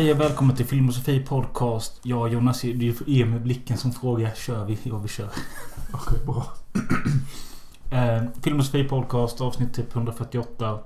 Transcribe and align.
Hej 0.00 0.12
och 0.12 0.20
välkommen 0.20 0.56
till 0.56 0.66
Filmosofi 0.66 1.20
Podcast. 1.20 2.00
Jag 2.02 2.20
och 2.20 2.28
Jonas, 2.28 2.60
det 2.60 2.88
är 3.06 3.24
med 3.24 3.42
blicken 3.42 3.76
som 3.76 3.92
frågar. 3.92 4.34
Kör 4.34 4.64
vi? 4.64 4.78
Ja, 4.82 4.98
vi 4.98 5.08
kör. 5.08 5.28
Okej, 5.92 6.18
bra. 6.26 6.46
Eh, 7.90 8.22
Filmosofi 8.42 8.84
Podcast 8.84 9.40
avsnitt 9.40 9.74
typ 9.74 9.96
148. 9.96 10.78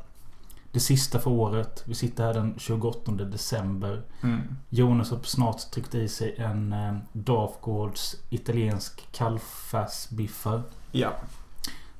Det 0.73 0.80
sista 0.80 1.18
för 1.18 1.30
året. 1.30 1.82
Vi 1.87 1.95
sitter 1.95 2.24
här 2.24 2.34
den 2.34 2.54
28 2.59 3.12
december. 3.12 4.02
Mm. 4.23 4.40
Jonas 4.68 5.10
har 5.10 5.18
snart 5.23 5.70
tryckt 5.70 5.95
i 5.95 6.09
sig 6.09 6.37
en 6.38 6.73
eh, 6.73 6.96
Dafgårds 7.12 8.16
italiensk 8.30 9.12
kallfärsbiffar. 9.12 10.62
Ja. 10.92 11.12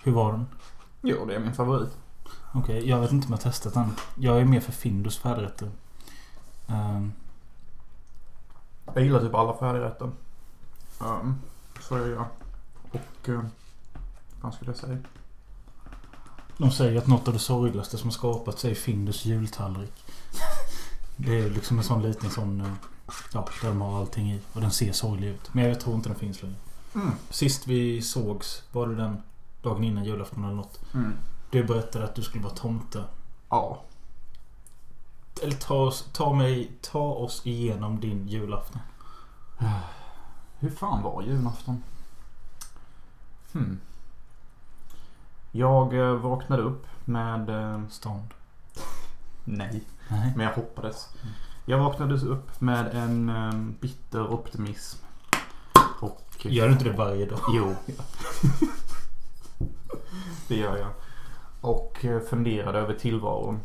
Hur 0.05 0.13
var 0.13 0.33
den? 0.33 0.47
Jo, 1.03 1.25
det 1.27 1.35
är 1.35 1.41
min 1.41 1.55
favorit. 1.55 1.91
Okej, 2.55 2.89
jag 2.89 3.01
vet 3.01 3.13
inte 3.13 3.27
om 3.27 3.33
jag 3.33 3.39
har 3.39 3.51
testat 3.51 3.75
den. 3.75 3.95
Jag 4.19 4.41
är 4.41 4.45
mer 4.45 4.61
för 4.61 4.73
Findus 4.73 5.19
färdigrätter. 5.19 5.69
Eh, 6.69 7.07
Jag 8.95 9.05
gillar 9.05 9.21
typ 9.21 9.35
alla 9.35 9.57
färdigrätter. 9.57 10.11
Um, 11.01 11.41
så 11.81 11.95
är 11.97 12.09
jag. 12.09 12.27
Och... 12.93 13.29
Uh, 13.29 13.45
vad 14.41 14.55
skulle 14.55 14.71
jag 14.71 14.79
säga? 14.79 14.99
De 16.59 16.71
säger 16.71 16.99
att 16.99 17.07
något 17.07 17.29
av 17.29 17.35
det 17.35 17.41
sorgligaste 17.41 17.99
som 17.99 18.07
har 18.07 18.13
skapats 18.13 18.65
är 18.65 18.75
Findus 18.75 19.25
jultallrik. 19.25 20.05
Det 21.17 21.41
är 21.41 21.51
liksom 21.51 21.79
en 21.79 21.85
sån 21.85 22.03
liten 22.03 22.31
sån... 22.31 22.61
eh, 22.61 22.67
Ja, 23.33 23.49
där 23.63 23.69
de 23.69 23.81
har 23.81 23.99
allting 24.01 24.33
i. 24.33 24.41
Och 24.53 24.61
den 24.61 24.71
ser 24.71 24.93
sorglig 24.93 25.29
ut. 25.29 25.55
Men 25.55 25.65
jag 25.65 25.81
tror 25.81 25.95
inte 25.97 26.09
den 26.09 26.19
finns 26.19 26.43
längre. 26.43 26.57
Mm. 26.95 27.11
Sist 27.31 27.67
vi 27.67 28.03
sågs 28.03 28.63
var 28.73 28.87
det 28.87 28.95
den 28.95 29.23
dagen 29.63 29.85
innan 29.85 30.05
julafton 30.05 30.45
eller 30.45 30.55
något. 30.55 30.81
Mm. 30.95 31.13
Du 31.51 31.65
berättade 31.65 32.05
att 32.05 32.15
du 32.15 32.23
skulle 32.23 32.45
vara 32.45 32.55
tomte. 32.55 33.05
Ja. 33.49 33.83
Eller 35.43 35.57
ta 35.57 35.75
oss, 35.75 36.09
ta 36.13 36.33
mig, 36.33 36.73
ta 36.81 36.99
oss 37.13 37.47
igenom 37.47 38.01
din 38.01 38.29
julafton. 38.29 38.81
Hur 40.59 40.71
fan 40.71 41.03
var 41.03 41.23
julafton? 41.23 41.83
Hmm. 43.53 43.81
Jag 45.53 45.95
eh, 45.99 46.15
vaknade 46.15 46.63
upp 46.63 46.87
med... 47.05 47.51
eh, 47.51 47.81
Stånd. 47.89 48.35
nej. 49.45 49.83
Nej. 50.09 50.33
Men 50.37 50.47
jag 50.47 50.55
hoppades. 50.55 51.09
Mm. 51.23 51.35
Jag 51.65 51.79
vaknade 51.79 52.15
upp 52.15 52.61
med 52.61 52.95
en 52.95 53.29
eh, 53.29 53.55
bitter 53.81 54.33
optimism. 54.33 54.99
Och... 56.01 56.21
Gör 56.43 56.67
du 56.67 56.73
inte 56.73 56.85
det 56.85 56.93
varje 56.97 57.27
dag? 57.27 57.41
Jo. 57.55 57.75
det 60.49 60.57
gör 60.57 60.77
jag. 60.77 60.91
Och 61.61 62.05
funderade 62.31 62.79
över 62.79 62.95
tillvaron. 62.95 63.61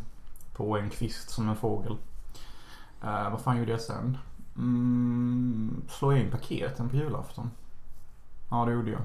På 0.59 0.77
en 0.77 0.89
kvist 0.89 1.29
som 1.29 1.49
en 1.49 1.55
fågel. 1.55 1.97
Eh, 3.03 3.31
vad 3.31 3.41
fan 3.41 3.57
gjorde 3.57 3.71
jag 3.71 3.81
sen? 3.81 4.17
Mm, 4.57 5.81
slå 5.89 6.13
in 6.13 6.31
paketen 6.31 6.89
på 6.89 6.95
julafton. 6.95 7.51
Ja, 8.49 8.65
det 8.65 8.71
gjorde 8.71 8.91
jag. 8.91 9.01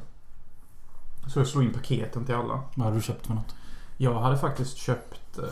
Så 1.27 1.39
jag 1.41 1.47
slog 1.47 1.65
in 1.65 1.73
paketen 1.73 2.25
till 2.25 2.35
alla. 2.35 2.61
Vad 2.75 2.85
hade 2.85 2.97
du 2.97 3.03
köpt 3.03 3.27
för 3.27 3.35
något? 3.35 3.55
Jag 3.97 4.21
hade 4.21 4.39
faktiskt 4.39 4.77
köpt 4.77 5.39
eh, 5.39 5.45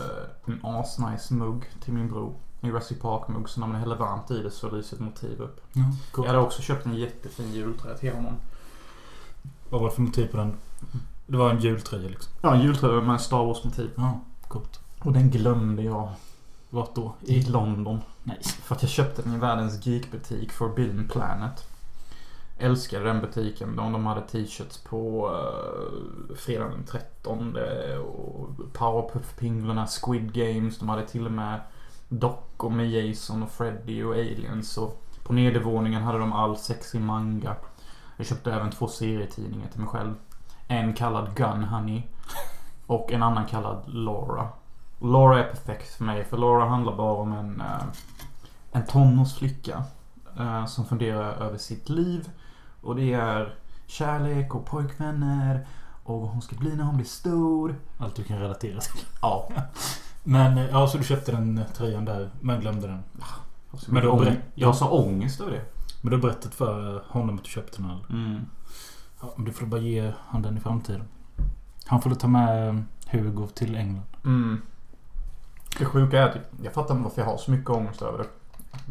en 0.53 0.59
asnice 0.63 1.33
mugg 1.33 1.65
till 1.83 1.93
min 1.93 2.07
bror. 2.07 2.33
En 2.61 2.69
Jurassic 2.69 2.99
Park-mugg. 2.99 3.49
Så 3.49 3.59
när 3.59 3.67
man 3.67 3.75
häller 3.79 3.95
varmt 3.95 4.31
i 4.31 4.43
det 4.43 4.51
så 4.51 4.71
lyser 4.71 4.95
ett 4.95 5.01
motiv 5.03 5.41
upp. 5.41 5.61
Ja, 5.73 5.83
Jag 6.17 6.23
hade 6.23 6.39
också 6.39 6.61
köpt 6.61 6.85
en 6.85 6.95
jättefin 6.95 7.51
julträ 7.51 7.97
till 7.97 8.13
honom. 8.13 8.33
Vad 9.69 9.81
var 9.81 9.89
det 9.89 9.95
för 9.95 10.01
motiv 10.01 10.27
på 10.27 10.37
den? 10.37 10.53
Det 11.27 11.37
var 11.37 11.49
en 11.49 11.59
jultröja 11.59 12.09
liksom. 12.09 12.33
Ja, 12.41 12.55
en 12.55 12.61
julträ 12.61 13.01
med 13.01 13.21
Star 13.21 13.45
Wars-motiv. 13.45 13.91
Ja, 13.95 14.19
coolt. 14.47 14.79
Och 15.03 15.13
den 15.13 15.29
glömde 15.29 15.83
jag 15.83 16.09
Vart 16.69 16.95
då? 16.95 17.13
i 17.21 17.41
London. 17.41 17.99
Nej. 18.23 18.39
För 18.43 18.75
att 18.75 18.81
jag 18.81 18.91
köpte 18.91 19.21
den 19.21 19.35
i 19.35 19.37
världens 19.37 19.85
geekbutik 19.85 20.51
Forbidden 20.51 21.07
Planet. 21.07 21.69
Älskade 22.57 23.05
den 23.05 23.21
butiken. 23.21 23.75
De, 23.75 23.91
de 23.91 24.05
hade 24.05 24.21
t-shirts 24.21 24.77
på 24.77 25.29
uh, 25.29 26.35
fredagen 26.35 26.71
den 26.71 26.85
13 26.85 27.57
och 27.99 28.49
Powerpuff-pinglarna, 28.73 29.87
Squid 29.87 30.33
Games. 30.33 30.79
De 30.79 30.89
hade 30.89 31.07
till 31.07 31.25
och 31.25 31.31
med 31.31 31.59
dockor 32.09 32.69
med 32.69 32.89
Jason 32.89 33.43
och 33.43 33.51
Freddy 33.51 34.03
och 34.03 34.13
Aliens. 34.13 34.77
Och 34.77 35.03
på 35.23 35.33
nedervåningen 35.33 36.03
hade 36.03 36.19
de 36.19 36.33
all 36.33 36.57
sexig 36.57 37.01
manga. 37.01 37.55
Jag 38.17 38.25
köpte 38.25 38.53
även 38.53 38.71
två 38.71 38.87
serietidningar 38.87 39.67
till 39.67 39.79
mig 39.79 39.89
själv. 39.89 40.13
En 40.67 40.93
kallad 40.93 41.35
Gun 41.35 41.63
Honey. 41.63 42.03
Och 42.87 43.11
en 43.11 43.23
annan 43.23 43.45
kallad 43.45 43.83
Laura. 43.87 44.47
Laura 45.03 45.39
är 45.45 45.49
perfekt 45.49 45.93
för 45.95 46.03
mig 46.03 46.23
för 46.25 46.37
Laura 46.37 46.65
handlar 46.69 46.95
bara 46.97 47.13
om 47.13 47.33
en, 47.33 47.61
eh, 47.61 47.83
en 48.71 48.85
tonårsflicka 48.85 49.83
eh, 50.39 50.65
som 50.65 50.85
funderar 50.85 51.33
över 51.33 51.57
sitt 51.57 51.89
liv. 51.89 52.29
Och 52.81 52.95
det 52.95 53.13
är 53.13 53.55
kärlek 53.87 54.55
och 54.55 54.65
pojkvänner 54.65 55.67
och 56.03 56.21
vad 56.21 56.29
hon 56.29 56.41
ska 56.41 56.55
bli 56.55 56.75
när 56.75 56.83
hon 56.83 56.95
blir 56.95 57.05
stor. 57.05 57.75
Allt 57.97 58.15
du 58.15 58.23
kan 58.23 58.39
relatera 58.39 58.79
till. 58.79 59.05
Ja. 59.21 59.49
Men 60.23 60.57
eh, 60.57 60.65
ja, 60.71 60.87
så 60.87 60.97
du 60.97 61.03
köpte 61.03 61.31
den 61.31 61.61
tröjan 61.75 62.05
där 62.05 62.29
men 62.41 62.59
glömde 62.59 62.87
den. 62.87 63.03
Men 63.71 63.79
Men 63.93 64.03
då 64.03 64.17
berätt- 64.19 64.39
jag 64.55 64.75
så 64.75 64.89
ångest 64.89 65.41
över 65.41 65.51
det. 65.51 65.61
Men 66.01 66.11
du 66.11 66.17
har 66.17 66.21
berättat 66.21 66.53
för 66.55 67.03
honom 67.09 67.35
att 67.35 67.43
du 67.43 67.49
köpte 67.49 67.81
den. 67.81 67.91
Eller? 67.91 68.09
Mm. 68.09 68.45
Ja, 69.21 69.33
men 69.35 69.45
du 69.45 69.51
får 69.51 69.65
bara 69.65 69.81
ge 69.81 70.11
han 70.27 70.41
den 70.41 70.57
i 70.57 70.59
framtiden. 70.59 71.03
Han 71.85 72.01
får 72.01 72.15
ta 72.15 72.27
med 72.27 72.83
Hugo 73.07 73.47
till 73.47 73.75
England. 73.75 74.03
Mm. 74.25 74.61
Det 75.79 75.85
sjuka 75.85 76.21
är 76.21 76.29
att 76.29 76.37
jag 76.63 76.73
fattar 76.73 76.93
inte 76.93 77.03
varför 77.03 77.21
jag 77.21 77.29
har 77.29 77.37
så 77.37 77.51
mycket 77.51 77.69
ångest 77.69 78.01
över 78.01 78.17
det. 78.17 78.27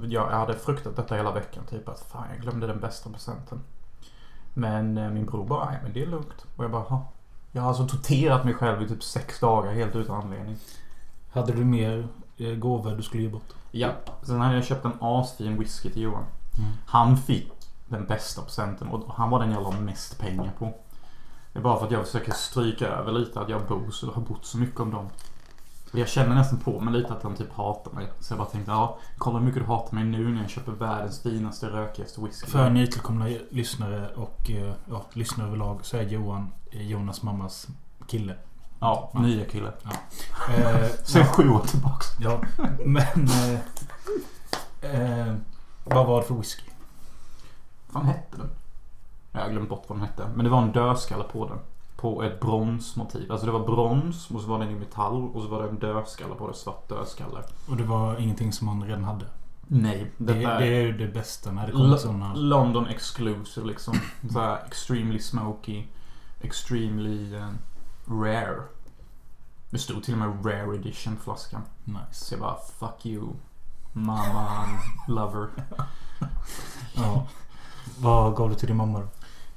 Jag 0.06 0.32
jag 0.32 0.38
hade 0.38 0.54
fruktat 0.54 0.96
detta 0.96 1.14
hela 1.14 1.32
veckan. 1.32 1.64
Typ 1.70 1.88
att 1.88 2.00
fan 2.00 2.26
jag 2.34 2.40
glömde 2.42 2.66
den 2.66 2.80
bästa 2.80 3.10
presenten. 3.10 3.60
Men 4.54 4.98
eh, 4.98 5.10
min 5.10 5.26
bror 5.26 5.44
bara, 5.44 5.70
nej 5.70 5.78
men 5.82 5.92
det 5.92 6.02
är 6.02 6.06
lugnt. 6.06 6.46
Och 6.56 6.64
jag 6.64 6.70
bara, 6.70 6.82
"Ha." 6.82 7.08
Jag 7.52 7.62
har 7.62 7.68
alltså 7.68 7.86
torterat 7.86 8.44
mig 8.44 8.54
själv 8.54 8.82
i 8.82 8.88
typ 8.88 9.02
sex 9.02 9.40
dagar 9.40 9.72
helt 9.72 9.96
utan 9.96 10.22
anledning. 10.22 10.56
Hade 11.32 11.52
du 11.52 11.64
mer 11.64 12.08
eh, 12.36 12.54
gåvor 12.54 12.90
du 12.90 13.02
skulle 13.02 13.22
ge 13.22 13.28
bort? 13.28 13.52
Ja. 13.70 13.90
Sen 14.22 14.40
hade 14.40 14.54
jag 14.54 14.64
köpt 14.64 14.84
en 14.84 14.96
asfin 15.00 15.58
whisky 15.58 15.90
till 15.90 16.02
Johan. 16.02 16.24
Mm. 16.58 16.70
Han 16.86 17.16
fick 17.16 17.52
den 17.88 18.06
bästa 18.06 18.42
presenten 18.42 18.88
och 18.88 19.14
han 19.14 19.30
var 19.30 19.40
den 19.40 19.50
jag 19.50 19.62
la 19.62 19.70
mest 19.70 20.18
pengar 20.18 20.52
på. 20.58 20.74
Det 21.52 21.58
är 21.58 21.62
bara 21.62 21.78
för 21.78 21.86
att 21.86 21.92
jag 21.92 22.06
försöker 22.06 22.32
stryka 22.32 22.88
över 22.88 23.12
lite 23.12 23.40
att 23.40 23.48
jag 23.48 23.66
bor 23.66 23.90
så 23.90 24.12
har 24.12 24.22
bott 24.22 24.46
så 24.46 24.58
mycket 24.58 24.80
om 24.80 24.90
dem. 24.90 25.08
Jag 25.94 26.08
känner 26.08 26.34
nästan 26.34 26.58
på 26.58 26.80
mig 26.80 26.94
lite 26.94 27.12
att 27.12 27.22
han 27.22 27.34
typ 27.34 27.52
hatar 27.52 27.92
mig. 27.92 28.12
Så 28.20 28.32
jag 28.32 28.38
bara 28.38 28.48
tänkte, 28.48 28.70
ja, 28.70 28.98
kolla 29.18 29.38
hur 29.38 29.46
mycket 29.46 29.62
du 29.62 29.66
hatar 29.66 29.94
mig 29.94 30.04
nu 30.04 30.28
när 30.28 30.40
jag 30.40 30.50
köper 30.50 30.72
världens 30.72 31.22
finaste, 31.22 31.66
rökigaste 31.66 32.20
whisky. 32.20 32.46
För 32.46 32.70
nytillkomna 32.70 33.26
lyssnare 33.50 34.08
och 34.14 34.50
eh, 34.50 34.72
ja, 34.90 35.04
lyssnare 35.12 35.48
överlag 35.48 35.84
så 35.84 35.96
är 35.96 36.02
Johan 36.02 36.52
eh, 36.70 36.90
Jonas 36.90 37.22
mammas 37.22 37.68
kille. 38.06 38.34
Ja, 38.80 39.10
nya 39.14 39.44
kille. 39.44 39.72
Eh, 40.56 40.88
Sen 41.04 41.26
sju 41.26 41.48
år 41.50 41.60
tillbaks. 41.66 42.06
ja, 42.20 42.40
men... 42.84 43.28
Eh, 43.28 43.60
eh, 45.00 45.34
vad 45.84 46.06
var 46.06 46.20
det 46.20 46.26
för 46.26 46.34
whisky? 46.34 46.70
Vad 47.90 48.02
fan 48.02 48.12
hette 48.12 48.36
den? 48.36 48.50
Jag 49.32 49.40
har 49.40 49.50
glömt 49.50 49.68
bort 49.68 49.84
vad 49.88 49.98
den 49.98 50.06
hette. 50.06 50.26
Men 50.34 50.44
det 50.44 50.50
var 50.50 50.62
en 50.62 50.72
dödskalle 50.72 51.24
på 51.24 51.48
den. 51.48 51.58
På 51.96 52.22
ett 52.22 52.40
bronsmotiv. 52.40 53.32
Alltså 53.32 53.46
det 53.46 53.52
var 53.52 53.66
brons 53.66 54.30
och 54.30 54.40
så 54.40 54.48
var 54.48 54.58
den 54.58 54.70
i 54.70 54.74
metall 54.74 55.30
och 55.34 55.42
så 55.42 55.48
var 55.48 55.62
det 55.62 55.68
en 55.68 55.78
dödskalle 55.78 56.34
på 56.34 56.48
det. 56.48 56.54
Svart 56.54 56.88
dödskalle. 56.88 57.42
Och 57.68 57.76
det 57.76 57.84
var 57.84 58.16
ingenting 58.20 58.52
som 58.52 58.68
han 58.68 58.84
redan 58.84 59.04
hade. 59.04 59.24
Nej, 59.66 60.12
Det, 60.16 60.32
det 60.34 60.66
är 60.66 60.82
ju 60.82 60.92
det 60.92 61.06
bästa 61.06 61.52
när 61.52 61.66
det 61.66 61.72
kommer 61.72 61.96
sådana... 61.96 62.34
London 62.34 62.86
exclusive 62.86 63.66
liksom. 63.66 63.94
Såhär 64.30 64.58
extremely 64.66 65.18
smoky. 65.18 65.84
Extremely 66.40 67.34
eh, 67.34 67.48
rare. 68.08 68.62
Det 69.70 69.78
stod 69.78 70.02
till 70.02 70.14
och 70.14 70.20
med 70.20 70.46
rare 70.46 70.76
edition 70.76 71.16
flaskan. 71.16 71.62
Nice. 71.84 72.24
Så 72.24 72.34
jag 72.34 72.40
bara 72.40 72.56
fuck 72.78 73.06
you. 73.06 73.28
Mamma 73.92 74.64
lover. 75.08 75.48
Ja. 76.94 77.26
Vad 77.98 78.36
gav 78.36 78.48
du 78.48 78.54
till 78.54 78.68
din 78.68 78.76
mamma 78.76 78.98
då? 79.00 79.06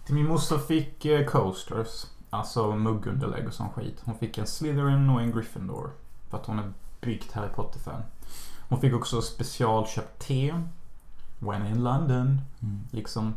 Till 0.06 0.16
min 0.16 0.28
moster 0.28 0.58
fick 0.58 1.06
eh, 1.06 1.26
coasters. 1.26 2.06
Alltså 2.36 2.76
muggunderlägg 2.76 3.48
och 3.48 3.54
sån 3.54 3.70
skit. 3.70 4.02
Hon 4.04 4.16
fick 4.16 4.38
en 4.38 4.48
Slytherin 4.48 5.10
och 5.10 5.22
en 5.22 5.32
Gryffindor. 5.32 5.90
För 6.30 6.38
att 6.38 6.46
hon 6.46 6.60
är 6.60 6.74
byggt 7.02 7.32
Harry 7.32 7.50
Potter-fan. 7.50 8.02
Hon 8.70 8.82
fick 8.82 8.94
också 8.94 9.22
specialköpt 9.22 10.28
te. 10.28 10.54
When 11.40 11.66
in 11.66 11.84
London. 11.84 12.42
Mm. 12.62 12.82
Liksom. 12.92 13.34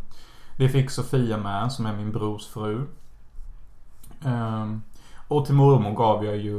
Det 0.56 0.68
fick 0.68 0.90
Sofia 0.90 1.36
med, 1.36 1.72
som 1.72 1.86
är 1.86 1.96
min 1.96 2.12
brors 2.12 2.46
fru. 2.46 2.86
Ehm, 4.24 4.82
och 5.28 5.46
till 5.46 5.54
mormor 5.54 5.92
gav 5.92 6.24
jag 6.24 6.36
ju 6.36 6.54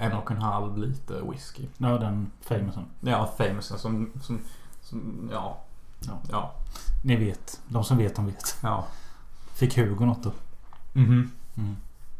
en 0.00 0.12
och 0.12 0.30
en 0.30 0.42
halv 0.42 0.78
liter 0.78 1.30
whisky. 1.30 1.66
Ja, 1.78 1.98
den 1.98 2.30
famousen. 2.40 2.84
Ja, 3.00 3.30
famous. 3.38 3.66
Som, 3.66 4.10
som, 4.22 4.40
som 4.82 5.28
ja. 5.32 5.58
Ja. 6.00 6.12
Ja. 6.30 6.54
Ni 7.04 7.16
vet. 7.16 7.60
De 7.68 7.84
som 7.84 7.98
vet, 7.98 8.16
de 8.16 8.26
vet. 8.26 8.56
ja. 8.62 8.86
Fick 9.54 9.76
Hugo 9.76 10.06
något 10.06 10.22
då? 10.22 10.32
Mhm. 10.94 11.30
Mm. 11.56 11.76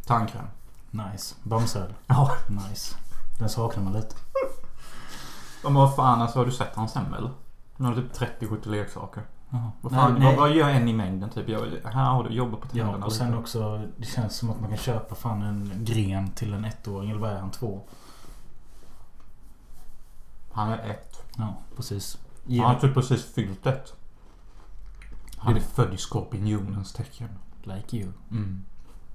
Tandkräm. 0.06 0.46
Nice. 0.90 1.34
Bamsöl. 1.42 1.94
Ja. 2.06 2.30
Nice. 2.48 2.96
Den 3.38 3.48
saknar 3.48 3.82
man 3.84 3.92
lite. 3.92 4.16
Men 5.64 5.74
vad 5.74 5.96
fan 5.96 6.22
alltså, 6.22 6.38
har 6.38 6.46
du 6.46 6.52
sett 6.52 6.74
hans 6.76 6.94
hem 6.94 7.14
eller? 7.14 7.30
Nu 7.76 7.86
har 7.86 7.94
typ 7.94 8.12
30-70 8.40 8.68
leksaker. 8.68 9.22
Vad, 9.80 9.92
fan, 9.92 10.14
nej. 10.14 10.26
Vad, 10.26 10.36
vad 10.36 10.56
gör 10.56 10.68
en 10.68 10.88
i 10.88 10.92
mängden 10.92 11.30
typ? 11.30 11.48
Jag, 11.48 11.60
här 11.84 12.04
har 12.04 12.24
du 12.24 12.30
jobbat 12.34 12.60
på 12.60 12.66
Ja, 12.72 12.84
tänderna 12.84 13.06
och 13.06 13.12
sen 13.12 13.26
lite. 13.26 13.38
också 13.38 13.82
Det 13.96 14.06
känns 14.06 14.36
som 14.36 14.50
att 14.50 14.60
man 14.60 14.68
kan 14.68 14.78
köpa 14.78 15.14
fan 15.14 15.42
en 15.42 15.84
gren 15.84 16.30
till 16.30 16.54
en 16.54 16.64
ettåring. 16.64 17.10
Eller 17.10 17.20
vad 17.20 17.30
är 17.30 17.38
han? 17.38 17.50
Två? 17.50 17.80
Han 20.52 20.68
är 20.72 20.78
ett. 20.90 21.22
Ja, 21.36 21.56
precis. 21.76 22.18
Han 22.44 22.52
Ge 22.54 22.62
har 22.62 22.74
typ 22.74 22.94
precis 22.94 23.34
fyllt 23.34 23.66
ett. 23.66 23.92
Han 25.36 25.56
är 25.56 25.60
född 25.60 25.94
i 25.94 25.96
skorpionens 25.96 26.92
tecken. 26.92 27.28
Like 27.66 27.96
you. 27.96 28.12
Mm. 28.30 28.64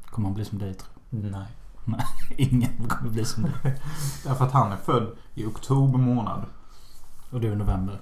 Kommer 0.05 0.27
han 0.27 0.35
bli 0.35 0.45
som 0.45 0.59
dig 0.59 0.73
tror 0.73 0.89
Nej. 1.09 1.45
jag. 1.85 1.99
Ingen 2.37 2.87
kommer 2.87 3.11
bli 3.11 3.25
som 3.25 3.43
dig. 3.43 3.51
Därför 4.23 4.45
att 4.45 4.51
han 4.51 4.71
är 4.71 4.77
född 4.77 5.11
i 5.33 5.45
oktober 5.45 5.99
månad. 5.99 6.45
Och 7.31 7.41
du 7.41 7.47
i 7.47 7.55
november. 7.55 7.99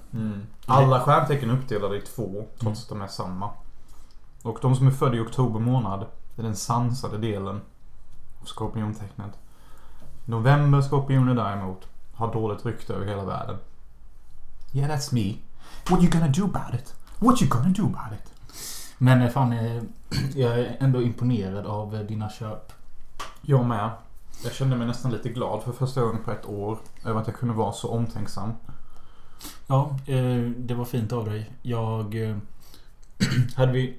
Alla 0.65 0.99
stjärntecken 0.99 1.49
är 1.49 1.53
uppdelade 1.53 1.97
i 1.97 2.01
två, 2.01 2.45
trots 2.59 2.83
att 2.83 2.89
de 2.89 3.01
är 3.01 3.07
samma. 3.07 3.49
Och 4.43 4.57
de 4.61 4.75
som 4.75 4.87
är 4.87 4.91
födda 4.91 5.17
i 5.17 5.19
oktober 5.19 5.59
månad 5.59 6.05
är 6.37 6.43
den 6.43 6.55
sansade 6.55 7.17
delen 7.17 7.61
av 8.41 8.45
skorpiontecknet. 8.45 9.31
November 10.25 10.81
skorpioner 10.81 11.35
däremot 11.35 11.87
har 12.13 12.33
dåligt 12.33 12.65
rykte 12.65 12.93
över 12.93 13.05
hela 13.05 13.25
världen. 13.25 13.57
Yeah, 14.73 14.91
that's 14.91 15.13
me. 15.13 15.35
What 15.89 16.03
you 16.03 16.11
gonna 16.11 16.27
do 16.27 16.43
about 16.43 16.73
it? 16.73 16.95
What 17.19 17.41
you 17.41 17.49
gonna 17.49 17.69
do 17.69 17.85
about 17.85 18.19
it? 18.19 18.33
Men 18.97 19.21
eh, 19.21 19.29
fan, 19.29 19.51
eh, 19.53 19.83
jag 20.35 20.59
är 20.59 20.77
ändå 20.79 21.01
imponerad 21.01 21.65
av 21.65 21.95
eh, 21.95 22.01
dina 22.01 22.29
köp. 22.29 22.73
Jag 23.41 23.65
med. 23.65 23.89
Jag 24.43 24.53
kände 24.53 24.75
mig 24.75 24.87
nästan 24.87 25.11
lite 25.11 25.29
glad 25.29 25.63
för 25.63 25.71
första 25.71 26.01
gången 26.01 26.23
på 26.23 26.31
ett 26.31 26.45
år 26.45 26.77
över 27.05 27.21
att 27.21 27.27
jag 27.27 27.35
kunde 27.35 27.55
vara 27.55 27.71
så 27.71 27.89
omtänksam. 27.89 28.53
Ja, 29.67 29.97
det 30.57 30.73
var 30.73 30.85
fint 30.85 31.11
av 31.11 31.25
dig. 31.25 31.51
Jag... 31.61 32.15
Hade 33.55 33.71
vi... 33.71 33.97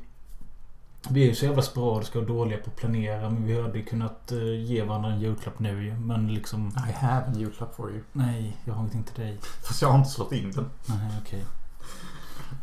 Vi 1.09 1.23
är 1.23 1.27
ju 1.27 1.35
så 1.35 1.45
jävla 1.45 1.63
sporadiska 1.63 2.19
och 2.19 2.27
dåliga 2.27 2.59
på 2.59 2.71
att 2.71 2.77
planera 2.77 3.31
men 3.31 3.47
vi 3.47 3.63
hade 3.63 3.83
kunnat 3.83 4.33
ge 4.67 4.83
varandra 4.83 5.13
en 5.13 5.21
julklapp 5.21 5.59
nu 5.59 5.85
ju. 5.85 5.95
Men 5.95 6.35
liksom... 6.35 6.69
I 6.89 6.93
have 6.93 7.27
a 7.27 7.33
julklapp 7.37 7.77
for 7.77 7.91
you. 7.91 8.01
Nej, 8.13 8.57
jag 8.65 8.75
har 8.75 8.81
ingenting 8.81 9.03
till 9.03 9.23
dig. 9.23 9.39
Fast 9.69 9.83
jag 9.83 9.89
har 9.89 9.99
inte 9.99 10.11
slått 10.11 10.33
in 10.33 10.51
den. 10.51 10.71
Nej, 10.87 11.11
okej. 11.23 11.45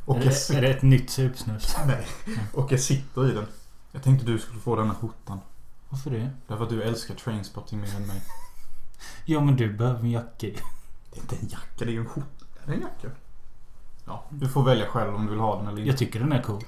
Och 0.06 0.18
Är, 0.18 0.22
jag, 0.24 0.34
det- 0.50 0.56
är 0.58 0.62
det 0.62 0.68
ett 0.70 0.82
nytt 0.82 1.10
supsnus? 1.10 1.76
Nej. 1.88 2.08
och 2.54 2.72
jag 2.72 2.80
sitter 2.80 3.30
i 3.32 3.34
den. 3.34 3.46
Jag 3.92 4.04
tänkte 4.04 4.26
du 4.26 4.40
skulle 4.40 4.60
få 4.60 4.76
den 4.76 4.88
här 4.88 4.94
skjortan. 4.96 5.40
Varför 5.90 6.10
det? 6.12 6.30
Därför 6.48 6.64
att 6.64 6.70
du 6.70 6.84
älskar 6.84 7.16
trainspotting 7.16 7.80
mer 7.82 7.96
än 7.96 8.08
mig. 8.08 8.22
Ja, 9.26 9.42
men 9.42 9.56
du 9.56 9.74
behöver 9.74 10.00
en 10.00 10.12
jacka. 10.12 10.30
Det 10.40 11.18
är 11.18 11.22
inte 11.22 11.36
en 11.36 11.48
jacka, 11.48 11.66
det 11.78 11.86
är 11.86 11.90
ju 11.92 12.00
en 12.00 12.06
skjorta. 12.10 12.46
Är 12.64 12.68
det 12.68 12.74
en 12.74 12.82
jacka? 12.82 13.08
Ja, 14.06 14.24
du 14.30 14.50
får 14.50 14.64
välja 14.64 14.86
själv 14.88 15.16
om 15.16 15.26
du 15.26 15.32
vill 15.32 15.40
ha 15.40 15.56
den 15.58 15.68
eller 15.68 15.78
inte. 15.78 15.90
Jag 15.90 15.98
tycker 15.98 16.20
den 16.20 16.32
är 16.32 16.42
cool. 16.42 16.64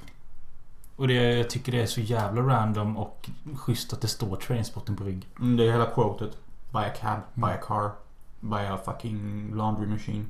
Och 0.95 1.07
det, 1.07 1.13
jag 1.37 1.49
tycker 1.49 1.71
det 1.71 1.81
är 1.81 1.85
så 1.85 2.01
jävla 2.01 2.41
random 2.41 2.97
och 2.97 3.29
schysst 3.55 3.93
att 3.93 4.01
det 4.01 4.07
står 4.07 4.35
Trainspotting 4.35 4.95
på 4.95 5.03
rygg. 5.03 5.27
Mm, 5.39 5.57
det 5.57 5.63
är 5.67 5.71
hela 5.71 5.85
quotet. 5.85 6.37
Buy 6.71 6.83
a 6.85 6.89
cab, 7.01 7.19
buy 7.33 7.43
a 7.51 7.53
Mm. 7.53 7.63
car, 7.67 7.91
buy 8.39 8.65
a 8.65 8.79
fucking 8.85 9.51
laundry 9.55 9.87
machine. 9.87 10.25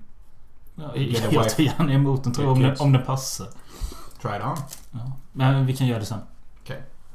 Jag 0.77 0.94
wife. 0.94 1.50
tar 1.50 1.63
gärna 1.63 1.94
emot 1.94 2.24
den 2.24 2.33
tror 2.33 2.47
jag, 2.47 2.53
om, 2.53 2.62
den, 2.62 2.75
om 2.79 2.91
den 2.91 3.06
passar. 3.06 3.47
Try 4.21 4.38
it 4.38 4.44
on. 4.44 4.57
Ja. 4.91 5.12
Men 5.31 5.65
vi 5.65 5.77
kan 5.77 5.88
göra 5.88 6.00
det 6.00 6.06
sen. 6.06 6.19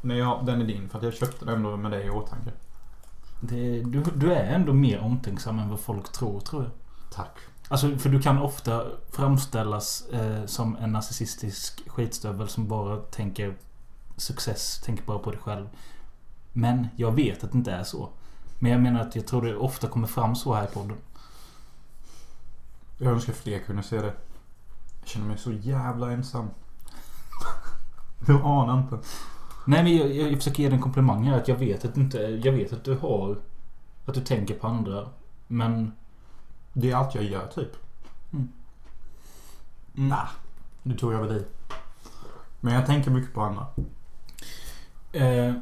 Nej, 0.00 0.18
ja, 0.18 0.42
den 0.46 0.60
är 0.60 0.66
din 0.66 0.88
för 0.88 0.98
att 0.98 1.04
jag 1.04 1.14
köpte 1.14 1.44
den 1.44 1.54
ändå 1.54 1.76
med 1.76 1.90
dig 1.90 2.06
i 2.06 2.10
åtanke. 2.10 2.50
Det, 3.40 3.80
du, 3.80 4.02
du 4.16 4.32
är 4.32 4.54
ändå 4.54 4.72
mer 4.72 5.00
omtänksam 5.00 5.58
än 5.58 5.68
vad 5.68 5.80
folk 5.80 6.12
tror, 6.12 6.40
tror 6.40 6.62
jag. 6.62 6.72
Tack. 7.12 7.38
Alltså, 7.68 7.98
för 7.98 8.08
du 8.08 8.22
kan 8.22 8.38
ofta 8.38 8.84
framställas 9.10 10.08
eh, 10.12 10.46
som 10.46 10.76
en 10.76 10.92
narcissistisk 10.92 11.88
skitstövel 11.88 12.48
som 12.48 12.68
bara 12.68 12.96
tänker 12.96 13.56
success, 14.16 14.80
tänker 14.84 15.04
bara 15.04 15.18
på 15.18 15.30
dig 15.30 15.40
själv. 15.40 15.66
Men 16.52 16.88
jag 16.96 17.12
vet 17.12 17.44
att 17.44 17.52
det 17.52 17.58
inte 17.58 17.72
är 17.72 17.84
så. 17.84 18.08
Men 18.58 18.72
jag 18.72 18.80
menar 18.80 19.00
att 19.00 19.16
jag 19.16 19.26
tror 19.26 19.42
det 19.42 19.56
ofta 19.56 19.88
kommer 19.88 20.06
fram 20.06 20.36
så 20.36 20.54
här 20.54 20.64
i 20.64 20.74
podden. 20.74 20.96
Jag 23.02 23.12
önskar 23.12 23.32
fler 23.32 23.58
kunde 23.58 23.82
se 23.82 23.96
det. 23.96 24.14
Jag 25.00 25.08
känner 25.08 25.26
mig 25.26 25.38
så 25.38 25.52
jävla 25.52 26.12
ensam. 26.12 26.50
Du 28.26 28.34
anar 28.34 28.78
inte. 28.78 28.98
Nej 29.66 29.82
men 29.82 29.96
jag, 29.96 30.12
jag 30.12 30.38
försöker 30.38 30.62
ge 30.62 30.68
dig 30.68 30.76
en 30.76 30.82
komplimang 30.82 31.24
här. 31.24 31.36
Att 31.36 31.48
jag 31.48 31.56
vet 31.56 31.84
att 31.84 31.94
du 31.94 32.00
inte... 32.00 32.18
Jag 32.18 32.52
vet 32.52 32.72
att 32.72 32.84
du 32.84 32.96
har... 32.96 33.38
Att 34.06 34.14
du 34.14 34.20
tänker 34.20 34.54
på 34.54 34.66
andra. 34.66 35.08
Men... 35.46 35.92
Det 36.72 36.90
är 36.90 36.96
allt 36.96 37.14
jag 37.14 37.24
gör 37.24 37.46
typ. 37.46 37.76
Mm. 38.32 38.48
Nah, 39.92 40.28
nu 40.82 40.96
tog 40.96 41.12
jag 41.12 41.22
väl 41.22 41.36
i. 41.36 41.44
Men 42.60 42.74
jag 42.74 42.86
tänker 42.86 43.10
mycket 43.10 43.34
på 43.34 43.40
andra. 43.40 43.66
Eh, 45.12 45.54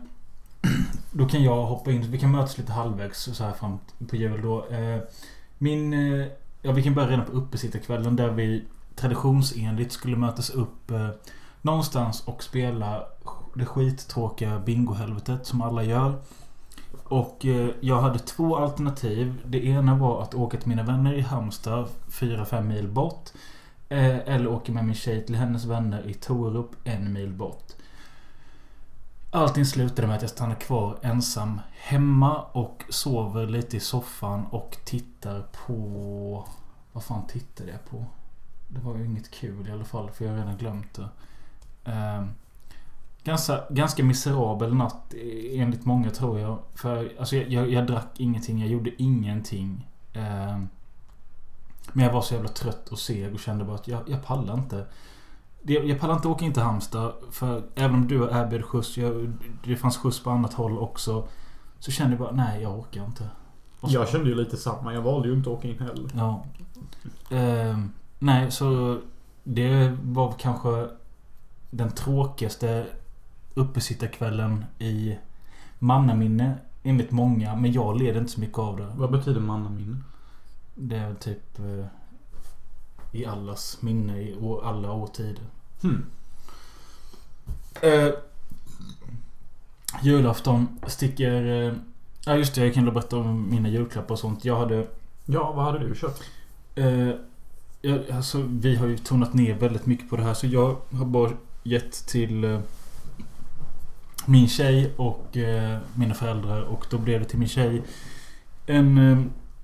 då 1.10 1.28
kan 1.28 1.42
jag 1.42 1.66
hoppa 1.66 1.90
in. 1.90 2.10
Vi 2.10 2.18
kan 2.18 2.30
mötas 2.30 2.58
lite 2.58 2.72
halvvägs 2.72 3.22
så 3.22 3.44
här 3.44 3.52
fram 3.52 3.78
på 4.08 4.16
jul 4.16 4.42
då. 4.42 4.66
Eh, 4.66 5.00
min... 5.58 5.92
Eh, 5.92 6.26
ja, 6.62 6.72
vi 6.72 6.82
kan 6.82 6.94
börja 6.94 7.08
redan 7.08 7.26
på 7.26 7.32
uppesittarkvällen 7.32 8.16
där 8.16 8.30
vi 8.30 8.64
traditionsenligt 8.96 9.92
skulle 9.92 10.16
mötas 10.16 10.50
upp 10.50 10.90
eh, 10.90 11.08
någonstans 11.62 12.22
och 12.26 12.42
spela 12.42 13.02
det 13.54 13.66
skittråkiga 13.66 14.58
bingohelvetet 14.58 15.46
som 15.46 15.62
alla 15.62 15.82
gör. 15.84 16.14
Och 17.04 17.46
eh, 17.46 17.70
jag 17.80 18.00
hade 18.00 18.18
två 18.18 18.56
alternativ. 18.56 19.42
Det 19.46 19.66
ena 19.66 19.94
var 19.94 20.22
att 20.22 20.34
åka 20.34 20.58
till 20.58 20.68
mina 20.68 20.82
vänner 20.82 21.14
i 21.14 21.20
Halmstad 21.20 21.88
4-5 22.08 22.62
mil 22.62 22.88
bort. 22.88 23.30
Eh, 23.88 24.18
eller 24.18 24.46
åka 24.46 24.72
med 24.72 24.84
min 24.84 24.94
tjej 24.94 25.26
till 25.26 25.34
hennes 25.34 25.64
vänner 25.64 26.06
i 26.06 26.14
Torup 26.14 26.70
en 26.84 27.12
mil 27.12 27.32
bort. 27.32 27.72
Allting 29.32 29.64
slutade 29.64 30.08
med 30.08 30.16
att 30.16 30.22
jag 30.22 30.30
stannar 30.30 30.54
kvar 30.54 30.98
ensam 31.02 31.60
hemma 31.72 32.42
och 32.42 32.84
sover 32.88 33.46
lite 33.46 33.76
i 33.76 33.80
soffan 33.80 34.46
och 34.46 34.76
tittar 34.84 35.42
på... 35.66 36.48
Vad 36.92 37.04
fan 37.04 37.26
tittade 37.26 37.70
jag 37.70 37.84
på? 37.90 38.04
Det 38.68 38.80
var 38.80 38.96
ju 38.96 39.04
inget 39.04 39.30
kul 39.30 39.68
i 39.68 39.72
alla 39.72 39.84
fall 39.84 40.10
för 40.10 40.24
jag 40.24 40.32
har 40.32 40.38
redan 40.38 40.56
glömt 40.56 40.94
det. 40.94 41.08
Eh, 41.90 42.24
ganska, 43.24 43.64
ganska 43.70 44.04
miserabel 44.04 44.74
natt 44.74 45.14
e-, 45.14 45.58
enligt 45.58 45.84
många 45.84 46.10
tror 46.10 46.40
jag. 46.40 46.58
För 46.74 47.12
alltså, 47.18 47.36
jag, 47.36 47.50
jag, 47.50 47.72
jag 47.72 47.86
drack 47.86 48.20
ingenting, 48.20 48.60
jag 48.60 48.68
gjorde 48.68 49.02
ingenting. 49.02 49.88
Eh, 50.12 50.58
men 51.92 52.04
jag 52.04 52.12
var 52.12 52.22
så 52.22 52.34
jävla 52.34 52.48
trött 52.48 52.88
och 52.88 52.98
seg 52.98 53.34
och 53.34 53.40
kände 53.40 53.64
bara 53.64 53.74
att 53.76 53.88
jag, 53.88 54.08
jag 54.08 54.24
pallar 54.24 54.54
inte. 54.54 54.86
Jag 55.62 56.00
pallar 56.00 56.14
inte 56.14 56.28
åka 56.28 56.44
in 56.44 56.52
till 56.52 56.62
Halmstad 56.62 57.12
för 57.30 57.62
även 57.74 57.94
om 57.96 58.08
du 58.08 58.16
erbjudit 58.30 58.66
skjuts, 58.66 58.98
jag, 58.98 59.32
det 59.64 59.76
fanns 59.76 59.96
skjuts 59.98 60.22
på 60.22 60.30
annat 60.30 60.52
håll 60.54 60.78
också. 60.78 61.28
Så 61.78 61.90
kände 61.90 62.12
jag 62.16 62.18
bara, 62.20 62.32
nej 62.32 62.62
jag 62.62 62.78
orkar 62.78 63.04
inte. 63.04 63.28
Så- 63.80 63.88
Jag 63.90 64.08
kände 64.08 64.28
ju 64.28 64.34
lite 64.34 64.56
samma. 64.56 64.94
Jag 64.94 65.02
valde 65.02 65.28
ju 65.28 65.34
inte 65.34 65.50
att 65.50 65.56
åka 65.58 65.68
in 65.68 65.78
heller. 65.78 66.10
Ja. 66.14 66.44
Ehm, 67.30 67.90
nej, 68.18 68.50
så 68.50 68.98
det 69.44 69.96
var 70.02 70.32
kanske 70.38 70.88
den 71.70 71.90
tråkigaste 71.90 72.86
uppesittarkvällen 73.54 74.64
i 74.78 75.16
mannaminne 75.78 76.54
enligt 76.82 77.10
många. 77.10 77.56
Men 77.56 77.72
jag 77.72 77.98
led 77.98 78.16
inte 78.16 78.32
så 78.32 78.40
mycket 78.40 78.58
av 78.58 78.76
det. 78.76 78.86
Vad 78.96 79.10
betyder 79.10 79.40
mannaminne? 79.40 79.96
Det 80.74 80.96
är 80.96 81.14
typ 81.14 81.58
eh, 81.58 81.84
i 83.12 83.26
allas 83.26 83.82
minne 83.82 84.20
i 84.20 84.36
alla 84.62 84.92
årtider. 84.92 85.44
Hmm. 85.82 86.06
Eh, 87.82 88.12
julafton 90.02 90.78
sticker... 90.86 91.66
Eh, 91.66 91.74
ja 92.24 92.36
just 92.36 92.54
det, 92.54 92.64
jag 92.64 92.74
kan 92.74 92.84
berätta 92.84 93.16
om 93.16 93.50
mina 93.50 93.68
julklappar 93.68 94.14
och 94.14 94.18
sånt. 94.18 94.44
Jag 94.44 94.56
hade... 94.56 94.86
Ja, 95.24 95.52
vad 95.52 95.64
hade 95.64 95.88
du 95.88 95.94
köpt? 95.94 96.22
Eh, 96.74 97.10
ja, 97.80 97.98
alltså, 98.12 98.42
vi 98.48 98.76
har 98.76 98.86
ju 98.86 98.98
tonat 98.98 99.34
ner 99.34 99.54
väldigt 99.54 99.86
mycket 99.86 100.10
på 100.10 100.16
det 100.16 100.22
här 100.22 100.34
så 100.34 100.46
jag 100.46 100.76
har 100.90 101.04
bara 101.04 101.30
gett 101.62 102.06
till 102.06 102.44
eh, 102.44 102.60
min 104.26 104.48
tjej 104.48 104.92
och 104.96 105.36
eh, 105.36 105.78
mina 105.94 106.14
föräldrar 106.14 106.62
och 106.62 106.86
då 106.90 106.98
blev 106.98 107.20
det 107.20 107.26
till 107.26 107.38
min 107.38 107.48
tjej 107.48 107.82
en... 108.66 108.98
Eh, 108.98 109.18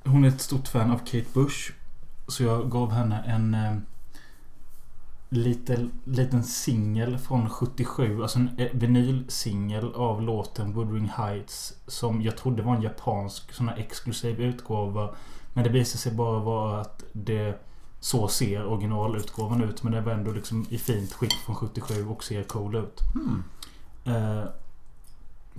hon 0.05 0.25
är 0.25 0.29
ett 0.29 0.41
stort 0.41 0.69
fan 0.69 0.91
av 0.91 0.99
Kate 0.99 1.27
Bush. 1.33 1.73
Så 2.29 2.43
jag 2.43 2.71
gav 2.71 2.93
henne 2.93 3.23
en 3.27 3.55
eh, 3.55 3.77
liten, 5.29 5.93
liten 6.05 6.45
singel 6.45 7.19
från 7.19 7.51
77. 7.51 8.23
Alltså 8.23 8.39
en 8.39 8.59
eh, 8.59 8.69
vinylsingel 8.73 9.95
av 9.95 10.23
låten 10.23 10.73
Woodring 10.73 11.09
Heights. 11.09 11.75
Som 11.87 12.23
jag 12.23 12.37
trodde 12.37 12.63
var 12.63 12.77
en 12.77 12.83
japansk 12.83 13.53
sån 13.53 13.69
här 13.69 13.77
exklusiv 13.77 14.41
utgåva. 14.41 15.15
Men 15.53 15.65
det 15.65 15.71
visade 15.71 15.99
sig 15.99 16.13
bara 16.13 16.39
vara 16.39 16.81
att 16.81 17.05
det 17.13 17.61
så 18.01 18.29
ser 18.29 18.67
originalutgåvan 18.67 19.63
ut. 19.63 19.83
Men 19.83 19.93
det 19.93 20.01
var 20.01 20.13
ändå 20.13 20.31
liksom 20.31 20.67
i 20.69 20.79
fint 20.79 21.13
skick 21.13 21.33
från 21.33 21.57
77 21.57 22.09
och 22.09 22.25
ser 22.25 22.43
cool 22.43 22.75
ut. 22.75 23.01
Hmm. 23.15 23.45
Eh, 24.05 24.45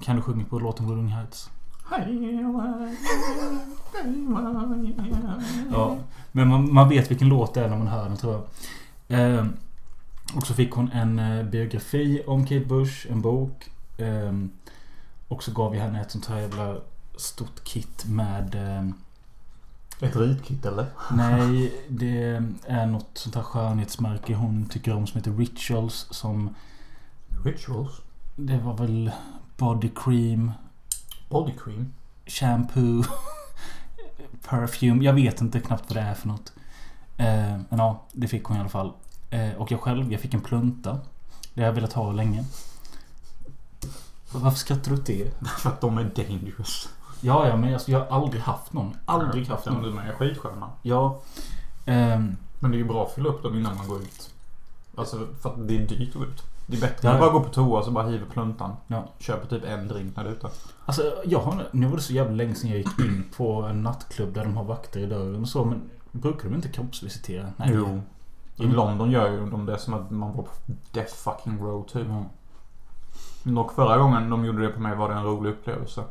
kan 0.02 0.16
du 0.16 0.22
sjunga 0.22 0.46
på 0.46 0.60
låten 0.60 0.86
Woodring 0.86 1.08
Heights? 1.08 1.50
Ja, 5.72 5.98
men 6.32 6.48
man, 6.48 6.74
man 6.74 6.90
vet 6.90 7.12
vilken 7.12 7.30
låt 7.30 7.54
det 7.54 7.62
är 7.66 7.70
när 7.70 7.78
man 7.78 7.88
hör 7.88 8.04
den 8.10 8.18
tror 8.18 8.34
jag. 8.34 8.44
Eh, 9.20 9.46
och 10.36 10.48
så 10.48 10.54
fick 10.54 10.72
hon 10.72 10.92
en 10.92 11.20
eh, 11.20 11.44
biografi 11.46 12.24
om 12.28 12.46
Kate 12.46 12.66
Bush, 12.66 13.12
en 13.12 13.22
bok. 13.22 13.70
Eh, 13.98 14.34
och 15.28 15.44
så 15.44 15.52
gav 15.52 15.76
jag 15.76 15.82
henne 15.82 16.02
ett 16.02 16.12
sånt 16.12 16.26
här 16.26 16.40
jävla 16.40 16.76
stort 17.18 17.64
kit 17.64 18.06
med... 18.08 18.56
Eh, 18.56 18.90
Ett 20.10 20.16
ritkit 20.16 20.66
eller? 20.66 20.86
nej, 21.12 21.74
det 21.88 22.42
är 22.68 22.86
något 22.86 23.10
sånt 23.14 23.36
här 23.36 23.44
skönhetsmärke 23.44 24.36
hon 24.36 24.66
tycker 24.66 24.94
om 24.94 25.08
som 25.08 25.18
heter 25.18 25.32
Rituals. 25.32 26.08
Som... 26.12 26.56
Rituals? 27.46 27.92
Det 28.36 28.58
var 28.58 28.78
väl 28.78 29.12
body 29.58 29.90
cream, 29.96 30.52
Body 31.30 31.54
cream? 31.64 31.94
shampoo, 32.26 33.04
perfume. 34.50 35.04
Jag 35.06 35.14
vet 35.14 35.42
inte 35.42 35.60
knappt 35.60 35.84
vad 35.88 35.98
det 35.98 36.02
är 36.10 36.14
för 36.14 36.28
något. 36.28 36.54
Eh, 37.18 37.58
men 37.70 37.80
ja, 37.80 38.04
det 38.12 38.28
fick 38.28 38.44
hon 38.44 38.58
i 38.58 38.60
alla 38.60 38.70
fall. 38.70 38.94
Eh, 39.30 39.52
och 39.54 39.72
jag 39.72 39.82
själv, 39.82 40.12
jag 40.12 40.22
fick 40.22 40.34
en 40.34 40.42
plunta. 40.42 41.00
Det 41.54 41.62
har 41.62 41.66
jag 41.68 41.74
velat 41.74 41.94
ha 41.94 42.12
länge. 42.12 42.46
Varför 44.32 44.58
skrattar 44.58 44.92
du 44.92 44.98
åt 44.98 45.06
det? 45.06 45.32
För 45.60 45.70
att 45.70 45.82
de 45.82 45.98
är 45.98 46.04
dangerous. 46.04 46.90
Ja, 47.22 47.48
ja, 47.48 47.56
men 47.58 47.70
jag, 47.72 47.82
jag 47.86 48.00
har 48.00 48.22
aldrig 48.22 48.42
haft 48.42 48.74
någon. 48.74 48.98
Aldrig 49.06 49.48
haft 49.48 49.66
någon. 49.66 49.84
De 49.84 49.98
är 49.98 50.14
skitsköna. 50.14 50.70
Ja. 50.82 51.20
ehm, 51.86 52.38
Men 52.60 52.72
det 52.72 52.78
är 52.78 52.80
ju 52.80 52.88
bra 52.88 53.06
att 53.06 53.12
fylla 53.14 53.30
upp 53.30 53.44
dem 53.44 53.58
innan 53.58 53.78
man 53.78 53.88
går 53.88 54.02
ut. 54.02 54.30
Alltså 54.96 55.28
för 55.42 55.50
att 55.50 55.68
det 55.68 55.76
är 55.78 55.88
dyrt 55.88 56.10
att 56.10 56.14
gå 56.22 56.26
ut. 56.26 56.44
Det 56.70 56.78
är 56.78 56.82
bättre 56.82 57.08
Ja, 57.08 57.14
att 57.14 57.20
ja. 57.22 57.26
bara 57.28 57.32
gå 57.40 57.44
på 57.44 57.50
toa 57.54 57.84
så 57.84 57.92
bara 57.92 58.08
hiver 58.08 58.26
pluntan. 58.26 58.76
Ja. 58.88 59.06
Köper 59.20 59.48
typ 59.48 59.64
en 59.66 59.88
drink 59.88 60.16
när 60.16 60.24
du 60.24 60.30
är 60.30 60.34
ute. 60.34 60.50
alltså, 60.86 61.02
jag 61.26 61.40
har, 61.40 61.68
nu 61.72 61.88
var 61.88 61.96
det 61.96 62.02
så 62.02 62.14
jävla 62.14 62.34
länge 62.34 62.56
sedan 62.56 62.70
jag 62.70 62.80
gick 62.80 63.00
in 63.00 63.24
på 63.38 63.62
en 63.62 63.84
nattklubb 63.84 64.34
där 64.34 64.44
de 64.44 64.58
har 64.58 64.64
vakter 64.64 65.00
i 65.00 65.06
dörren 65.06 65.42
och 65.42 65.50
så. 65.50 65.66
Men 65.66 65.90
brukar 66.12 66.50
de 66.50 66.56
inte 66.56 66.68
kroppsvisitera? 66.70 67.48
Nej. 67.58 67.70
Jo. 67.74 68.02
I 68.56 68.64
Mm. 68.64 68.76
London 68.76 69.12
gör 69.12 69.32
ju 69.32 69.50
de 69.50 69.66
det 69.66 69.78
som 69.78 69.94
att 69.94 70.12
man 70.12 70.34
var 70.36 70.44
på 70.44 70.50
Death 70.92 71.14
fucking 71.16 71.60
row 71.62 71.84
typ. 71.88 72.08
Ja. 72.08 72.24
Dock 73.44 73.72
förra 73.74 73.98
gången 73.98 74.30
de 74.30 74.46
gjorde 74.46 74.62
det 74.62 74.70
på 74.70 74.80
mig 74.82 74.96
var 74.96 75.10
det 75.10 75.16
en 75.16 75.24
rolig 75.24 75.50
upplevelse. 75.50 76.04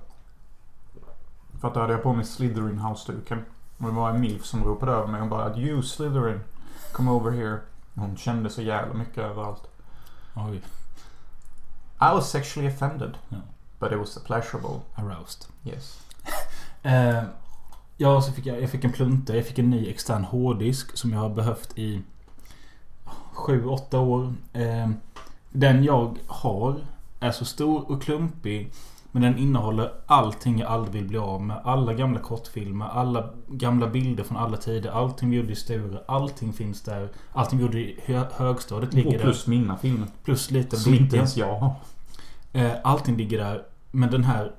För 1.61 1.69
att 1.69 1.75
då 1.75 1.81
hade 1.81 1.93
jag 1.93 2.03
på 2.03 2.13
mig 2.13 2.25
Slytherin-halsduken. 2.25 3.39
Och 3.79 3.87
det 3.87 3.93
var 3.93 4.11
en 4.11 4.21
milf 4.21 4.45
som 4.45 4.65
ropade 4.65 4.93
över 4.93 5.07
mig 5.07 5.21
och 5.23 5.29
bara 5.29 5.57
You 5.59 5.83
Slytherin, 5.83 6.41
come 6.93 7.11
over 7.11 7.31
here. 7.31 7.59
Hon 7.95 8.17
kände 8.17 8.51
så 8.51 8.63
jävla 8.63 8.95
mycket 8.95 9.19
överallt. 9.19 9.63
Oj. 10.37 10.57
I 12.01 12.15
was 12.15 12.31
sexually 12.31 12.69
offended. 12.75 13.19
Ja. 13.29 13.37
But 13.81 13.93
it 13.93 13.99
was 13.99 14.19
pleasurable. 14.19 14.81
Aroused. 14.95 15.47
Yes. 15.65 16.01
Eh, 16.83 17.23
ja, 17.97 18.21
så 18.21 18.33
fick 18.33 18.47
jag, 18.47 18.63
jag 18.63 18.71
fick 18.71 18.85
en 18.85 18.93
plunta. 18.93 19.37
Jag 19.37 19.47
fick 19.47 19.59
en 19.59 19.71
ny 19.71 19.91
extern 19.91 20.25
hårddisk 20.25 20.97
som 20.97 21.13
jag 21.13 21.19
har 21.21 21.29
behövt 21.29 21.79
i 21.79 22.03
7-8 23.35 23.97
år. 23.97 24.35
Eh, 24.53 24.91
den 25.51 25.85
jag 25.85 26.19
har 26.27 26.81
är 27.21 27.31
så 27.31 27.45
stor 27.45 27.91
och 27.91 28.03
klumpig. 28.03 28.73
Men 29.17 29.23
den 29.23 29.39
innehåller 29.39 29.93
allting 30.07 30.59
jag 30.59 30.69
aldrig 30.71 30.93
vill 30.95 31.05
bli 31.09 31.19
av 31.19 31.43
med. 31.43 31.61
Alla 31.65 31.95
gamla 31.95 32.21
kortfilmer, 32.21 32.87
alla 32.87 33.31
gamla 33.49 33.87
bilder 33.87 34.25
från 34.25 34.37
alla 34.39 34.57
tider. 34.57 34.91
Allting 34.91 35.31
vi 35.31 35.37
gjorde 35.37 35.53
i 35.53 35.57
Sture. 35.57 35.99
Allting 36.09 36.53
finns 36.53 36.83
där. 36.83 37.09
Allting 37.33 37.59
vi 37.59 37.65
gjorde 37.65 37.79
i 37.79 38.01
hö- 38.05 38.27
högstadiet 38.37 38.95
ligger 38.95 39.15
Och 39.17 39.21
plus 39.23 39.47
mina 39.47 39.77
filmer. 39.77 39.99
där. 40.07 40.09
Plus 40.25 40.51
lite 40.51 40.77
Som 40.77 40.95
inte 40.95 41.17
ens 41.17 41.37
jag 41.37 41.59
har. 41.59 41.75
Eh, 42.53 42.73
allting 42.85 43.17
ligger 43.17 43.39
där. 43.39 43.63
Men 43.91 44.11
den 44.11 44.25
här 44.25 44.53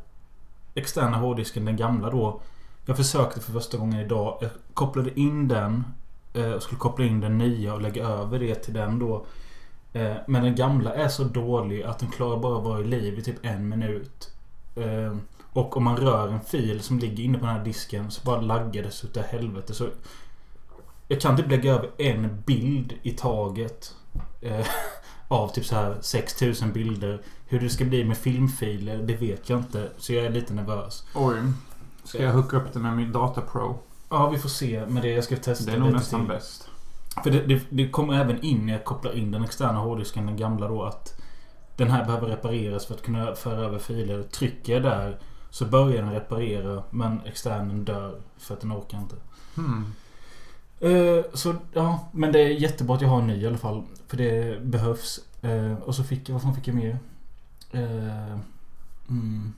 externa 0.76 1.18
hårddisken, 1.18 1.66
den 1.66 1.76
gamla 1.76 2.10
då. 2.10 2.42
Jag 2.86 2.98
försökte 2.98 3.42
för 3.42 3.52
första 3.52 3.78
gången 3.78 4.00
idag. 4.00 4.38
Jag 4.42 4.50
kopplade 4.74 5.20
in 5.20 5.48
den. 5.48 5.84
Eh, 6.34 6.52
och 6.52 6.64
skulle 6.64 6.80
koppla 6.80 7.06
in 7.06 7.20
den 7.20 7.38
nya 7.38 7.74
och 7.74 7.82
lägga 7.82 8.06
över 8.08 8.40
det 8.40 8.56
till 8.56 8.74
den 8.74 9.00
då. 9.00 9.26
Eh, 9.94 10.16
men 10.28 10.44
den 10.44 10.56
gamla 10.56 10.94
är 10.94 11.08
så 11.08 11.24
dålig 11.24 11.84
att 11.84 12.00
den 12.00 12.10
klarar 12.10 12.38
bara 12.40 12.58
att 12.58 12.64
vara 12.64 12.80
i 12.80 12.84
liv 12.84 13.20
i 13.20 13.22
typ 13.24 13.36
en 13.46 13.70
minut. 13.70 14.34
Eh, 14.78 15.16
och 15.54 15.78
om 15.78 15.84
man 15.84 15.98
rör 15.98 16.28
en 16.28 16.42
fil 16.42 16.82
som 16.82 17.00
ligger 17.00 17.24
inne 17.24 17.38
på 17.38 17.46
den 17.46 17.56
här 17.56 17.64
disken 17.64 18.12
så 18.12 18.22
bara 18.24 18.42
laggar 18.42 18.84
det 18.84 18.92
så 18.92 19.08
utav 19.08 19.24
helvete. 19.24 19.74
Så 19.74 19.88
jag 21.08 21.22
kan 21.22 21.38
typ 21.38 21.50
lägga 21.52 21.74
över 21.74 21.90
en 21.98 22.42
bild 22.46 22.94
i 23.04 23.12
taget. 23.12 23.96
Eh, 24.42 24.66
av 25.28 25.48
typ 25.48 25.66
så 25.66 25.76
här 25.76 25.98
6000 26.02 26.72
bilder. 26.72 27.22
Hur 27.48 27.60
det 27.60 27.70
ska 27.70 27.86
bli 27.86 28.04
med 28.06 28.18
filmfiler, 28.18 28.98
det 28.98 29.16
vet 29.16 29.50
jag 29.50 29.60
inte. 29.60 29.90
Så 29.98 30.14
jag 30.14 30.26
är 30.26 30.30
lite 30.30 30.54
nervös. 30.54 31.04
Oj. 31.16 31.38
Ska 32.04 32.24
jag 32.24 32.34
hooka 32.34 32.58
upp 32.58 32.74
det 32.74 32.80
med 32.80 32.98
min 32.98 33.12
Data 33.12 33.42
Pro? 33.42 33.80
Ja, 34.10 34.30
vi 34.30 34.38
får 34.38 34.50
se 34.50 34.86
med 34.86 35.04
det. 35.04 35.10
Jag 35.10 35.24
ska 35.24 35.36
testa 35.36 35.66
Det 35.66 35.72
är 35.72 35.80
nog 35.80 35.88
lite 35.88 36.00
nästan 36.00 36.20
till. 36.20 36.30
bäst. 36.30 36.70
För 37.24 37.32
det, 37.32 37.42
det, 37.42 37.62
det 37.70 37.90
kommer 37.90 38.14
även 38.14 38.44
in 38.44 38.66
när 38.66 38.74
jag 38.74 38.84
kopplar 38.86 39.18
in 39.18 39.32
den 39.32 39.44
externa 39.44 39.80
hårddisken, 39.80 40.26
den 40.26 40.38
gamla 40.38 40.68
då, 40.68 40.84
att 40.84 41.17
den 41.78 41.92
här 41.92 42.06
behöver 42.06 42.28
repareras 42.28 42.86
för 42.86 42.94
att 42.94 43.02
kunna 43.04 43.36
föra 43.36 43.66
över 43.66 43.80
filer. 43.80 44.24
Trycker 44.24 44.74
jag 44.74 44.84
där 44.84 45.20
så 45.50 45.66
börjar 45.66 46.02
den 46.02 46.14
reparera, 46.14 46.84
men 46.90 47.22
externen 47.26 47.86
dör 47.86 48.22
för 48.38 48.54
att 48.54 48.62
den 48.62 48.74
orkar 48.74 48.98
inte. 48.98 49.16
Hmm. 49.56 49.94
Eh, 50.80 51.26
så 51.34 51.56
ja, 51.74 52.10
men 52.12 52.32
det 52.32 52.40
är 52.40 52.48
jättebra 52.48 52.96
att 52.96 53.02
jag 53.02 53.10
har 53.10 53.20
en 53.20 53.28
ny 53.28 53.42
i 53.42 53.48
alla 53.48 53.58
fall. 53.58 53.84
För 54.08 54.18
det 54.18 54.64
behövs. 54.64 55.20
Eh, 55.42 55.74
och 55.74 55.96
så 55.96 56.04
fick 56.04 56.30
jag, 56.30 56.34
vad 56.34 56.42
fan 56.42 56.56
fick 56.56 56.68
jag 56.68 56.76
mer? 56.76 57.00
Eh, 57.72 58.40
mm. 59.10 59.54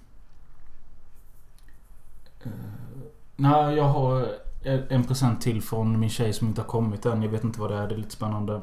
Nej, 3.35 3.75
jag 3.75 3.83
har 3.83 4.27
en 4.63 4.83
en 4.89 5.03
present 5.03 5.41
till 5.41 5.61
från 5.61 5.99
min 5.99 6.09
tjej 6.09 6.33
som 6.33 6.47
inte 6.47 6.61
har 6.61 6.67
kommit 6.67 7.05
än. 7.05 7.23
Jag 7.23 7.29
vet 7.29 7.43
inte 7.43 7.59
vad 7.59 7.71
det 7.71 7.77
är. 7.77 7.88
Det 7.88 7.95
är 7.95 7.97
lite 7.97 8.15
spännande. 8.15 8.61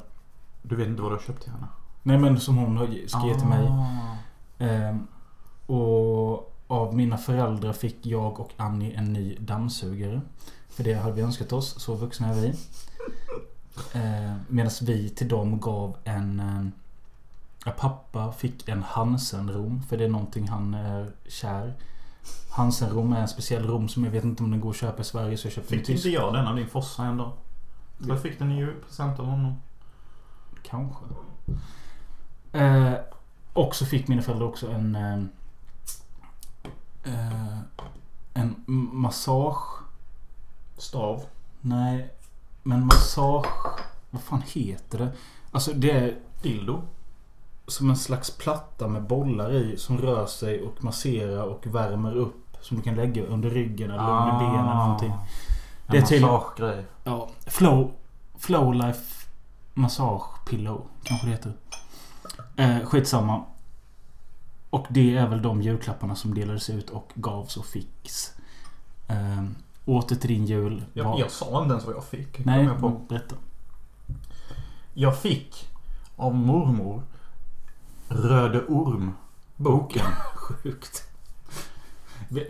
Du 0.62 0.76
vet 0.76 0.88
inte 0.88 1.02
vad 1.02 1.10
du 1.10 1.16
har 1.16 1.22
köpt 1.22 1.42
till 1.42 1.52
henne? 1.52 1.66
Nej 2.06 2.18
men 2.18 2.40
som 2.40 2.56
hon 2.56 2.76
har 2.76 2.86
ska 3.06 3.26
ge 3.26 3.34
till 3.34 3.48
mig. 3.48 3.68
Ah. 3.68 4.64
Eh, 4.64 4.96
och 5.66 6.56
av 6.66 6.94
mina 6.94 7.18
föräldrar 7.18 7.72
fick 7.72 8.06
jag 8.06 8.40
och 8.40 8.52
Annie 8.56 8.94
en 8.94 9.12
ny 9.12 9.36
dammsugare. 9.40 10.20
För 10.68 10.84
det 10.84 10.94
hade 10.94 11.14
vi 11.14 11.22
önskat 11.22 11.52
oss. 11.52 11.80
Så 11.80 11.94
vuxna 11.94 12.28
är 12.28 12.34
vi. 12.34 12.48
Eh, 13.92 14.36
Medan 14.48 14.70
vi 14.82 15.08
till 15.08 15.28
dem 15.28 15.60
gav 15.60 15.96
en... 16.04 16.40
Eh, 17.66 17.72
pappa 17.72 18.32
fick 18.32 18.68
en 18.68 18.82
Hansen-rom. 18.82 19.82
För 19.88 19.96
det 19.96 20.04
är 20.04 20.08
någonting 20.08 20.48
han 20.48 20.74
är 20.74 21.12
kär. 21.28 21.74
Hansen-rom 22.50 23.12
är 23.12 23.20
en 23.20 23.28
speciell 23.28 23.66
rom 23.66 23.88
som 23.88 24.04
jag 24.04 24.10
vet 24.10 24.24
inte 24.24 24.42
om 24.42 24.50
den 24.50 24.60
går 24.60 24.70
att 24.70 24.76
köpa 24.76 25.00
i 25.00 25.04
Sverige. 25.04 25.36
Så 25.36 25.46
jag 25.46 25.52
köpte 25.52 25.76
Fick 25.76 25.88
inte 25.88 26.08
jag 26.08 26.34
den 26.34 26.46
av 26.46 26.56
din 26.56 26.68
farsa 26.68 27.04
en 27.04 27.16
dag? 27.16 27.32
Jag 28.08 28.22
fick 28.22 28.38
den 28.38 28.52
i 28.52 28.58
julpresent 28.58 29.20
av 29.20 29.26
honom. 29.26 29.54
Kanske. 30.62 31.04
Eh, 32.56 32.92
och 33.52 33.74
så 33.74 33.86
fick 33.86 34.08
mina 34.08 34.22
föräldrar 34.22 34.46
också 34.46 34.70
en... 34.70 34.94
Eh, 34.94 35.18
eh, 37.04 37.58
en 38.34 38.64
massage... 38.92 39.82
Stav. 40.78 41.22
Nej. 41.60 42.10
Men 42.62 42.86
massage... 42.86 43.46
Vad 44.10 44.22
fan 44.22 44.42
heter 44.46 44.98
det? 44.98 45.12
Alltså 45.52 45.72
det 45.72 45.90
är 45.90 46.18
Dildo. 46.42 46.82
som 47.66 47.90
en 47.90 47.96
slags 47.96 48.30
platta 48.30 48.88
med 48.88 49.02
bollar 49.02 49.52
i 49.52 49.76
som 49.76 49.98
rör 49.98 50.26
sig 50.26 50.62
och 50.62 50.84
masserar 50.84 51.42
och 51.44 51.66
värmer 51.66 52.14
upp. 52.16 52.56
Som 52.60 52.76
du 52.76 52.82
kan 52.82 52.94
lägga 52.94 53.22
under 53.26 53.50
ryggen 53.50 53.90
eller 53.90 54.02
Ah. 54.02 54.22
under 54.22 54.38
benen 54.46 54.64
eller 54.64 54.74
någonting. 54.74 55.10
En 55.10 55.18
Det 55.92 55.98
är 55.98 56.02
till- 56.02 56.22
massagegrej. 56.22 56.84
Ja, 57.04 57.28
Flow... 57.46 57.92
Flowlife 58.38 59.26
Massage 59.74 60.44
Pillow 60.48 60.82
kanske 61.02 61.26
det 61.26 61.32
heter. 61.32 61.52
Eh, 62.56 62.80
skitsamma. 62.84 63.44
Och 64.70 64.86
det 64.90 65.16
är 65.16 65.28
väl 65.28 65.42
de 65.42 65.62
julklapparna 65.62 66.14
som 66.16 66.34
delades 66.34 66.70
ut 66.70 66.90
och 66.90 67.12
gavs 67.14 67.56
och 67.56 67.66
ficks. 67.66 68.34
Eh, 69.08 69.44
åter 69.84 70.16
till 70.16 70.28
din 70.30 70.46
jul. 70.46 70.84
Jag, 70.92 71.04
var- 71.04 71.18
jag 71.20 71.30
sa 71.30 71.62
inte 71.62 71.72
ens 71.72 71.86
vad 71.86 71.94
jag 71.94 72.04
fick. 72.04 72.44
Nej, 72.44 72.64
jag, 72.64 72.80
på. 72.80 72.88
berätta. 73.08 73.34
jag 74.94 75.18
fick 75.18 75.68
av 76.16 76.34
mormor 76.34 77.02
Röde 78.08 78.62
Orm. 78.66 79.12
Boken. 79.56 80.06
Sjukt. 80.34 81.02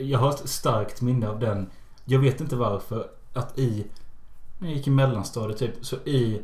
Jag 0.01 0.19
har 0.19 0.31
ett 0.31 0.49
starkt 0.49 1.01
minne 1.03 1.29
av 1.29 1.39
den. 1.41 1.71
Jag 2.05 2.19
vet 2.19 2.41
inte 2.41 2.57
varför. 2.57 3.09
Att 3.35 3.59
i... 3.59 3.87
När 4.59 4.69
jag 4.69 4.77
gick 4.77 4.87
i 4.87 4.91
mellanstadiet 4.91 5.59
typ. 5.59 5.87
Så 5.87 5.97
i... 5.97 6.43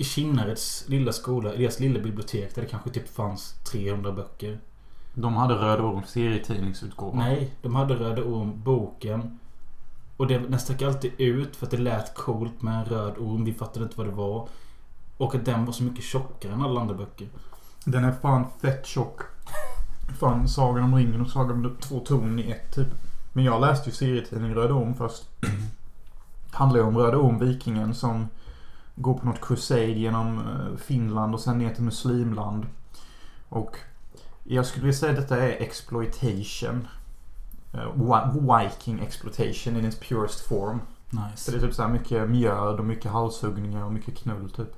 I 0.00 0.04
Kinnareds 0.04 0.84
lilla 0.88 1.12
skola, 1.12 1.54
i 1.54 1.62
deras 1.62 1.80
lilla 1.80 2.00
bibliotek 2.00 2.54
där 2.54 2.62
det 2.62 2.68
kanske 2.68 2.90
typ 2.90 3.08
fanns 3.08 3.54
300 3.72 4.12
böcker. 4.12 4.60
De 5.14 5.34
hade 5.34 5.54
Röde 5.54 5.82
Orm 5.82 6.02
serietidningsutgåva. 6.06 7.18
Nej, 7.18 7.54
de 7.62 7.74
hade 7.74 7.94
Röda 7.94 8.22
Orm 8.22 8.62
boken. 8.62 9.38
Och 10.16 10.26
det, 10.26 10.38
den 10.38 10.58
stack 10.58 10.82
alltid 10.82 11.12
ut 11.18 11.56
för 11.56 11.66
att 11.66 11.70
det 11.70 11.78
lät 11.78 12.14
coolt 12.14 12.62
med 12.62 12.74
en 12.74 12.84
röd 12.84 13.18
orm. 13.18 13.44
Vi 13.44 13.54
fattade 13.54 13.84
inte 13.84 13.96
vad 13.98 14.06
det 14.06 14.12
var. 14.12 14.48
Och 15.16 15.34
att 15.34 15.44
den 15.44 15.64
var 15.64 15.72
så 15.72 15.82
mycket 15.82 16.04
tjockare 16.04 16.52
än 16.52 16.62
alla 16.62 16.80
andra 16.80 16.94
böcker. 16.94 17.28
Den 17.84 18.04
är 18.04 18.12
fan 18.12 18.44
fett 18.60 18.86
tjock. 18.86 19.20
Fan, 20.18 20.48
Sagan 20.48 20.84
om 20.84 20.94
ringen 20.94 21.20
och 21.20 21.30
Sagan 21.30 21.66
om 21.66 21.76
två 21.80 22.00
tornen 22.00 22.38
i 22.38 22.50
ett 22.50 22.74
typ. 22.74 22.88
Men 23.32 23.44
jag 23.44 23.60
läste 23.60 23.90
ju 23.90 23.96
serietidningen 23.96 24.54
Röda 24.56 24.74
Orm 24.74 24.94
först. 24.94 25.22
Handlar 26.50 26.80
ju 26.80 26.86
om 26.86 26.98
Röda 26.98 27.16
Orm, 27.16 27.38
vikingen 27.38 27.94
som 27.94 28.28
går 28.94 29.14
på 29.14 29.26
något 29.26 29.40
crusade 29.40 29.82
genom 29.86 30.38
eh, 30.38 30.76
Finland 30.76 31.34
och 31.34 31.40
sen 31.40 31.58
ner 31.58 31.74
till 31.74 31.82
muslimland. 31.84 32.66
Och 33.48 33.76
jag 34.44 34.66
skulle 34.66 34.84
vilja 34.86 34.98
säga 34.98 35.12
att 35.12 35.18
detta 35.18 35.36
är 35.36 35.62
exploitation. 35.62 36.88
Eh, 37.72 38.60
Viking 38.62 39.00
exploitation 39.00 39.76
in 39.76 39.84
its 39.84 39.98
purest 40.00 40.40
form. 40.40 40.80
Så 41.10 41.16
Nice. 41.16 41.50
det 41.50 41.56
är 41.56 41.60
typ 41.60 41.74
så 41.74 41.82
här 41.82 41.88
mycket 41.88 42.30
mjöd 42.30 42.78
och 42.78 42.84
mycket 42.84 43.10
halshuggningar 43.10 43.84
och 43.84 43.92
mycket 43.92 44.16
knull 44.16 44.50
typ. 44.50 44.74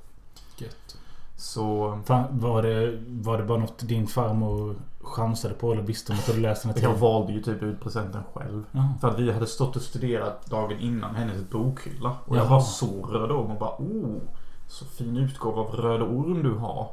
Gött. 0.56 0.96
Så... 1.42 1.98
Fan, 2.04 2.38
var, 2.38 2.62
det, 2.62 2.98
var 3.06 3.38
det 3.38 3.44
bara 3.44 3.58
något 3.58 3.78
din 3.78 4.06
farmor 4.06 4.76
chansade 5.00 5.54
på 5.54 5.72
eller 5.72 5.82
visste 5.82 6.12
om 6.12 6.18
att 6.18 6.26
du 6.26 6.32
hade 6.32 6.42
läst 6.42 6.62
den 6.62 6.82
Jag 6.82 6.94
valde 6.94 7.32
ju 7.32 7.42
typ 7.42 7.62
ut 7.62 7.80
presenten 7.80 8.22
själv. 8.34 8.64
Jaha. 8.72 8.94
För 9.00 9.08
att 9.08 9.18
vi 9.18 9.32
hade 9.32 9.46
stått 9.46 9.76
och 9.76 9.82
studerat 9.82 10.46
dagen 10.46 10.80
innan 10.80 11.14
hennes 11.14 11.50
bokhylla. 11.50 12.16
Och 12.24 12.36
jag 12.36 12.42
Jaha. 12.42 12.50
bara 12.50 12.60
såg 12.60 13.14
Röda 13.14 13.34
Orm 13.34 13.50
och 13.50 13.58
bara 13.58 13.74
oh, 13.78 14.20
så 14.68 14.84
fin 14.84 15.16
utgåva 15.16 15.60
av 15.60 15.74
Röda 15.74 16.04
Orm 16.04 16.42
du 16.42 16.54
har. 16.54 16.90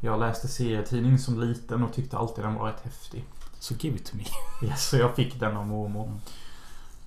Jag 0.00 0.20
läste 0.20 0.48
serietidning 0.48 1.18
som 1.18 1.40
liten 1.40 1.82
och 1.82 1.92
tyckte 1.92 2.18
alltid 2.18 2.44
den 2.44 2.54
var 2.54 2.66
rätt 2.66 2.84
häftig. 2.84 3.24
Så 3.58 3.74
give 3.74 3.96
it 3.96 4.06
to 4.06 4.16
me. 4.16 4.24
Yes, 4.68 4.88
så 4.88 4.96
jag 4.96 5.14
fick 5.14 5.40
den 5.40 5.56
av 5.56 5.66
mormor. 5.66 6.10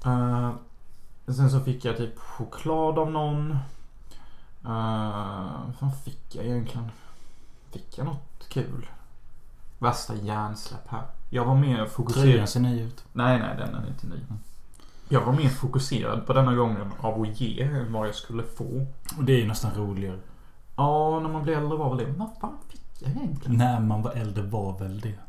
Eh, 0.06 0.52
sen 1.26 1.50
så 1.50 1.60
fick 1.60 1.86
jag 1.86 1.98
typ 1.98 2.20
choklad 2.20 3.00
av 3.00 3.12
någon. 3.12 3.58
Uh, 4.68 5.66
vad 5.66 5.76
fan 5.80 5.92
fick 6.06 6.36
jag 6.36 6.46
egentligen? 6.46 6.92
Fick 7.72 7.98
jag 7.98 8.06
något 8.06 8.50
kul? 8.50 8.88
Värsta 9.80 10.16
hjärnsläpp 10.16 10.88
här. 10.88 11.04
Jag 11.30 11.46
var 11.46 11.56
mer 11.56 11.86
fokuserad. 11.86 12.26
Tröjan 12.26 12.48
ser 12.48 12.60
ny 12.60 12.82
ut. 12.82 13.04
Nej, 13.14 13.40
nej, 13.40 13.58
den 13.58 13.76
är 13.76 13.88
inte 13.88 14.08
ny. 14.08 14.16
Jag 15.10 15.22
var 15.22 15.34
mer 15.34 15.50
fokuserad 15.50 16.26
på 16.26 16.34
denna 16.34 16.56
gången 16.56 16.92
av 17.00 17.22
att 17.22 17.42
ge 17.42 17.64
än 17.64 17.94
vad 17.94 18.08
jag 18.08 18.16
skulle 18.16 18.44
få. 18.44 18.86
Och 19.18 19.24
det 19.24 19.34
är 19.34 19.38
ju 19.38 19.48
nästan 19.48 19.72
roligare. 19.76 20.20
Ja, 20.76 21.20
när 21.20 21.30
man 21.30 21.44
blir 21.44 21.58
äldre 21.58 21.78
var 21.78 21.96
väl 21.96 22.06
det. 22.06 22.12
Vad 22.12 22.30
fan 22.42 22.58
fick 22.68 22.82
jag 23.00 23.12
egentligen? 23.12 23.58
När 23.58 23.80
man 23.80 24.02
var 24.02 24.12
äldre 24.12 24.44
var 24.44 24.80
väl 24.80 25.00
det. 25.00 25.20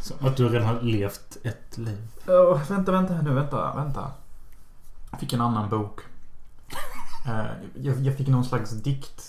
Som 0.00 0.26
att 0.26 0.36
du 0.36 0.48
redan 0.48 0.68
har 0.68 0.80
levt 0.80 1.36
ett 1.42 1.78
liv. 1.78 2.08
Oh, 2.26 2.68
vänta, 2.68 2.92
vänta 2.92 3.14
här 3.14 3.22
nu. 3.22 3.34
Vänta, 3.34 3.74
vänta. 3.74 4.10
Jag 5.10 5.20
fick 5.20 5.32
en 5.32 5.40
annan 5.40 5.68
bok. 5.68 6.00
Eh, 7.26 7.44
jag, 7.74 8.00
jag 8.00 8.16
fick 8.16 8.28
någon 8.28 8.44
slags 8.44 8.70
dikt. 8.70 9.22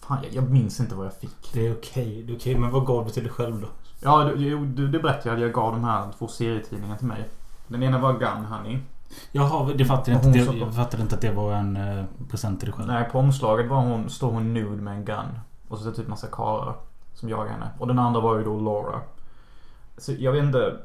Fan, 0.00 0.18
jag, 0.22 0.32
jag 0.32 0.50
minns 0.50 0.80
inte 0.80 0.94
vad 0.94 1.06
jag 1.06 1.14
fick. 1.14 1.52
Det 1.52 1.66
är 1.66 1.72
okej. 1.72 2.22
Det 2.26 2.32
är 2.32 2.36
okej. 2.36 2.58
Men 2.58 2.70
vad 2.70 2.86
gav 2.86 3.04
du 3.04 3.10
till 3.10 3.22
dig 3.22 3.32
själv 3.32 3.60
då? 3.60 3.66
Ja, 4.00 4.24
du, 4.24 4.66
du, 4.66 4.88
du, 4.88 5.00
berättade 5.00 5.28
jag 5.28 5.34
att 5.34 5.40
jag 5.40 5.52
gav 5.52 5.72
de 5.72 5.84
här 5.84 6.12
två 6.18 6.28
serietidningarna 6.28 6.98
till 6.98 7.06
mig. 7.06 7.28
Den 7.68 7.82
ena 7.82 7.98
var 7.98 8.12
Gun 8.12 8.44
Honey. 8.44 8.78
Jaha, 9.32 9.72
det 9.74 9.84
fattade 9.84 10.10
jag 10.10 10.24
inte. 10.24 10.52
Det, 10.52 10.58
jag 10.58 10.74
fattade 10.74 11.02
inte 11.02 11.14
att 11.14 11.20
det 11.20 11.32
var 11.32 11.52
en 11.52 11.76
eh, 11.76 12.04
present 12.30 12.60
till 12.60 12.68
dig 12.68 12.78
själv. 12.78 12.88
Nej, 12.88 13.08
på 13.10 13.18
omslaget 13.18 13.70
var 13.70 13.80
hon, 13.80 14.10
står 14.10 14.30
hon 14.30 14.54
nude 14.54 14.82
med 14.82 14.94
en 14.94 15.04
gun. 15.04 15.38
Och 15.68 15.78
så 15.78 15.84
är 15.84 15.90
det 15.90 15.96
typ 15.96 16.08
massa 16.08 16.26
karlar 16.26 16.74
som 17.14 17.28
jagar 17.28 17.52
henne. 17.52 17.70
Och 17.78 17.86
den 17.86 17.98
andra 17.98 18.20
var 18.20 18.38
ju 18.38 18.44
då 18.44 18.60
Laura. 18.60 19.00
Så 19.96 20.12
jag 20.18 20.32
vet 20.32 20.44
inte. 20.44 20.78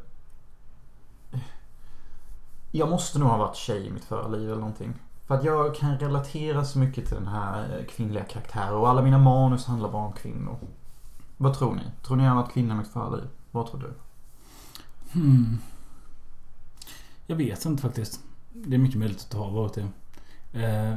Jag 2.72 2.90
måste 2.90 3.20
nog 3.20 3.30
ha 3.30 3.38
varit 3.38 3.56
tjej 3.56 3.88
i 3.88 3.92
mitt 3.92 4.06
förra 4.06 4.28
liv 4.28 4.50
eller 4.50 4.60
någonting. 4.60 4.94
För 5.28 5.36
att 5.36 5.44
jag 5.44 5.76
kan 5.76 5.98
relatera 6.00 6.66
så 6.66 6.80
mycket 6.80 7.06
till 7.08 7.16
den 7.16 7.28
här 7.28 7.78
eh, 7.80 7.86
kvinnliga 7.86 8.24
karaktären. 8.24 8.74
Och 8.74 8.90
alla 8.90 9.02
mina 9.02 9.18
manus 9.18 9.66
handlar 9.66 9.92
bara 9.92 10.06
om 10.06 10.14
kvinnor. 10.14 10.58
Vad 11.38 11.54
tror 11.54 11.76
ni? 11.76 11.82
Tror 12.04 12.18
ni 12.18 12.24
jag 12.24 12.32
har 12.32 12.42
varit 12.42 12.54
kvinna 12.54 12.74
i 12.74 12.78
mitt 12.78 12.88
förliv? 12.88 13.28
Vad 13.52 13.68
tror 13.68 13.80
du? 13.80 13.94
Hmm. 15.20 15.58
Jag 17.26 17.36
vet 17.36 17.66
inte 17.66 17.82
faktiskt. 17.82 18.20
Det 18.54 18.76
är 18.76 18.80
mycket 18.80 19.00
möjligt 19.00 19.22
att 19.22 19.32
det 19.32 19.38
har 19.38 19.52
varit 19.52 19.74
det. 19.74 19.88
Eh, 20.64 20.96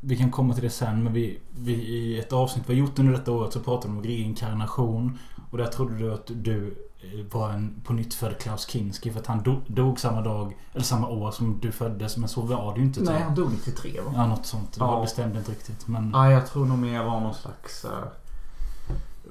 vi 0.00 0.16
kan 0.16 0.30
komma 0.30 0.54
till 0.54 0.62
det 0.62 0.70
sen 0.70 1.02
men 1.02 1.12
vi, 1.12 1.40
vi 1.58 1.72
i 1.72 2.18
ett 2.18 2.32
avsnitt 2.32 2.64
vi 2.68 2.74
har 2.74 2.80
gjort 2.80 2.98
under 2.98 3.12
detta 3.12 3.32
året 3.32 3.52
så 3.52 3.60
pratade 3.60 3.92
vi 3.94 3.98
om 3.98 4.04
reinkarnation. 4.04 5.18
Och 5.50 5.58
där 5.58 5.66
trodde 5.66 5.98
du 5.98 6.12
att 6.14 6.30
du 6.34 6.85
var 7.32 7.50
en 7.50 7.80
på 7.84 7.92
nytt 7.92 8.14
född 8.14 8.38
Klaus 8.38 8.66
Kinski 8.68 9.12
för 9.12 9.20
att 9.20 9.26
han 9.26 9.42
dog, 9.42 9.60
dog 9.66 10.00
samma 10.00 10.20
dag, 10.20 10.56
eller 10.72 10.84
samma 10.84 11.08
år 11.08 11.30
som 11.30 11.58
du 11.60 11.72
föddes. 11.72 12.16
Men 12.16 12.28
så 12.28 12.40
var 12.40 12.74
det 12.74 12.80
ju 12.80 12.86
inte. 12.86 13.00
Nej, 13.00 13.22
han 13.22 13.34
dog 13.34 13.50
93 13.52 14.00
va? 14.00 14.12
Ja, 14.14 14.26
något 14.26 14.46
sånt. 14.46 14.72
Det 14.72 14.80
Ja. 14.80 14.90
var 14.90 15.02
bestämde 15.02 15.38
inte 15.38 15.50
riktigt. 15.52 15.88
Men 15.88 16.10
Ja, 16.14 16.30
jag 16.32 16.46
tror 16.46 16.66
nog 16.66 16.78
mer 16.78 17.02
var 17.04 17.20
någon 17.20 17.34
slags 17.34 17.84
eh, 17.84 17.90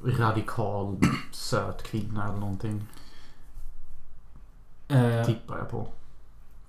radikal 0.06 0.98
söt 1.32 1.84
kvinna 1.84 2.24
eller 2.30 2.38
någonting. 2.40 2.84
eh, 4.88 5.26
Tippar 5.26 5.58
jag 5.58 5.70
på. 5.70 5.88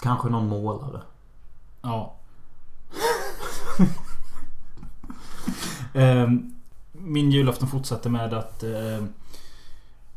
Kanske 0.01 0.29
någon 0.29 0.49
målare. 0.49 1.01
Ja. 1.83 2.15
Ehm, 5.95 6.53
Min 6.93 7.31
julafton 7.31 7.69
fortsatte 7.69 8.09
med 8.09 8.35
att 8.35 8.63
eh, 8.63 9.05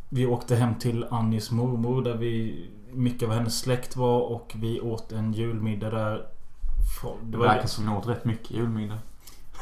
vi 0.10 0.26
åkte 0.26 0.56
hem 0.56 0.76
till 0.76 1.06
Annis 1.10 1.52
mormor 1.52 2.02
där 2.02 2.16
vi 2.16 2.66
mycket 2.92 3.30
av 3.30 3.36
hennes 3.36 3.60
släkt 3.60 3.96
var 3.96 4.22
och 4.22 4.54
vi 4.56 4.82
åt 4.82 5.12
en 5.12 5.34
julmiddag 5.34 5.90
där. 5.90 6.14
Det 6.14 7.32
Det 7.32 7.38
var, 7.38 7.46
verkar 7.48 7.68
som 7.68 7.86
ni 7.86 7.92
åt 7.96 8.08
rätt 8.08 8.26
mycket 8.26 8.52
julmiddag. 8.52 8.98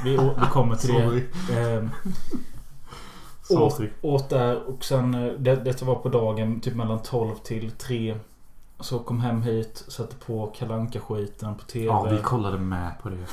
vi, 0.04 0.12
vi 0.18 0.46
kommer 0.52 0.76
till 0.76 0.94
det. 0.94 1.90
Sorry. 3.44 3.90
åt, 4.02 4.22
åt 4.22 4.30
där 4.30 4.64
och 4.70 4.84
sen 4.84 5.14
eh, 5.14 5.34
det, 5.34 5.56
Detta 5.56 5.86
var 5.86 5.96
på 5.96 6.10
dagen 6.10 6.60
typ 6.62 6.76
mellan 6.76 7.00
12 7.02 7.36
till 7.36 7.72
3. 7.72 8.18
Så 8.80 9.00
kom 9.00 9.20
hem 9.20 9.42
hit, 9.42 9.84
satte 9.88 10.16
på 10.16 10.48
kalanka 10.56 11.00
skiten 11.00 11.56
på 11.56 11.64
TV. 11.64 11.86
Ja, 11.86 12.04
vi 12.12 12.18
kollade 12.18 12.58
med 12.58 12.92
på 13.02 13.10
det. 13.10 13.26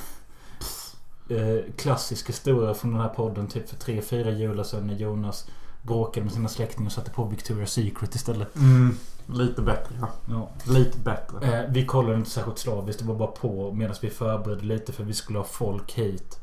eh, 1.36 1.64
klassisk 1.76 2.28
historia 2.28 2.74
från 2.74 2.92
den 2.92 3.00
här 3.00 3.08
podden 3.08 3.46
typ 3.48 3.68
för 3.68 3.76
tre, 3.76 4.02
fyra 4.02 4.30
jular 4.30 4.64
sedan 4.64 4.86
när 4.86 4.94
Jonas 4.94 5.50
bråkade 5.86 6.24
med 6.24 6.32
sina 6.32 6.48
släktingar 6.48 6.86
och 6.86 6.92
satte 6.92 7.10
på 7.10 7.24
Victoria's 7.30 7.66
Secret 7.66 8.14
istället. 8.14 8.56
Mm, 8.56 8.96
lite 9.26 9.62
bättre 9.62 9.94
ja. 10.00 10.08
Ja. 10.30 10.48
Lite 10.72 10.98
bättre. 10.98 11.58
Eh, 11.58 11.70
vi 11.70 11.86
kollade 11.86 12.16
inte 12.16 12.30
särskilt 12.30 12.58
slaviskt. 12.58 13.00
Det 13.00 13.08
var 13.08 13.14
bara 13.14 13.30
på 13.30 13.72
medan 13.72 13.96
vi 14.02 14.10
förberedde 14.10 14.64
lite 14.64 14.92
för 14.92 15.04
vi 15.04 15.14
skulle 15.14 15.38
ha 15.38 15.44
folk 15.44 15.92
hit. 15.92 16.40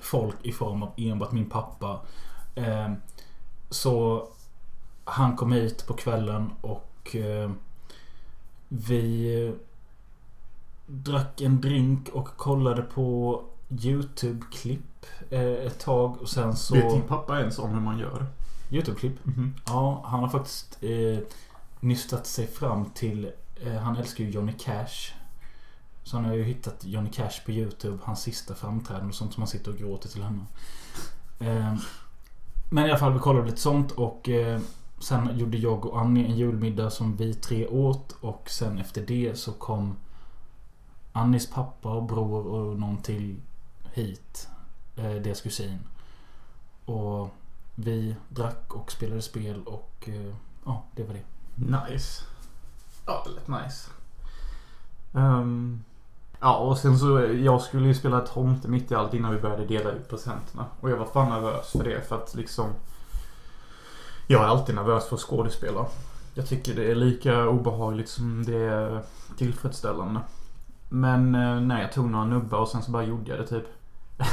Folk 0.00 0.36
i 0.42 0.52
form 0.52 0.82
av 0.82 0.92
enbart 0.96 1.32
min 1.32 1.50
pappa. 1.50 2.00
Eh, 2.54 2.92
så 3.70 4.28
han 5.04 5.36
kom 5.36 5.52
hit 5.52 5.86
på 5.86 5.94
kvällen 5.94 6.50
och 6.60 7.16
eh, 7.16 7.50
vi 8.68 9.54
drack 10.86 11.40
en 11.40 11.60
drink 11.60 12.08
och 12.12 12.28
kollade 12.36 12.82
på 12.82 13.42
YouTube-klipp 13.68 15.06
eh, 15.30 15.40
ett 15.40 15.78
tag 15.78 16.22
och 16.22 16.28
sen 16.28 16.56
så... 16.56 16.74
Vet 16.74 16.90
din 16.90 17.02
pappa 17.02 17.40
ens 17.40 17.58
om 17.58 17.70
hur 17.70 17.80
man 17.80 17.98
gör? 17.98 18.26
YouTube-klipp? 18.70 19.24
Mhm. 19.24 19.54
Ja, 19.66 20.02
han 20.06 20.20
har 20.20 20.28
faktiskt 20.28 20.78
eh, 20.80 21.18
nystat 21.80 22.26
sig 22.26 22.46
fram 22.46 22.90
till... 22.90 23.30
Eh, 23.64 23.76
han 23.76 23.96
älskar 23.96 24.24
ju 24.24 24.30
Johnny 24.30 24.52
Cash. 24.52 25.14
Så 26.02 26.16
han 26.16 26.24
har 26.24 26.34
ju 26.34 26.42
hittat 26.42 26.84
Johnny 26.84 27.10
Cash 27.10 27.44
på 27.44 27.50
YouTube. 27.50 27.98
Hans 28.02 28.22
sista 28.22 28.54
framträdande 28.54 29.08
och 29.08 29.14
sånt 29.14 29.32
som 29.34 29.40
han 29.40 29.48
sitter 29.48 29.70
och 29.70 29.78
gråter 29.78 30.08
till 30.08 30.22
henne. 30.22 30.44
Eh, 31.38 31.74
men 32.70 32.86
i 32.86 32.88
alla 32.88 32.98
fall, 32.98 33.12
vi 33.12 33.18
kollade 33.18 33.46
lite 33.46 33.60
sånt 33.60 33.92
och 33.92 34.28
eh, 34.28 34.60
sen 34.98 35.38
gjorde 35.38 35.58
jag 35.58 35.86
och 35.86 36.00
Annie 36.00 36.24
en 36.24 36.36
julmiddag 36.36 36.90
som 36.90 37.16
vi 37.16 37.34
tre 37.34 37.66
åt. 37.66 38.12
Och 38.20 38.50
sen 38.50 38.78
efter 38.78 39.06
det 39.06 39.38
så 39.38 39.52
kom 39.52 39.96
Annis 41.12 41.50
pappa 41.50 41.88
och 41.88 42.02
bror 42.02 42.46
och 42.46 42.78
någon 42.78 42.96
till 42.96 43.36
hit. 43.92 44.48
Eh, 44.96 45.14
deras 45.14 45.40
kusin. 45.40 45.78
Och 46.84 47.34
vi 47.74 48.16
drack 48.28 48.74
och 48.74 48.92
spelade 48.92 49.22
spel 49.22 49.62
och 49.66 50.08
eh, 50.08 50.34
ja, 50.64 50.84
det 50.94 51.02
var 51.04 51.14
det. 51.14 51.24
Nice. 51.54 52.24
Ja, 53.06 53.26
det 53.26 53.30
lät 53.30 53.64
nice. 53.64 53.90
Um, 55.12 55.84
ja, 56.40 56.56
och 56.56 56.78
sen 56.78 56.98
så, 56.98 57.20
jag 57.20 57.60
skulle 57.60 57.86
ju 57.86 57.94
spela 57.94 58.20
tomte 58.20 58.68
mitt 58.68 58.90
i 58.90 58.94
allt 58.94 59.14
innan 59.14 59.34
vi 59.34 59.40
började 59.40 59.66
dela 59.66 59.90
ut 59.90 60.08
presenterna. 60.08 60.66
Och 60.80 60.90
jag 60.90 60.96
var 60.96 61.06
fan 61.06 61.28
nervös 61.28 61.72
för 61.72 61.84
det, 61.84 62.08
för 62.08 62.16
att 62.16 62.34
liksom... 62.34 62.70
Jag 64.26 64.42
är 64.42 64.46
alltid 64.46 64.74
nervös 64.74 65.08
för 65.08 65.16
att 65.16 65.22
skådespela. 65.22 65.86
Jag 66.34 66.48
tycker 66.48 66.74
det 66.74 66.90
är 66.90 66.94
lika 66.94 67.48
obehagligt 67.48 68.08
som 68.08 68.44
det 68.44 68.56
är 68.56 69.02
tillfredsställande. 69.38 70.20
Men 70.88 71.34
eh, 71.34 71.60
när 71.60 71.82
jag 71.82 71.92
tog 71.92 72.10
några 72.10 72.24
nubbar 72.24 72.58
och 72.58 72.68
sen 72.68 72.82
så 72.82 72.90
bara 72.90 73.04
gjorde 73.04 73.30
jag 73.30 73.38
det 73.40 73.46
typ. 73.46 73.66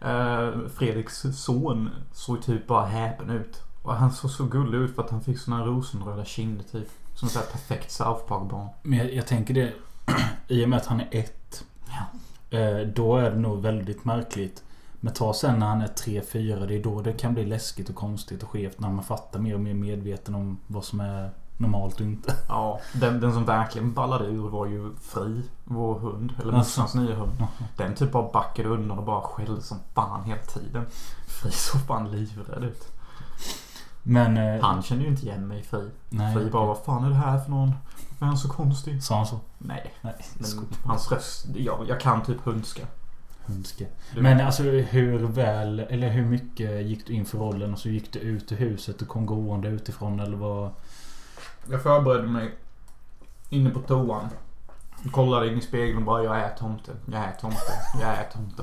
Eh, 0.00 0.50
Fredriks 0.74 1.26
son 1.32 1.90
såg 2.12 2.42
typ 2.42 2.66
bara 2.66 2.86
häpen 2.86 3.30
ut. 3.30 3.62
Och 3.82 3.94
han 3.94 4.12
såg 4.12 4.30
så 4.30 4.44
gullig 4.44 4.78
ut 4.78 4.94
för 4.94 5.02
att 5.02 5.10
han 5.10 5.20
fick 5.20 5.38
såna 5.38 5.66
rosenröda 5.66 6.24
kinder 6.24 6.64
typ. 6.64 6.88
Som 7.14 7.26
ett 7.26 7.32
så 7.32 7.38
här 7.38 7.46
perfekt 7.46 7.90
South 7.90 8.26
Park-barn. 8.26 8.68
Men 8.82 8.98
jag, 8.98 9.14
jag 9.14 9.26
tänker 9.26 9.54
det 9.54 9.72
i 10.48 10.64
och 10.64 10.68
med 10.68 10.76
att 10.76 10.86
han 10.86 11.00
är 11.00 11.08
ett. 11.10 11.64
Ja. 11.88 12.58
Eh, 12.58 12.86
då 12.86 13.16
är 13.16 13.30
det 13.30 13.38
nog 13.38 13.62
väldigt 13.62 14.04
märkligt. 14.04 14.64
Men 15.00 15.14
ta 15.14 15.34
sen 15.34 15.58
när 15.58 15.66
han 15.66 15.80
är 15.80 15.88
3-4. 15.88 16.66
Det 16.66 16.74
är 16.74 16.82
då 16.82 17.02
det 17.02 17.12
kan 17.12 17.34
bli 17.34 17.46
läskigt 17.46 17.88
och 17.88 17.94
konstigt 17.94 18.42
och 18.42 18.48
skevt. 18.48 18.80
När 18.80 18.90
man 18.90 19.04
fattar 19.04 19.40
mer 19.40 19.54
och 19.54 19.60
mer 19.60 19.74
medveten 19.74 20.34
om 20.34 20.58
vad 20.66 20.84
som 20.84 21.00
är 21.00 21.30
normalt 21.58 21.94
och 21.94 22.00
inte. 22.06 22.34
Ja, 22.48 22.80
den, 22.92 23.20
den 23.20 23.32
som 23.32 23.44
verkligen 23.44 23.92
ballade 23.94 24.24
ur 24.24 24.48
var 24.48 24.66
ju 24.66 24.94
Fri, 25.00 25.42
vår 25.64 25.98
hund. 25.98 26.32
Eller 26.42 26.52
morsans 26.52 26.94
nya 26.94 27.14
hund. 27.14 27.32
Den 27.76 27.94
typ 27.94 28.12
bara 28.12 28.32
backade 28.32 28.68
undan 28.68 28.98
och 28.98 29.04
bara 29.04 29.20
skällde 29.22 29.62
som 29.62 29.78
fan 29.94 30.24
hela 30.24 30.42
tiden. 30.42 30.86
Fri 31.26 31.50
såg 31.50 31.80
fan 31.80 32.10
livrädd 32.10 32.64
ut. 32.64 32.92
Men... 34.02 34.36
eh, 34.36 34.62
Han 34.64 34.82
kände 34.82 35.04
ju 35.04 35.10
inte 35.10 35.22
igen 35.26 35.48
mig 35.48 35.62
Fri. 35.62 35.90
Nej. 36.08 36.34
Fri 36.34 36.50
bara, 36.50 36.66
vad 36.66 36.78
fan 36.78 37.04
är 37.04 37.08
det 37.08 37.14
här 37.16 37.38
för 37.38 37.50
någon? 37.50 37.68
Varför 38.08 38.24
är 38.24 38.28
han 38.28 38.38
så 38.38 38.48
konstig? 38.48 39.02
Sa 39.02 39.16
han 39.16 39.26
så? 39.26 39.40
Nej, 39.58 39.94
Nej. 40.02 40.14
men 40.34 40.66
hans 40.84 41.12
röst. 41.12 41.46
Ja, 41.56 41.78
jag 41.88 42.00
kan 42.00 42.22
typ 42.22 42.40
hundska. 42.44 42.82
Hundske. 43.46 43.86
Du- 44.14 44.22
Men 44.22 44.40
alltså 44.46 44.62
hur 44.62 45.18
väl, 45.26 45.80
eller 45.80 46.08
hur 46.10 46.24
mycket 46.24 46.86
gick 46.86 47.06
du 47.06 47.12
in 47.12 47.24
för 47.24 47.38
rollen 47.38 47.72
och 47.72 47.78
så 47.78 47.88
gick 47.88 48.12
du 48.12 48.18
ut 48.18 48.52
ur 48.52 48.56
huset 48.56 49.02
och 49.02 49.08
kom 49.08 49.26
gående 49.26 49.68
utifrån 49.68 50.20
eller 50.20 50.36
vad? 50.36 50.70
Jag 51.70 51.82
förberedde 51.82 52.28
mig 52.28 52.54
inne 53.48 53.70
på 53.70 53.80
toan. 53.80 54.28
Kollade 55.12 55.48
in 55.48 55.58
i 55.58 55.60
spegeln 55.60 55.98
och 55.98 56.04
bara, 56.04 56.24
jag 56.24 56.38
är 56.38 56.56
tomte. 56.56 56.92
Jag 57.12 57.20
är 57.20 57.32
tomte. 57.40 57.72
Jag 58.00 58.10
är 58.10 58.28
tomte. 58.32 58.62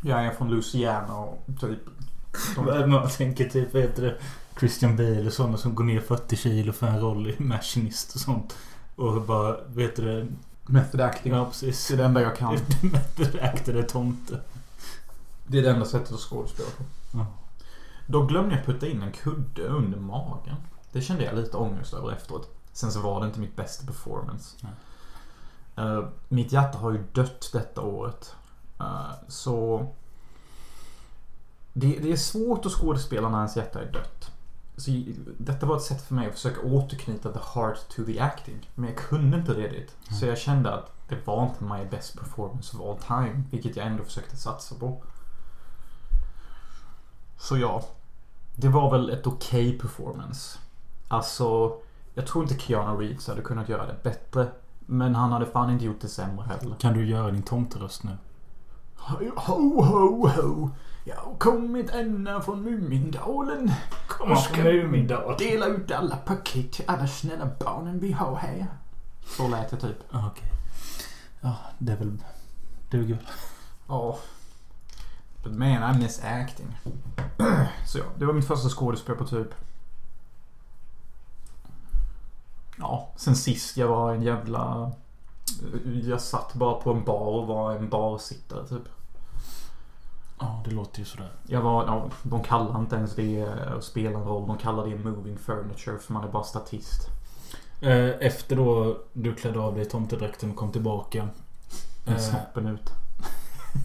Jag 0.00 0.24
är 0.26 0.30
från 0.30 0.50
Louisiana 0.50 1.16
och 1.16 1.46
typ... 1.60 1.78
Man 2.86 3.08
tänker 3.08 3.48
typ, 3.48 3.74
vad 3.74 3.82
heter 3.82 4.02
det? 4.02 4.16
Christian 4.58 4.96
Bale 4.96 5.26
och 5.26 5.32
sådana 5.32 5.56
som 5.56 5.74
går 5.74 5.84
ner 5.84 6.00
40 6.00 6.36
kilo 6.36 6.72
för 6.72 6.86
en 6.86 7.00
roll 7.00 7.26
i 7.26 7.36
Machinist 7.42 8.14
och 8.14 8.20
sånt. 8.20 8.56
Och 8.96 9.22
bara, 9.22 9.56
vet 9.66 9.96
du 9.96 10.04
det? 10.04 10.26
Method 10.66 11.00
acting. 11.00 11.32
Ja 11.32 11.44
precis. 11.44 11.88
Det 11.88 11.94
är 11.94 11.98
det 11.98 12.04
enda 12.04 12.22
jag 12.22 12.36
kan. 12.36 12.58
Method 12.82 13.40
actor 13.40 13.76
är 13.76 13.82
tomte. 13.82 14.40
Det 15.46 15.58
är 15.58 15.62
det 15.62 15.70
enda 15.70 15.86
sättet 15.86 16.12
att 16.12 16.20
skådespela 16.20 16.68
på. 16.78 16.84
Ja. 17.18 17.26
Då 18.06 18.26
glömde 18.26 18.54
jag 18.54 18.66
putta 18.66 18.86
in 18.86 19.02
en 19.02 19.12
kudde 19.12 19.62
under 19.62 19.98
magen. 19.98 20.56
Det 20.96 21.02
kände 21.02 21.24
jag 21.24 21.34
lite 21.34 21.56
ångest 21.56 21.94
över 21.94 22.12
efteråt. 22.12 22.48
Sen 22.72 22.92
så 22.92 23.00
var 23.00 23.20
det 23.20 23.26
inte 23.26 23.40
mitt 23.40 23.56
bästa 23.56 23.86
performance. 23.86 24.56
Eh, 25.76 26.04
mitt 26.28 26.52
hjärta 26.52 26.78
har 26.78 26.92
ju 26.92 27.02
dött 27.12 27.50
detta 27.52 27.80
året. 27.80 28.34
Eh, 28.80 29.10
så... 29.28 29.86
Det, 31.72 31.98
det 31.98 32.12
är 32.12 32.16
svårt 32.16 32.66
att 32.66 32.72
skådespela 32.72 33.28
när 33.28 33.38
ens 33.38 33.56
hjärta 33.56 33.80
är 33.82 33.92
dött. 33.92 34.30
Så 34.76 34.90
detta 35.38 35.66
var 35.66 35.76
ett 35.76 35.82
sätt 35.82 36.02
för 36.02 36.14
mig 36.14 36.28
att 36.28 36.34
försöka 36.34 36.60
återknyta 36.60 37.32
the 37.32 37.38
heart 37.54 37.88
to 37.88 38.04
the 38.04 38.20
acting. 38.20 38.70
Men 38.74 38.88
jag 38.90 38.98
kunde 38.98 39.36
inte 39.38 39.54
redigt. 39.54 39.96
Så 40.08 40.16
Mm. 40.16 40.28
jag 40.28 40.38
kände 40.38 40.74
att 40.74 40.92
det 41.08 41.26
var 41.26 41.42
inte 41.46 41.64
my 41.64 41.84
best 41.84 42.18
performance 42.18 42.76
of 42.76 42.82
all 42.82 42.98
time. 42.98 43.42
Vilket 43.50 43.76
jag 43.76 43.86
ändå 43.86 44.04
försökte 44.04 44.36
satsa 44.36 44.74
på. 44.74 45.02
Så 47.38 47.56
ja. 47.58 47.84
Det 48.58 48.68
var 48.68 48.90
väl 48.90 49.10
ett 49.10 49.26
okej 49.26 49.78
performance. 49.78 50.58
Alltså, 51.08 51.76
jag 52.14 52.26
tror 52.26 52.44
inte 52.44 52.58
Keanu 52.58 53.02
Reeves 53.02 53.28
hade 53.28 53.42
kunnat 53.42 53.68
göra 53.68 53.86
det 53.86 54.02
bättre. 54.02 54.46
Men 54.86 55.14
han 55.14 55.32
hade 55.32 55.46
fan 55.46 55.70
inte 55.70 55.84
gjort 55.84 56.00
det 56.00 56.08
sämre 56.08 56.44
heller. 56.44 56.76
Kan 56.76 56.94
du 56.94 57.06
göra 57.06 57.30
din 57.30 57.42
tomteröst 57.42 58.02
nu? 58.02 58.16
Ho, 58.96 59.82
ho, 59.82 60.28
ho. 60.28 60.70
Jag 61.04 61.16
har 61.16 61.34
kommit 61.38 61.90
ända 61.90 62.40
från 62.40 62.62
Mumindalen. 62.62 63.70
Kommer 64.08 64.34
från 64.34 64.64
Mumindal. 64.64 65.36
Dela 65.38 65.66
ut 65.66 65.90
alla 65.90 66.16
paket 66.16 66.72
till 66.72 66.84
alla 66.88 67.06
snälla 67.06 67.48
barnen 67.60 67.98
vi 68.00 68.12
har 68.12 68.36
här. 68.36 68.66
Så 69.26 69.48
lät 69.48 69.70
det 69.70 69.76
typ. 69.76 69.96
Ja, 70.10 70.30
Okej. 70.32 70.48
Ja, 71.40 71.56
det 71.78 71.92
är 71.92 71.96
väl... 71.96 72.18
Duger 72.90 73.14
väl. 73.14 73.26
Ja. 73.88 74.18
But 75.42 75.52
man, 75.52 75.96
I 75.96 75.98
miss 75.98 76.24
acting. 76.24 76.76
Så 77.86 77.98
ja, 77.98 78.04
det 78.18 78.24
var 78.24 78.32
mitt 78.32 78.46
första 78.46 78.68
skådespel 78.68 79.16
på 79.16 79.26
typ... 79.26 79.54
Ja, 82.78 83.08
sen 83.16 83.36
sist 83.36 83.76
jag 83.76 83.88
var 83.88 84.14
en 84.14 84.22
jävla... 84.22 84.92
Jag 86.04 86.20
satt 86.20 86.54
bara 86.54 86.74
på 86.74 86.90
en 86.92 87.04
bar 87.04 87.26
och 87.26 87.46
var 87.46 87.72
en 87.72 87.88
barsittare 87.88 88.66
typ. 88.66 88.88
Ja, 90.40 90.62
det 90.64 90.70
låter 90.70 90.98
ju 90.98 91.04
sådär. 91.04 91.30
Jag 91.46 91.60
var, 91.60 91.84
ja, 91.86 92.10
de 92.22 92.42
kallar 92.42 92.78
inte 92.78 92.96
ens 92.96 93.14
det 93.14 93.48
att 93.76 93.84
spela 93.84 94.18
en 94.18 94.24
roll. 94.24 94.46
De 94.46 94.58
kallar 94.58 94.86
det 94.86 94.96
moving 94.96 95.38
furniture 95.38 95.98
för 95.98 96.12
man 96.12 96.24
är 96.24 96.28
bara 96.28 96.42
statist. 96.44 97.08
Eh, 97.80 98.08
Efter 98.20 98.56
då 98.56 98.98
du 99.12 99.34
klädde 99.34 99.60
av 99.60 99.74
dig 99.74 99.84
tomtedräkten 99.84 100.50
och 100.50 100.56
kom 100.56 100.72
tillbaka. 100.72 101.28
Med 102.04 102.14
Eh, 102.14 102.20
snoppen 102.20 102.66
ut. 102.66 102.90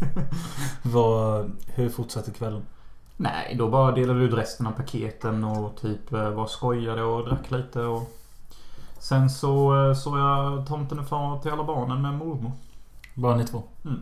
vad, 0.81 1.51
hur 1.67 1.89
fortsatte 1.89 2.31
kvällen? 2.31 2.65
Nej, 3.17 3.55
då 3.57 3.69
bara 3.69 3.91
delade 3.91 4.19
vi 4.19 4.25
ut 4.25 4.33
resten 4.33 4.67
av 4.67 4.71
paketen 4.71 5.43
och 5.43 5.81
typ 5.81 6.13
eh, 6.13 6.29
var 6.29 6.47
skojade 6.47 7.03
och 7.03 7.25
drack 7.25 7.51
lite 7.51 7.81
och... 7.81 8.17
Sen 9.01 9.29
så 9.29 9.87
eh, 9.87 9.93
såg 9.93 10.17
jag 10.17 10.67
Tomten 10.67 10.99
är 10.99 11.03
far 11.03 11.39
till 11.39 11.51
alla 11.51 11.63
barnen 11.63 12.01
med 12.01 12.13
mormor. 12.13 12.51
Bara 13.13 13.35
ni 13.35 13.45
två? 13.45 13.63
Mm. 13.85 14.01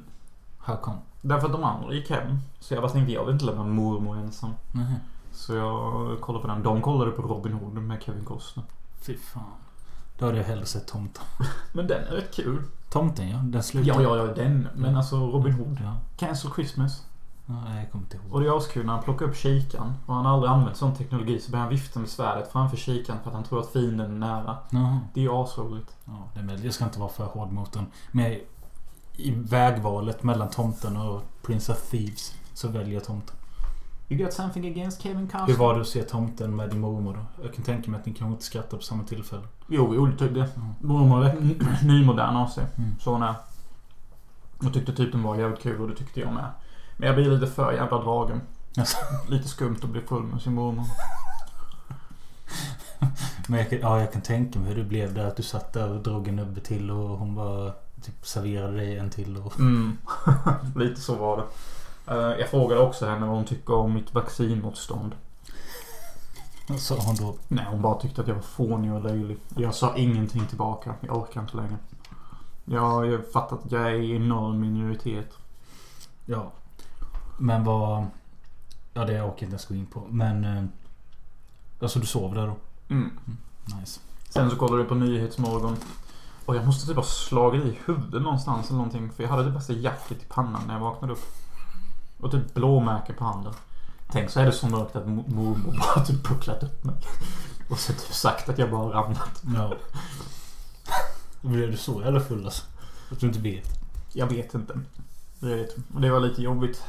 How 0.58 0.76
come? 0.76 0.98
Därför 1.22 1.46
att 1.46 1.52
de 1.52 1.64
andra 1.64 1.94
gick 1.94 2.10
hem. 2.10 2.40
Så 2.60 2.74
jag 2.74 2.84
bara 2.84 2.92
tänkte, 2.92 3.14
jag 3.14 3.26
vill 3.26 3.34
inte 3.34 3.46
lämna 3.46 3.64
mormor 3.64 4.18
ensam. 4.18 4.54
Nej. 4.72 4.96
Så 5.32 5.54
jag 5.56 6.22
kollade 6.22 6.42
på 6.42 6.48
den. 6.48 6.64
De 6.64 6.82
kollade 6.82 7.12
på 7.12 7.22
Robin 7.22 7.54
Hood 7.54 7.74
med 7.74 8.04
Kevin 8.04 8.26
Costner. 8.26 8.66
Fy 9.02 9.18
fan. 9.18 9.44
Då 10.18 10.26
hade 10.26 10.38
jag 10.38 10.46
hellre 10.46 10.66
sett 10.66 10.88
tomten. 10.88 11.24
Men 11.74 11.88
den 11.88 12.04
är 12.08 12.12
rätt 12.12 12.36
kul. 12.36 12.64
Tomten 12.90 13.30
ja, 13.30 13.38
den 13.38 13.64
slutar. 13.64 14.02
Ja, 14.02 14.02
ja, 14.02 14.18
ja, 14.18 14.34
den. 14.34 14.68
Men 14.76 14.96
alltså 14.96 15.16
Robin 15.16 15.54
Hood. 15.54 15.78
Ja. 15.84 15.96
Cancel 16.18 16.52
Christmas. 16.52 17.06
Nej, 17.50 17.80
jag 17.80 17.92
kommer 17.92 18.06
inte 18.06 18.18
ihåg. 18.18 18.34
Och 18.34 18.42
det 18.42 18.48
är 18.48 18.58
askul 18.58 18.86
när 18.86 18.94
han 18.94 19.04
plockar 19.04 19.26
upp 19.26 19.36
kikaren. 19.36 19.94
Och 20.06 20.16
han 20.16 20.26
har 20.26 20.34
aldrig 20.34 20.52
använt 20.52 20.78
sån 20.78 20.96
teknologi 20.96 21.40
så 21.40 21.52
börjar 21.52 21.64
han 21.64 21.74
vifta 21.74 22.00
med 22.00 22.10
svärdet 22.10 22.52
framför 22.52 22.78
kikaren 22.78 23.20
för 23.24 23.30
att 23.30 23.36
han 23.36 23.44
tror 23.44 23.60
att 23.60 23.74
fienden 23.74 24.12
är 24.12 24.28
nära. 24.28 24.58
Jaha. 24.70 25.00
Det 25.14 25.20
är 25.20 25.24
ju 25.24 25.32
asroligt. 25.32 25.96
Ja, 26.06 26.30
det 26.34 26.40
är 26.40 26.44
med. 26.44 26.66
Jag 26.66 26.74
ska 26.74 26.86
inte 26.86 27.00
vara 27.00 27.10
för 27.10 27.26
hård 27.26 27.52
mot 27.52 27.74
den. 27.74 27.86
Men 28.12 28.38
i 29.16 29.32
vägvalet 29.32 30.24
mellan 30.24 30.50
tomten 30.50 30.98
och 30.98 31.22
Prince 31.42 31.72
of 31.72 31.90
Thieves 31.90 32.36
så 32.54 32.68
väljer 32.68 32.94
jag 32.94 33.04
tomten. 33.04 33.36
You 34.10 34.24
got 34.24 34.34
something 34.34 34.68
against 34.68 35.02
Kevin 35.02 35.28
Costner? 35.28 35.48
Hur 35.48 35.56
var 35.56 35.76
det 35.76 35.82
att 35.82 35.88
se 35.88 36.04
tomten 36.04 36.56
med 36.56 36.70
din 36.70 36.80
mormor 36.80 37.14
då? 37.14 37.44
Jag 37.44 37.54
kan 37.54 37.64
tänka 37.64 37.92
mig 37.92 38.00
att 38.00 38.06
ni 38.06 38.14
kanske 38.14 38.32
inte 38.32 38.44
skrattar 38.44 38.78
på 38.78 38.84
samma 38.84 39.04
tillfälle. 39.04 39.44
Jo, 39.68 39.96
jo, 39.96 40.08
typ 40.08 40.34
det. 40.34 40.56
Mm. 40.56 40.74
Mormor 40.80 41.26
är 41.26 41.36
nymodern 41.86 42.36
av 42.36 42.48
sig. 42.48 42.66
Mm. 42.78 42.96
Så 43.00 43.12
hon 43.12 43.24
är. 43.24 43.36
Jag 44.62 44.74
tyckte 44.74 44.96
typ 44.96 45.12
den 45.12 45.24
var 45.24 45.36
jävligt 45.36 45.62
kul 45.62 45.82
och 45.82 45.88
det 45.88 45.96
tyckte 45.96 46.20
jag 46.20 46.34
med. 46.34 46.52
Men 47.00 47.08
jag 47.08 47.16
blir 47.16 47.32
lite 47.32 47.48
för 47.54 47.72
jävla 47.72 47.98
dragen. 47.98 48.42
Alltså. 48.78 48.98
Lite 49.28 49.48
skumt 49.48 49.78
att 49.84 49.90
bli 49.90 50.02
full 50.02 50.24
med 50.24 50.42
sin 50.42 50.54
mormor. 50.54 50.86
Men 53.48 53.60
jag 53.60 53.70
kan, 53.70 53.80
ja, 53.80 54.00
jag 54.00 54.14
kan 54.14 54.22
tänka 54.22 54.60
mig 54.60 54.68
hur 54.70 54.76
det 54.76 54.84
blev 54.84 55.14
där. 55.14 55.26
Att 55.28 55.36
du 55.38 55.44
satt 55.44 55.74
där 55.74 55.90
och 55.90 56.04
drog 56.04 56.28
en 56.28 56.36
nubbe 56.36 56.62
till 56.62 56.92
och 56.92 57.18
hon 57.18 57.36
bara 57.36 57.72
typ 58.02 58.28
serverade 58.28 58.78
dig 58.78 58.98
en 58.98 59.10
till. 59.10 59.38
Och... 59.38 59.60
Mm. 59.60 59.98
lite 60.76 61.02
så 61.02 61.16
var 61.16 61.38
det. 61.38 61.44
Eh, 62.14 62.40
Jag 62.40 62.50
frågade 62.50 62.82
också 62.82 63.06
henne 63.06 63.26
vad 63.26 63.36
hon 63.36 63.46
tycker 63.46 63.74
om 63.74 63.94
mitt 63.94 64.14
vaccinmotstånd. 64.14 65.16
Vad 66.68 66.80
sa 66.80 66.96
hon 67.00 67.16
då? 67.16 67.36
Nej, 67.48 67.66
hon 67.70 67.82
bara 67.82 68.00
tyckte 68.00 68.22
att 68.22 68.28
jag 68.28 68.36
var 68.36 68.42
fånig 68.42 68.94
och 68.94 69.04
löjlig. 69.04 69.38
Jag 69.56 69.76
sa 69.76 69.96
ingenting 69.98 70.46
tillbaka. 70.46 70.94
Jag 71.02 71.18
orkar 71.18 71.42
inte 71.42 71.58
längre. 71.58 71.78
Jag 72.66 72.82
har 72.82 73.32
fattat 73.34 73.66
att 73.66 73.72
jag 73.72 73.82
är 73.82 73.94
i 73.96 74.16
enorm 74.16 74.60
minoritet. 74.60 75.30
Ja. 76.26 76.52
Men 77.40 77.64
vad... 77.64 78.06
Ja, 78.94 79.06
det 79.06 79.14
orkar 79.14 79.20
jag 79.22 79.30
inte 79.32 79.46
ens 79.46 79.66
gå 79.66 79.76
in 79.76 79.86
på. 79.86 80.08
Men... 80.10 80.44
eh, 80.44 80.64
Alltså 81.82 82.00
du 82.00 82.06
sov 82.06 82.36
där 82.36 82.48
då? 82.48 82.56
Mm. 82.90 83.18
Nice. 83.80 84.00
Sen 84.30 84.50
så 84.50 84.56
kollade 84.56 84.80
jag 84.82 84.90
på 84.90 84.96
Nyhetsmorgon. 84.96 85.78
Och 86.46 86.56
jag 86.56 86.66
måste 86.66 86.88
typ 86.88 86.96
ha 86.96 87.04
slagit 87.04 87.66
i 87.66 87.78
huvudet 87.86 88.22
någonstans 88.22 88.68
eller 88.68 88.78
någonting. 88.78 89.12
För 89.12 89.24
jag 89.24 89.30
hade 89.30 89.44
det 89.44 89.52
bästa 89.52 89.74
jacket 89.74 90.22
i 90.22 90.26
pannan 90.30 90.68
när 90.68 90.74
jag 90.74 90.82
vaknade 90.82 91.14
upp. 91.14 91.24
Och 92.20 92.32
typ 92.32 92.54
blåmärke 92.54 93.14
på 93.14 93.24
handen. 93.24 93.54
Tänk 94.12 94.30
så 94.30 94.40
är 94.40 94.46
det 94.46 94.52
så 94.52 94.68
mörkt 94.68 94.96
att 94.96 95.06
mo- 95.06 95.34
mormor 95.34 95.78
bara 95.80 96.06
typ 96.06 96.24
pucklat 96.24 96.64
upp 96.64 96.84
mig. 96.84 96.96
Och 97.70 97.80
så 97.80 97.94
typ 97.94 98.14
sagt 98.14 98.50
att 98.50 98.58
jag 98.58 98.72
bara 98.72 99.02
ramlat. 99.02 99.44
Ja. 99.56 99.74
Blev 101.42 101.72
du 101.72 101.78
så 101.78 102.02
jävla 102.02 102.20
full 102.20 102.46
alltså? 102.46 102.64
Att 103.12 103.20
du 103.20 103.28
inte 103.28 103.40
vet? 103.40 103.70
Jag 104.14 104.28
vet 104.28 104.54
inte. 104.54 104.80
Jag 105.40 105.50
vet. 105.50 105.76
Och 105.94 106.02
det 106.02 106.10
var 106.12 106.20
lite 106.20 106.42
jobbigt. 106.42 106.84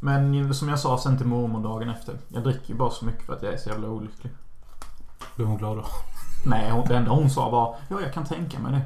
Men 0.00 0.54
som 0.54 0.68
jag 0.68 0.78
sa 0.78 0.98
sen 0.98 1.18
till 1.18 1.26
mormor 1.26 1.62
dagen 1.62 1.88
efter. 1.88 2.18
Jag 2.28 2.42
dricker 2.42 2.68
ju 2.68 2.74
bara 2.74 2.90
så 2.90 3.04
mycket 3.04 3.26
för 3.26 3.32
att 3.32 3.42
jag 3.42 3.52
är 3.52 3.56
så 3.56 3.68
jävla 3.68 3.88
olycklig. 3.88 4.32
Blev 5.36 5.48
hon 5.48 5.56
glad 5.56 5.76
då? 5.76 5.84
Nej, 6.46 6.70
hon, 6.70 6.88
det 6.88 6.96
enda 6.96 7.10
hon 7.10 7.30
sa 7.30 7.50
var 7.50 7.76
Ja, 7.88 8.00
jag 8.00 8.12
kan 8.12 8.24
tänka 8.24 8.58
mig 8.58 8.72
det. 8.72 8.82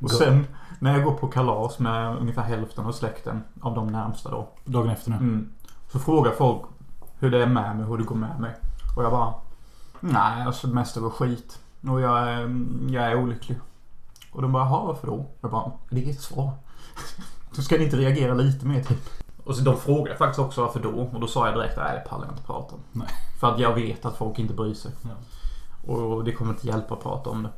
Och 0.00 0.10
sen 0.10 0.46
när 0.78 0.92
jag 0.94 1.04
går 1.04 1.14
på 1.14 1.28
kalas 1.28 1.78
med 1.78 2.16
ungefär 2.16 2.42
hälften 2.42 2.86
av 2.86 2.92
släkten 2.92 3.44
av 3.60 3.74
de 3.74 3.86
närmsta 3.86 4.30
då. 4.30 4.48
Dagen 4.64 4.90
efter 4.90 5.10
nu? 5.10 5.16
Mm, 5.16 5.52
så 5.92 5.98
frågar 5.98 6.32
folk 6.32 6.62
hur 7.18 7.30
det 7.30 7.42
är 7.42 7.46
med 7.46 7.76
mig, 7.76 7.86
hur 7.86 7.98
det 7.98 8.04
går 8.04 8.16
med 8.16 8.40
mig. 8.40 8.54
Och 8.96 9.04
jag 9.04 9.12
bara 9.12 9.34
Nej, 10.00 10.42
alltså 10.42 10.66
det 10.66 10.74
mesta 10.74 11.00
går 11.00 11.10
skit. 11.10 11.58
Och 11.88 12.00
jag 12.00 12.28
är, 12.28 12.64
jag 12.90 13.04
är 13.04 13.14
olycklig. 13.14 13.58
Och 14.32 14.42
de 14.42 14.52
bara, 14.52 14.64
jaha 14.64 14.86
varför 14.86 15.06
då? 15.06 15.26
Jag 15.40 15.50
bara, 15.50 15.72
det 15.90 16.04
är 16.04 16.10
ett 16.10 16.20
svar. 16.20 16.52
Så 17.60 17.64
ska 17.64 17.78
ni 17.78 17.84
inte 17.84 17.96
reagera 17.96 18.34
lite 18.34 18.66
mer 18.66 18.82
typ? 18.82 19.08
Och 19.44 19.56
så 19.56 19.62
de 19.62 19.76
frågade 19.76 20.16
faktiskt 20.16 20.38
också 20.38 20.60
varför 20.60 20.80
då. 20.80 20.90
Och 20.90 21.20
då 21.20 21.26
sa 21.26 21.46
jag 21.46 21.56
direkt 21.56 21.76
nej 21.76 21.94
det 21.94 22.10
pallar 22.10 22.24
jag 22.24 22.32
inte 22.32 22.42
prata 22.42 22.74
om. 22.74 22.80
Nej. 22.92 23.08
För 23.40 23.52
att 23.54 23.60
jag 23.60 23.74
vet 23.74 24.04
att 24.04 24.16
folk 24.16 24.38
inte 24.38 24.54
bryr 24.54 24.74
sig. 24.74 24.92
Ja. 25.02 25.10
Och 25.92 26.24
det 26.24 26.32
kommer 26.32 26.52
inte 26.52 26.66
hjälpa 26.66 26.94
att 26.94 27.02
prata 27.02 27.30
om 27.30 27.42
det. 27.42 27.50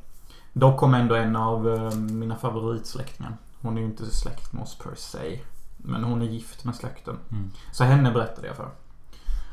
Dock 0.53 0.77
kom 0.81 0.95
ändå 0.95 1.15
en 1.15 1.37
av 1.37 1.69
eh, 1.69 1.95
mina 1.95 2.37
favoritsläktingar. 2.37 3.37
Hon 3.61 3.77
är 3.77 3.81
ju 3.81 3.87
inte 3.87 4.07
släkt 4.15 4.53
med 4.53 4.63
oss 4.63 4.79
per 4.79 4.95
se. 4.95 5.41
Men 5.77 6.05
hon 6.05 6.23
är 6.23 6.27
gift 6.27 6.65
med 6.65 6.75
släkten. 6.75 7.19
Mm. 7.31 7.51
Så 7.73 7.85
henne 7.85 8.11
berättade 8.11 8.47
jag 8.47 8.57
för. 8.57 8.69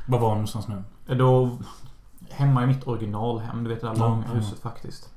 Var 0.08 0.20
var 0.20 0.28
hon 0.28 0.38
någonstans 0.38 0.68
nu? 0.68 0.84
Då... 1.16 1.58
Hemma 2.30 2.64
i 2.64 2.68
mitt 2.68 2.88
originalhem. 2.88 3.64
Du 3.64 3.70
vet 3.70 3.82
det 3.82 3.88
där 3.88 3.96
långa 3.96 4.24
ja. 4.28 4.34
huset 4.34 4.60
faktiskt. 4.60 5.10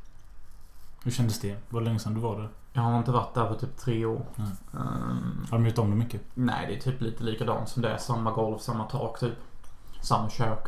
Hur 1.05 1.11
kändes 1.11 1.41
det? 1.41 1.57
Var 1.69 1.81
det 1.81 1.85
länge 1.85 1.99
sedan 1.99 2.15
du 2.15 2.21
var 2.21 2.39
där? 2.39 2.49
Jag 2.73 2.83
har 2.83 2.99
inte 2.99 3.11
varit 3.11 3.35
där 3.35 3.47
på 3.47 3.55
typ 3.55 3.77
tre 3.77 4.05
år. 4.05 4.23
Nej. 4.37 4.49
Ehm, 4.75 5.47
Har 5.51 5.59
de 5.59 5.67
gjort 5.67 5.79
om 5.79 5.91
det 5.91 5.97
mycket? 5.97 6.23
nej, 6.35 6.67
det 6.67 6.77
är 6.77 6.81
typ 6.81 7.01
lite 7.01 7.25
likadant 7.25 7.69
som 7.69 7.83
det 7.83 7.89
är. 7.89 7.97
Samma 7.99 8.31
golv, 8.31 8.59
samma 8.59 8.85
tak 8.85 9.21
typ. 9.21 9.35
Samma 10.01 10.31
kök. 10.31 10.67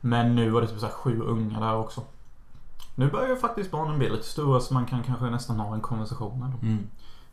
Men 0.00 0.34
nu 0.34 0.50
var 0.50 0.60
det 0.60 0.66
typ 0.68 0.80
så 0.80 0.88
sju 0.88 1.20
unga 1.20 1.60
där 1.60 1.76
också. 1.76 2.02
Nu 2.94 3.10
börjar 3.10 3.28
ju 3.28 3.36
faktiskt 3.36 3.70
barnen 3.70 3.98
bli 3.98 4.10
lite 4.10 4.24
stora 4.26 4.60
så 4.60 4.74
man 4.74 4.86
kan 4.86 5.02
kanske 5.02 5.24
nästan 5.30 5.60
ha 5.60 5.74
en 5.74 5.80
konversation 5.80 6.40
med 6.40 6.50
dem. 6.50 6.60
Mm. 6.62 6.86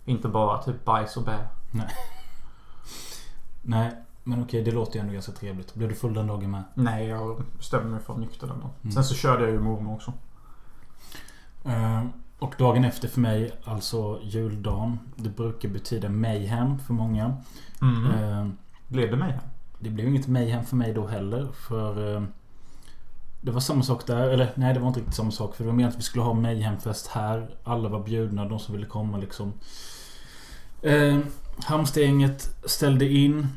Inte 0.06 0.28
bara 0.28 0.64
typ 0.64 0.86
bajs 0.86 1.18
och 1.18 1.24
bä. 1.24 1.48
Nej, 3.62 3.92
men 4.24 4.44
okej, 4.44 4.64
det 4.64 4.72
låter 4.72 4.96
ju 4.96 5.00
ändå 5.02 5.14
ganska 5.14 5.32
trevligt. 5.32 5.74
Blev 5.76 5.90
du 5.90 5.96
full 5.96 6.14
den 6.14 6.28
dagen 6.28 6.52
med? 6.52 6.64
Nej, 6.74 7.08
jag 7.08 7.44
bestämde 7.58 7.90
mig 7.90 8.00
för 8.00 8.14
att 8.14 8.20
nykter 8.20 8.48
den 8.48 8.60
dagen. 8.60 8.72
Mm. 8.82 8.92
Sen 8.92 9.04
så 9.04 9.16
körde 9.16 9.44
jag 9.44 9.52
ju 9.52 9.60
mormor 9.60 9.94
också. 9.96 10.14
Eh, 11.66 12.04
och 12.42 12.56
dagen 12.58 12.86
efter 12.86 13.08
för 13.08 13.22
mig, 13.22 13.52
alltså 13.64 14.20
juldagen. 14.24 15.00
Det 15.16 15.30
brukar 15.30 15.70
betyda 15.70 16.10
mayhem 16.10 16.80
för 16.80 16.94
många. 16.94 17.38
Mm. 17.82 18.06
Eh, 18.06 18.48
Blev 18.88 19.18
det 19.18 19.24
här? 19.24 19.40
det 19.80 19.90
blev 19.90 20.08
inget 20.08 20.28
mayhem 20.28 20.66
för 20.66 20.76
mig 20.76 20.94
då 20.94 21.08
heller. 21.08 21.48
För 21.68 22.16
eh, 22.16 22.24
det 23.42 23.52
var 23.52 23.60
samma 23.60 23.84
sak 23.84 24.08
där. 24.08 24.30
Eller 24.30 24.52
nej, 24.56 24.74
det 24.74 24.80
var 24.80 24.88
inte 24.88 25.00
riktigt 25.00 25.16
samma 25.16 25.32
sak. 25.32 25.56
För 25.56 25.64
det 25.64 25.68
var 25.70 25.78
mer 25.78 25.88
att 25.88 25.98
vi 25.98 26.02
skulle 26.02 26.24
ha 26.24 26.34
mayhemfest 26.34 27.08
här. 27.08 27.56
Alla 27.64 27.90
var 27.90 28.04
bjudna, 28.04 28.46
de 28.46 28.60
som 28.60 28.76
ville 28.76 28.88
komma 28.88 29.18
liksom. 29.18 29.54
Eh, 30.82 31.20
Halmstadgänget 31.66 32.56
ställde 32.66 33.06
in. 33.10 33.48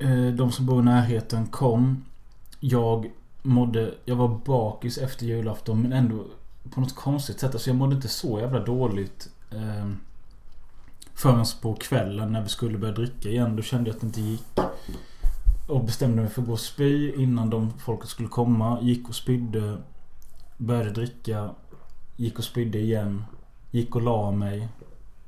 Eh, 0.00 0.26
de 0.26 0.52
som 0.52 0.66
bor 0.66 0.80
i 0.80 0.84
närheten 0.84 1.46
kom. 1.46 2.04
Jag 2.60 3.10
mådde... 3.42 3.94
Jag 4.04 4.16
var 4.16 4.28
bakis 4.44 4.98
efter 4.98 5.26
julafton 5.26 5.82
men 5.82 5.92
ändå 5.92 6.24
på 6.74 6.80
något 6.80 6.94
konstigt 6.94 7.40
sätt. 7.40 7.54
Alltså 7.54 7.70
jag 7.70 7.76
mådde 7.76 7.94
inte 7.94 8.08
så 8.08 8.40
jävla 8.40 8.60
dåligt. 8.60 9.28
Eh, 9.50 9.90
förrän 11.14 11.44
på 11.62 11.74
kvällen 11.74 12.32
när 12.32 12.42
vi 12.42 12.48
skulle 12.48 12.78
börja 12.78 12.94
dricka 12.94 13.28
igen. 13.28 13.56
Då 13.56 13.62
kände 13.62 13.90
jag 13.90 13.94
att 13.94 14.00
det 14.00 14.06
inte 14.06 14.20
gick. 14.20 14.58
Och 15.68 15.84
bestämde 15.84 16.22
mig 16.22 16.30
för 16.30 16.42
att 16.42 16.46
gå 16.46 16.52
och 16.52 16.60
spy 16.60 17.12
innan 17.12 17.50
de 17.50 17.70
folket 17.78 18.08
skulle 18.08 18.28
komma. 18.28 18.78
Gick 18.80 19.08
och 19.08 19.14
spydde. 19.14 19.78
Började 20.56 20.90
dricka. 20.90 21.50
Gick 22.16 22.38
och 22.38 22.44
spydde 22.44 22.78
igen. 22.78 23.24
Gick 23.70 23.96
och 23.96 24.02
la 24.02 24.30
mig. 24.30 24.68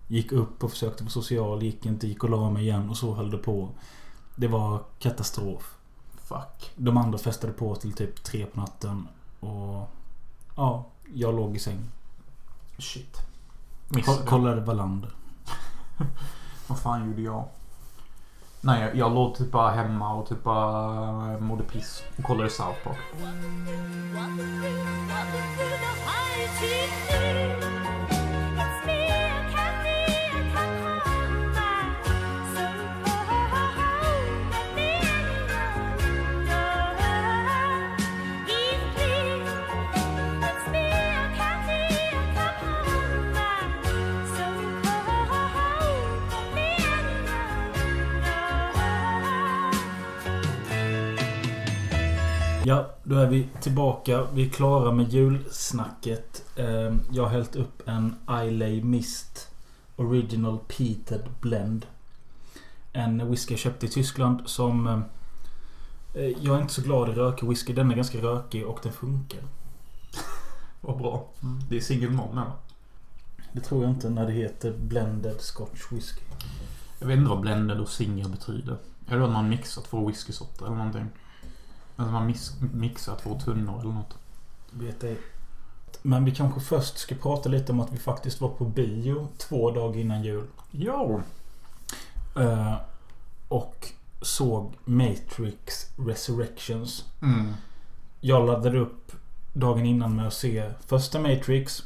Gick 0.08 0.32
upp 0.32 0.64
och 0.64 0.70
försökte 0.70 1.02
vara 1.02 1.10
social. 1.10 1.62
Gick 1.62 1.86
inte. 1.86 2.06
Gick 2.06 2.24
och 2.24 2.30
la 2.30 2.50
mig 2.50 2.62
igen. 2.62 2.90
Och 2.90 2.96
så 2.96 3.14
höll 3.14 3.30
det 3.30 3.38
på. 3.38 3.68
Det 4.36 4.48
var 4.48 4.80
katastrof. 4.98 5.76
Fuck. 6.24 6.72
De 6.76 6.96
andra 6.96 7.18
festade 7.18 7.52
på 7.52 7.74
till 7.74 7.92
typ 7.92 8.24
tre 8.24 8.46
på 8.46 8.60
natten. 8.60 9.08
Och... 9.40 9.88
Ja, 10.56 10.86
jag 11.14 11.34
låg 11.34 11.56
i 11.56 11.58
säng. 11.58 11.78
Shit. 12.78 13.16
Missade. 13.88 14.26
kollade 14.26 14.60
Wallander. 14.60 15.10
Vad 16.66 16.78
fan 16.78 17.06
gjorde 17.06 17.22
jag? 17.22 17.44
Nej, 18.60 18.82
jag, 18.82 18.96
jag 18.96 19.14
låg 19.14 19.34
typ 19.34 19.50
bara 19.50 19.70
hemma 19.70 20.14
och 20.14 20.28
typ 20.28 20.44
bara 20.44 21.32
eh, 21.32 21.40
mådde 21.40 21.62
piss. 21.62 22.02
Och 22.16 22.24
kollade 22.24 22.50
South 22.50 22.78
Park. 22.84 22.98
Då 53.10 53.16
är 53.16 53.26
vi 53.26 53.48
tillbaka. 53.60 54.26
Vi 54.34 54.46
är 54.46 54.50
klara 54.50 54.92
med 54.92 55.12
julsnacket. 55.12 56.44
Eh, 56.56 56.94
Jag 57.10 57.22
har 57.22 57.28
hällt 57.30 57.56
upp 57.56 57.88
en 57.88 58.14
Islay 58.46 58.82
Mist 58.82 59.48
Original 59.96 60.58
Peated 60.68 61.22
Blend. 61.40 61.86
En 62.92 63.30
whisky 63.30 63.52
jag 63.54 63.58
köpte 63.60 63.86
i 63.86 63.88
Tyskland 63.88 64.40
som... 64.46 64.86
eh, 66.14 66.24
Jag 66.40 66.56
är 66.56 66.60
inte 66.60 66.74
så 66.74 66.82
glad 66.82 67.08
i 67.08 67.12
rökig 67.12 67.48
whisky. 67.48 67.72
Den 67.72 67.90
är 67.90 67.96
ganska 67.96 68.18
rökig 68.18 68.66
och 68.66 68.78
den 68.82 68.92
funkar. 68.92 69.40
Vad 70.80 70.98
bra. 70.98 71.28
Det 71.68 71.76
är 71.76 71.80
single 71.80 72.10
malt 72.10 72.34
med 72.34 72.44
va? 72.44 72.52
Det 73.52 73.60
tror 73.60 73.82
jag 73.82 73.90
inte 73.90 74.10
när 74.10 74.26
det 74.26 74.32
heter 74.32 74.72
Blended 74.78 75.40
Scotch 75.40 75.92
Whisky. 75.92 76.20
Jag 76.98 77.06
vet 77.06 77.16
inte 77.18 77.28
vad 77.30 77.40
blended 77.40 77.80
och 77.80 77.88
single 77.88 78.28
betyder. 78.28 78.76
Jag 79.00 79.08
tror 79.08 79.24
att 79.24 79.30
man 79.32 79.48
mixar 79.48 79.82
två 79.82 80.06
whiskysorter 80.06 80.66
eller 80.66 80.76
någonting. 80.76 81.06
Alltså 82.00 82.12
man 82.12 82.34
mixar 82.72 83.16
två 83.16 83.38
tunnor 83.38 83.80
eller 83.80 83.92
något. 83.92 84.14
Vet 84.70 85.04
ej. 85.04 85.18
Men 86.02 86.24
vi 86.24 86.34
kanske 86.34 86.60
först 86.60 86.98
ska 86.98 87.14
prata 87.14 87.48
lite 87.48 87.72
om 87.72 87.80
att 87.80 87.92
vi 87.92 87.98
faktiskt 87.98 88.40
var 88.40 88.48
på 88.48 88.64
bio 88.64 89.28
två 89.38 89.70
dagar 89.70 90.00
innan 90.00 90.22
jul. 90.22 90.46
Ja. 90.70 91.20
Eh, 92.36 92.74
och 93.48 93.88
såg 94.22 94.74
Matrix 94.84 95.86
Resurrections. 95.96 97.04
Mm. 97.22 97.52
Jag 98.20 98.46
laddade 98.46 98.78
upp 98.78 99.12
dagen 99.52 99.86
innan 99.86 100.16
med 100.16 100.26
att 100.26 100.34
se 100.34 100.70
första 100.86 101.20
Matrix. 101.20 101.82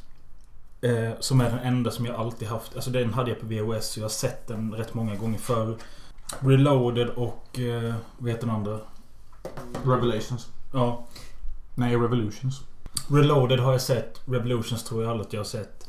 Eh, 0.80 1.10
som 1.20 1.40
är 1.40 1.50
den 1.50 1.58
enda 1.58 1.90
som 1.90 2.06
jag 2.06 2.14
alltid 2.14 2.48
haft. 2.48 2.74
Alltså 2.74 2.90
den 2.90 3.12
hade 3.14 3.30
jag 3.30 3.40
på 3.40 3.46
VHS. 3.46 3.86
Så 3.86 4.00
jag 4.00 4.04
har 4.04 4.10
sett 4.10 4.46
den 4.46 4.74
rätt 4.74 4.94
många 4.94 5.14
gånger 5.14 5.38
förr. 5.38 5.76
Reloaded 6.40 7.08
och... 7.08 7.58
Eh, 7.58 7.94
vad 8.18 8.30
heter 8.30 8.46
den 8.46 8.56
andra? 8.56 8.80
Revelations. 9.84 10.48
Ja. 10.72 11.06
Nej, 11.74 11.96
Revolutions. 11.96 12.60
Reloaded 13.08 13.60
har 13.60 13.72
jag 13.72 13.80
sett. 13.80 14.20
Revolutions 14.24 14.84
tror 14.84 15.02
jag 15.02 15.10
aldrig 15.10 15.26
att 15.26 15.32
jag 15.32 15.40
har 15.40 15.44
sett. 15.44 15.88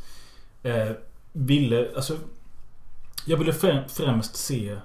Eh, 0.64 0.92
ville... 1.34 1.92
Alltså... 1.96 2.18
Jag 3.26 3.38
ville 3.38 3.52
frä- 3.52 3.88
främst 3.88 4.36
se 4.36 4.78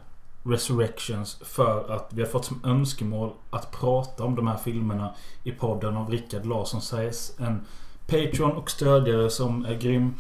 Resurrections 0.43 1.39
för 1.45 1.91
att 1.91 2.13
vi 2.13 2.23
har 2.23 2.29
fått 2.29 2.45
som 2.45 2.61
önskemål 2.65 3.33
att 3.51 3.73
prata 3.73 4.25
om 4.25 4.35
de 4.35 4.47
här 4.47 4.57
filmerna 4.57 5.15
i 5.45 5.53
podden 5.53 5.97
av 5.97 6.11
Rickard 6.11 6.47
Larsson 6.47 6.83
Säs. 6.83 7.33
En 7.39 7.67
Patreon 8.07 8.53
och 8.53 8.71
stödjare 8.71 9.31
som 9.31 9.65
är 9.65 9.75
grym. 9.75 10.15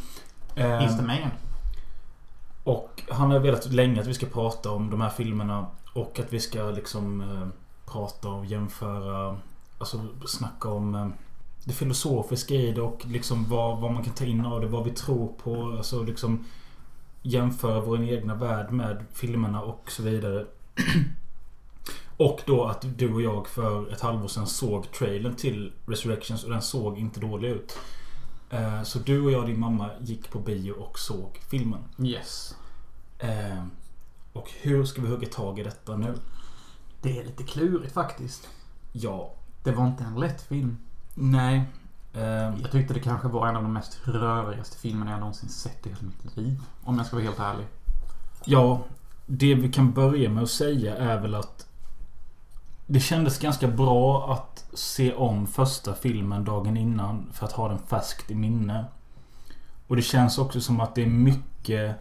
Eh, 0.54 0.84
och 2.64 3.02
han 3.08 3.30
har 3.30 3.38
velat 3.38 3.66
länge 3.72 4.00
att 4.00 4.06
vi 4.06 4.14
ska 4.14 4.26
prata 4.26 4.70
om 4.70 4.90
de 4.90 5.00
här 5.00 5.10
filmerna. 5.10 5.66
Och 5.92 6.18
att 6.20 6.32
vi 6.32 6.40
ska 6.40 6.62
liksom 6.70 7.20
eh, 7.20 7.46
prata 7.92 8.28
och 8.28 8.46
jämföra. 8.46 9.38
Alltså 9.78 10.06
snacka 10.26 10.68
om 10.68 10.94
eh, 10.94 11.08
det 11.64 11.72
filosofiska 11.72 12.54
i 12.54 12.72
det 12.72 12.82
och 12.82 13.06
liksom 13.06 13.48
vad, 13.48 13.80
vad 13.80 13.92
man 13.92 14.04
kan 14.04 14.14
ta 14.14 14.24
in 14.24 14.46
av 14.46 14.60
det. 14.60 14.66
Vad 14.66 14.84
vi 14.84 14.90
tror 14.90 15.32
på. 15.42 15.74
Alltså 15.78 16.02
liksom 16.02 16.44
jämföra 17.22 17.80
vår 17.80 18.02
egna 18.02 18.34
värld 18.34 18.72
med 18.72 19.04
filmerna 19.12 19.62
och 19.62 19.90
så 19.90 20.02
vidare. 20.02 20.46
och 22.16 22.40
då 22.46 22.64
att 22.64 22.98
du 22.98 23.14
och 23.14 23.22
jag 23.22 23.48
för 23.48 23.92
ett 23.92 24.00
halvår 24.00 24.28
sedan 24.28 24.46
såg 24.46 24.92
trailern 24.92 25.34
till 25.34 25.72
Resurrections 25.86 26.44
och 26.44 26.50
den 26.50 26.62
såg 26.62 26.98
inte 26.98 27.20
dålig 27.20 27.48
ut. 27.48 27.78
Eh, 28.50 28.82
Så 28.82 28.98
du 28.98 29.20
och 29.20 29.30
jag 29.30 29.40
och 29.40 29.46
din 29.48 29.60
mamma 29.60 29.90
gick 30.00 30.30
på 30.30 30.38
bio 30.38 30.72
och 30.72 30.98
såg 30.98 31.40
filmen. 31.50 31.84
Yes. 31.98 32.54
Eh, 33.18 33.64
och 34.32 34.50
hur 34.60 34.84
ska 34.84 35.02
vi 35.02 35.08
hugga 35.08 35.28
tag 35.28 35.58
i 35.58 35.62
detta 35.62 35.96
nu? 35.96 36.14
Det 37.02 37.18
är 37.18 37.24
lite 37.24 37.42
klurigt 37.44 37.92
faktiskt. 37.94 38.48
Ja. 38.92 39.32
Det 39.62 39.72
var 39.72 39.86
inte 39.86 40.04
en 40.04 40.20
lätt 40.20 40.42
film. 40.42 40.78
Nej. 41.14 41.62
Eh, 42.14 42.22
Jag 42.62 42.70
tyckte 42.72 42.94
det 42.94 43.00
kanske 43.00 43.28
var 43.28 43.48
en 43.48 43.56
av 43.56 43.62
de 43.62 43.72
mest 43.72 43.98
rörigaste 44.04 44.78
filmerna 44.78 45.10
jag 45.10 45.20
någonsin 45.20 45.48
sett 45.48 45.86
i 45.86 45.88
hela 45.88 46.00
mitt 46.02 46.36
liv. 46.36 46.60
Om 46.84 46.96
jag 46.96 47.06
ska 47.06 47.16
vara 47.16 47.24
helt 47.24 47.38
ärlig. 47.40 47.66
ja. 48.44 48.80
Det 49.32 49.54
vi 49.54 49.72
kan 49.72 49.92
börja 49.92 50.30
med 50.30 50.42
att 50.42 50.50
säga 50.50 50.96
är 50.96 51.20
väl 51.20 51.34
att 51.34 51.66
det 52.86 53.00
kändes 53.00 53.38
ganska 53.38 53.68
bra 53.68 54.32
att 54.32 54.64
se 54.74 55.14
om 55.14 55.46
första 55.46 55.94
filmen 55.94 56.44
dagen 56.44 56.76
innan 56.76 57.30
för 57.32 57.46
att 57.46 57.52
ha 57.52 57.68
den 57.68 57.78
färskt 57.78 58.30
i 58.30 58.34
minne. 58.34 58.84
Och 59.88 59.96
det 59.96 60.02
känns 60.02 60.38
också 60.38 60.60
som 60.60 60.80
att 60.80 60.94
det 60.94 61.02
är 61.02 61.06
mycket 61.06 61.96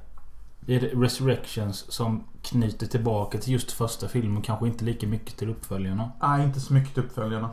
det 0.59 0.79
Resurrections 0.79 1.91
som 1.91 2.23
knyter 2.41 2.87
tillbaka 2.87 3.37
till 3.37 3.53
just 3.53 3.71
första 3.71 4.07
filmen. 4.07 4.41
Kanske 4.41 4.67
inte 4.67 4.85
lika 4.85 5.07
mycket 5.07 5.37
till 5.37 5.49
uppföljarna. 5.49 6.11
Nej, 6.21 6.45
inte 6.45 6.59
så 6.59 6.73
mycket 6.73 6.93
till 6.93 7.03
uppföljarna. 7.03 7.49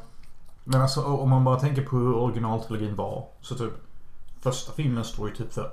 Men 0.64 0.83
alltså 0.83 1.05
om 1.05 1.31
man 1.31 1.44
bara 1.44 1.61
tänker 1.61 1.83
på 1.83 1.96
hur 1.96 2.14
originaltrilogin 2.14 2.96
var. 2.96 3.25
Så 3.40 3.55
typ 3.55 3.72
första 4.40 4.72
filmen 4.72 5.05
står 5.05 5.29
ju 5.29 5.35
typ 5.35 5.53
för 5.53 5.70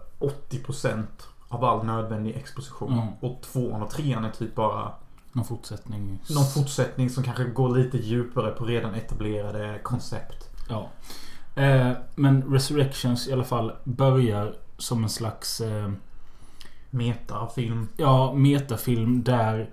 80% 0.49 1.03
av 1.49 1.63
all 1.63 1.85
nödvändig 1.85 2.35
exposition. 2.35 2.93
Mm. 2.93 3.07
Och 3.19 3.41
tvåan 3.41 3.81
och 3.81 3.89
trean 3.89 4.25
är 4.25 4.29
typ 4.29 4.55
bara 4.55 4.91
Någon 5.31 5.45
fortsättning. 5.45 6.19
någon 6.29 6.45
fortsättning 6.45 7.09
som 7.09 7.23
kanske 7.23 7.43
går 7.43 7.77
lite 7.77 7.97
djupare 7.97 8.51
på 8.51 8.65
redan 8.65 8.93
etablerade 8.95 9.79
koncept. 9.83 10.49
Ja. 10.69 10.89
Eh, 11.55 11.91
men 12.15 12.53
Resurrections 12.53 13.27
i 13.27 13.33
alla 13.33 13.43
fall 13.43 13.71
börjar 13.83 14.55
som 14.77 15.03
en 15.03 15.09
slags... 15.09 15.61
Eh, 15.61 15.91
Metafilm. 16.93 17.87
ja, 17.97 18.33
metafilm 18.33 19.23
där 19.23 19.69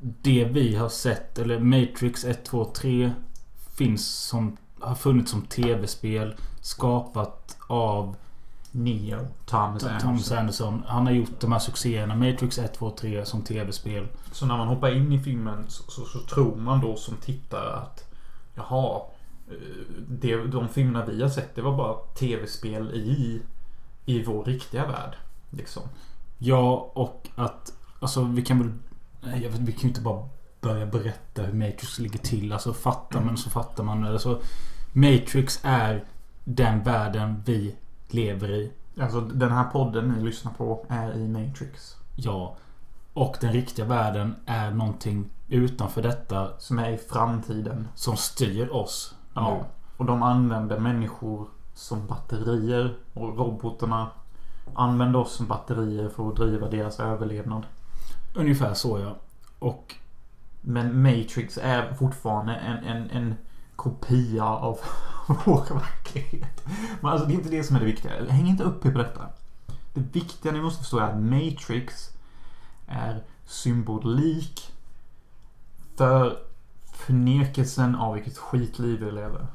det 0.00 0.44
vi 0.44 0.76
har 0.76 0.88
sett, 0.88 1.38
eller 1.38 1.58
Matrix 1.60 2.24
1, 2.24 2.44
2, 2.44 2.64
3 2.64 3.12
finns 3.76 4.06
som... 4.08 4.56
Har 4.80 4.94
funnits 4.94 5.30
som 5.30 5.42
tv-spel. 5.42 6.34
Skapat 6.60 7.56
av 7.66 8.16
Neo. 8.70 9.18
Thomas 9.46 9.82
Thomas 9.82 10.04
Anderson. 10.04 10.38
Anderson. 10.38 10.82
Han 10.86 11.06
har 11.06 11.12
gjort 11.12 11.40
de 11.40 11.52
här 11.52 11.58
succéerna. 11.58 12.14
Matrix 12.14 12.58
1, 12.58 12.74
2, 12.74 12.90
3 12.90 13.24
som 13.24 13.42
tv-spel. 13.42 14.06
Så 14.32 14.46
när 14.46 14.56
man 14.56 14.68
hoppar 14.68 14.96
in 14.96 15.12
i 15.12 15.18
filmen 15.18 15.64
så, 15.68 15.90
så, 15.90 16.04
så 16.04 16.18
tror 16.20 16.56
man 16.56 16.80
då 16.80 16.96
som 16.96 17.16
tittare 17.16 17.76
att 17.76 18.04
Jaha. 18.54 19.00
eh, 19.48 19.54
Det, 20.08 20.36
de 20.46 20.68
filmerna 20.68 21.04
vi 21.06 21.22
har 21.22 21.28
sett 21.28 21.54
det 21.54 21.62
var 21.62 21.76
bara 21.76 21.94
tv-spel 22.18 22.90
i 22.94 23.42
I 24.06 24.24
vår 24.24 24.44
riktiga 24.44 24.86
värld. 24.86 25.16
Liksom. 25.50 25.82
Ja, 26.38 26.90
och 26.94 27.28
att... 27.34 27.72
Alltså 28.00 28.22
vi 28.24 28.42
kan 28.42 28.58
väl... 28.58 28.72
Jag 29.42 29.50
vet, 29.50 29.60
vi 29.60 29.72
kan 29.72 29.82
ju 29.82 29.88
inte 29.88 30.00
bara 30.00 30.28
börja 30.60 30.86
berätta 30.86 31.42
hur 31.42 31.52
Matrix 31.52 31.98
ligger 31.98 32.18
till. 32.18 32.52
Alltså 32.52 32.72
fattar 32.72 33.20
man 33.20 33.36
så 33.36 33.50
fattar 33.50 33.84
man. 33.84 34.04
Alltså, 34.04 34.40
Matrix 34.92 35.60
är 35.62 36.04
den 36.44 36.82
världen 36.82 37.42
vi 37.46 37.76
lever 38.08 38.50
i. 38.50 38.72
Alltså 39.00 39.20
den 39.20 39.52
här 39.52 39.64
podden 39.64 40.08
ni 40.08 40.24
lyssnar 40.24 40.52
på 40.52 40.86
är 40.88 41.16
i 41.16 41.28
Matrix. 41.28 41.96
Ja. 42.16 42.56
Och 43.12 43.36
den 43.40 43.52
riktiga 43.52 43.84
världen 43.84 44.34
är 44.46 44.70
någonting 44.70 45.30
utanför 45.48 46.02
detta 46.02 46.58
Som 46.58 46.78
är 46.78 46.90
i 46.90 46.96
framtiden. 46.96 47.88
som 47.94 48.16
styr 48.16 48.68
oss. 48.68 49.14
Ja. 49.34 49.50
nu. 49.50 49.64
Och 49.96 50.04
de 50.04 50.22
använder 50.22 50.78
människor 50.78 51.48
som 51.74 52.06
batterier. 52.06 52.96
Och 53.14 53.38
robotarna 53.38 54.10
använder 54.74 55.18
oss 55.18 55.32
som 55.32 55.46
batterier 55.46 56.08
för 56.08 56.28
att 56.28 56.36
driva 56.36 56.68
deras 56.68 57.00
överlevnad. 57.00 57.66
Ungefär 58.34 58.74
så 58.74 58.98
ja. 58.98 59.16
Och 59.58 59.94
Men 60.60 61.02
Matrix 61.02 61.58
är 61.62 61.94
fortfarande 61.94 62.54
en, 62.54 62.84
en, 62.84 63.10
en 63.10 63.34
kopia 63.76 64.44
av 64.44 64.78
vår 65.44 65.74
verklighet. 65.74 66.66
Men 67.00 67.12
alltså 67.12 67.26
det 67.26 67.34
är 67.34 67.36
inte 67.36 67.48
det 67.48 67.64
som 67.64 67.76
är 67.76 67.80
det 67.80 67.86
viktiga. 67.86 68.30
Häng 68.30 68.46
inte 68.46 68.64
upp 68.64 68.86
er 68.86 68.90
på 68.90 68.98
detta. 68.98 69.28
Det 69.94 70.00
viktiga 70.00 70.52
ni 70.52 70.60
måste 70.60 70.78
förstå 70.78 70.98
är 70.98 71.02
att 71.02 71.20
Matrix 71.20 72.10
är 72.86 73.22
symbolik 73.44 74.72
för 75.96 76.38
förnekelsen 76.92 77.94
av 77.94 78.14
vilket 78.14 78.38
skitliv 78.38 79.04
vi 79.04 79.10
lever. 79.10 79.46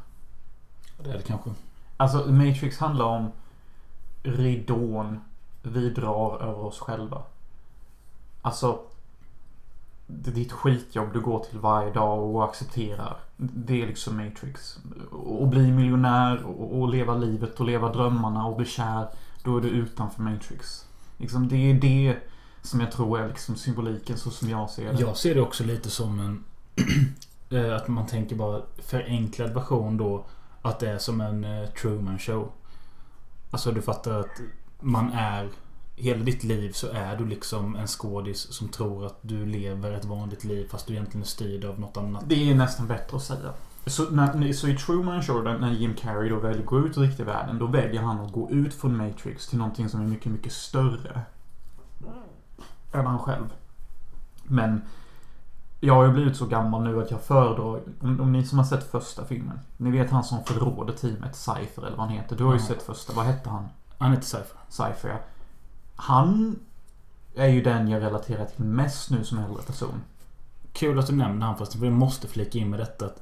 det 1.03 1.09
är 1.09 1.17
det 1.17 1.23
kanske. 1.23 1.49
Alltså 1.97 2.17
Matrix 2.17 2.77
handlar 2.77 3.05
om 3.05 3.31
ridån 4.23 5.19
vi 5.61 5.89
drar 5.89 6.37
över 6.41 6.65
oss 6.65 6.79
själva. 6.79 7.21
Alltså 8.41 8.79
det 10.07 10.31
är 10.31 10.35
ditt 10.35 10.51
skitjobb 10.51 11.13
du 11.13 11.19
går 11.19 11.39
till 11.39 11.59
varje 11.59 11.93
dag 11.93 12.35
och 12.35 12.45
accepterar. 12.45 13.17
Det 13.37 13.81
är 13.81 13.87
liksom 13.87 14.17
Matrix. 14.17 14.77
Och 15.11 15.47
bli 15.47 15.71
miljonär 15.71 16.43
och, 16.43 16.89
leva 16.89 17.15
livet 17.15 17.59
och 17.59 17.65
leva 17.65 17.93
drömmarna 17.93 18.45
och 18.45 18.57
bli 18.57 18.65
kär. 18.65 19.07
Då 19.43 19.57
är 19.57 19.61
du 19.61 19.69
utanför 19.69 20.21
Matrix. 20.21 20.85
Liksom 21.17 21.47
det 21.47 21.55
är 21.55 21.73
det 21.73 22.17
som 22.61 22.79
jag 22.79 22.91
tror 22.91 23.19
är 23.19 23.27
liksom 23.27 23.55
symboliken 23.55 24.17
så 24.17 24.29
som 24.29 24.49
jag 24.49 24.69
ser 24.69 24.93
det. 24.93 25.01
Jag 25.01 25.17
ser 25.17 25.35
det 25.35 25.41
också 25.41 25.63
lite 25.63 25.89
som 25.89 26.19
en... 26.19 26.43
Eh, 27.53 27.75
att 27.75 27.87
man 27.87 28.07
tänker 28.07 28.35
bara 28.35 28.61
förenklad 28.77 29.53
version 29.53 29.97
då. 29.97 30.25
Att 30.61 30.79
det 30.79 30.89
är 30.89 30.97
som 30.97 31.21
en 31.21 31.43
eh, 31.43 31.69
Truman 31.69 32.19
show. 32.19 32.51
Alltså 33.51 33.71
du 33.71 33.81
fattar 33.81 34.19
att 34.19 34.41
man 34.79 35.11
är... 35.13 35.49
Hela 35.95 36.23
ditt 36.23 36.43
liv 36.43 36.71
så 36.71 36.87
är 36.87 37.17
du 37.17 37.25
liksom 37.25 37.75
en 37.75 37.87
skådis 37.87 38.53
som 38.53 38.69
tror 38.69 39.05
att 39.05 39.19
du 39.21 39.45
lever 39.45 39.91
ett 39.91 40.05
vanligt 40.05 40.43
liv 40.43 40.67
fast 40.71 40.87
du 40.87 40.93
egentligen 40.93 41.21
är 41.21 41.27
styrd 41.27 41.65
av 41.65 41.79
något 41.79 41.97
annat. 41.97 42.23
Det 42.27 42.51
är 42.51 42.55
nästan 42.55 42.87
bättre 42.87 43.17
att 43.17 43.23
säga. 43.23 43.53
Så, 43.85 44.09
när, 44.09 44.53
så 44.53 44.67
i 44.67 44.77
Truman 44.77 45.23
Show, 45.23 45.43
när 45.43 45.71
Jim 45.71 45.93
Carrey 45.93 46.29
då 46.29 46.39
väljer 46.39 46.59
att 46.59 46.65
gå 46.65 46.79
ut 46.79 46.97
i 46.97 46.99
riktiga 46.99 47.25
världen, 47.25 47.59
då 47.59 47.67
väljer 47.67 48.01
han 48.01 48.19
att 48.19 48.31
gå 48.31 48.49
ut 48.51 48.73
från 48.73 48.97
Matrix 48.97 49.47
till 49.47 49.57
någonting 49.57 49.89
som 49.89 50.01
är 50.01 50.05
mycket, 50.05 50.31
mycket 50.31 50.53
större. 50.53 51.21
Än 52.91 53.05
han 53.05 53.19
själv. 53.19 53.53
Men 54.43 54.81
jag 55.83 55.95
har 55.95 56.05
ju 56.05 56.11
blivit 56.11 56.37
så 56.37 56.45
gammal 56.45 56.83
nu 56.83 57.01
att 57.01 57.11
jag 57.11 57.21
föredrar, 57.21 57.81
om, 57.99 58.21
om 58.21 58.31
ni 58.31 58.45
som 58.45 58.57
har 58.57 58.65
sett 58.65 58.91
första 58.91 59.25
filmen. 59.25 59.59
Ni 59.77 59.91
vet 59.91 60.11
han 60.11 60.23
som 60.23 60.43
förråder 60.43 60.93
teamet, 60.93 61.35
Cypher 61.35 61.81
eller 61.81 61.97
vad 61.97 62.05
han 62.05 62.15
heter. 62.15 62.35
Du 62.35 62.43
har 62.43 62.53
ju 62.53 62.59
sett 62.59 62.81
första, 62.81 63.13
vad 63.13 63.25
hette 63.25 63.49
han? 63.49 63.67
Han 63.97 64.11
heter 64.11 64.25
Cypher. 64.25 64.59
Cypher 64.69 65.09
ja. 65.09 65.17
Han 65.95 66.59
är 67.35 67.47
ju 67.47 67.61
den 67.61 67.87
jag 67.87 68.01
relaterar 68.01 68.45
till 68.45 68.65
mest 68.65 69.09
nu 69.09 69.23
som 69.23 69.37
äldre 69.37 69.63
person. 69.63 70.01
Kul 70.73 70.99
att 70.99 71.07
du 71.07 71.15
nämnde 71.15 71.45
han 71.45 71.57
fast 71.57 71.75
vi 71.75 71.89
måste 71.89 72.27
flika 72.27 72.59
in 72.59 72.69
med 72.69 72.79
detta 72.79 73.05
att 73.05 73.21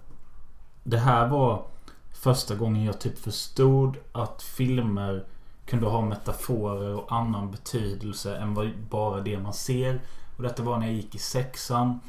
Det 0.84 0.98
här 0.98 1.28
var 1.28 1.66
första 2.12 2.56
gången 2.56 2.84
jag 2.84 3.00
typ 3.00 3.20
förstod 3.20 3.98
att 4.12 4.44
filmer 4.44 5.26
kunde 5.66 5.88
ha 5.88 6.02
metaforer 6.02 6.96
och 6.96 7.12
annan 7.12 7.52
betydelse 7.52 8.38
än 8.38 8.54
vad 8.54 8.72
bara 8.90 9.22
det 9.22 9.40
man 9.40 9.54
ser. 9.54 10.02
Och 10.38 10.44
detta 10.44 10.64
var 10.64 10.78
när 10.78 10.88
jag 10.88 10.96
gick 10.96 11.16
i 11.16 11.20
sexan. 11.20 12.00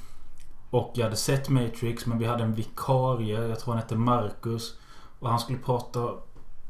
Och 0.71 0.93
jag 0.95 1.05
hade 1.05 1.17
sett 1.17 1.49
Matrix 1.49 2.07
men 2.07 2.19
vi 2.19 2.25
hade 2.25 2.45
en 2.45 2.55
vikarie, 2.55 3.49
jag 3.49 3.61
tror 3.61 3.75
han 3.75 3.83
hette 3.83 3.97
Marcus. 3.97 4.75
Och 5.19 5.29
han 5.29 5.39
skulle 5.39 5.59
prata 5.59 6.09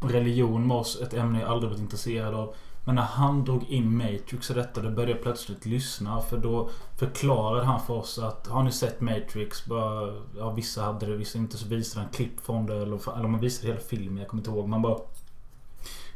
religion 0.00 0.66
med 0.66 0.76
oss, 0.76 1.00
ett 1.00 1.14
ämne 1.14 1.40
jag 1.40 1.50
aldrig 1.50 1.70
varit 1.70 1.80
intresserad 1.80 2.34
av. 2.34 2.54
Men 2.84 2.94
när 2.94 3.02
han 3.02 3.44
drog 3.44 3.64
in 3.64 3.96
Matrix 3.96 4.50
och 4.50 4.56
detta, 4.56 4.82
då 4.82 4.90
började 4.90 5.12
jag 5.12 5.22
plötsligt 5.22 5.66
lyssna. 5.66 6.20
För 6.20 6.38
då 6.38 6.70
förklarade 6.98 7.64
han 7.64 7.80
för 7.80 7.94
oss 7.94 8.18
att 8.18 8.46
har 8.46 8.62
ni 8.62 8.72
sett 8.72 9.00
Matrix? 9.00 9.66
Bara, 9.66 10.14
ja, 10.38 10.50
vissa 10.50 10.82
hade 10.82 11.06
det, 11.06 11.16
vissa 11.16 11.38
inte. 11.38 11.58
Så 11.58 11.68
visade 11.68 12.04
han 12.04 12.12
klipp 12.12 12.40
från 12.40 12.66
det. 12.66 12.76
Eller, 12.76 13.18
eller 13.18 13.28
man 13.28 13.40
visade 13.40 13.68
hela 13.68 13.80
filmen, 13.80 14.18
jag 14.18 14.28
kommer 14.28 14.40
inte 14.40 14.50
ihåg. 14.50 14.68
Man 14.68 14.82
bara... 14.82 14.98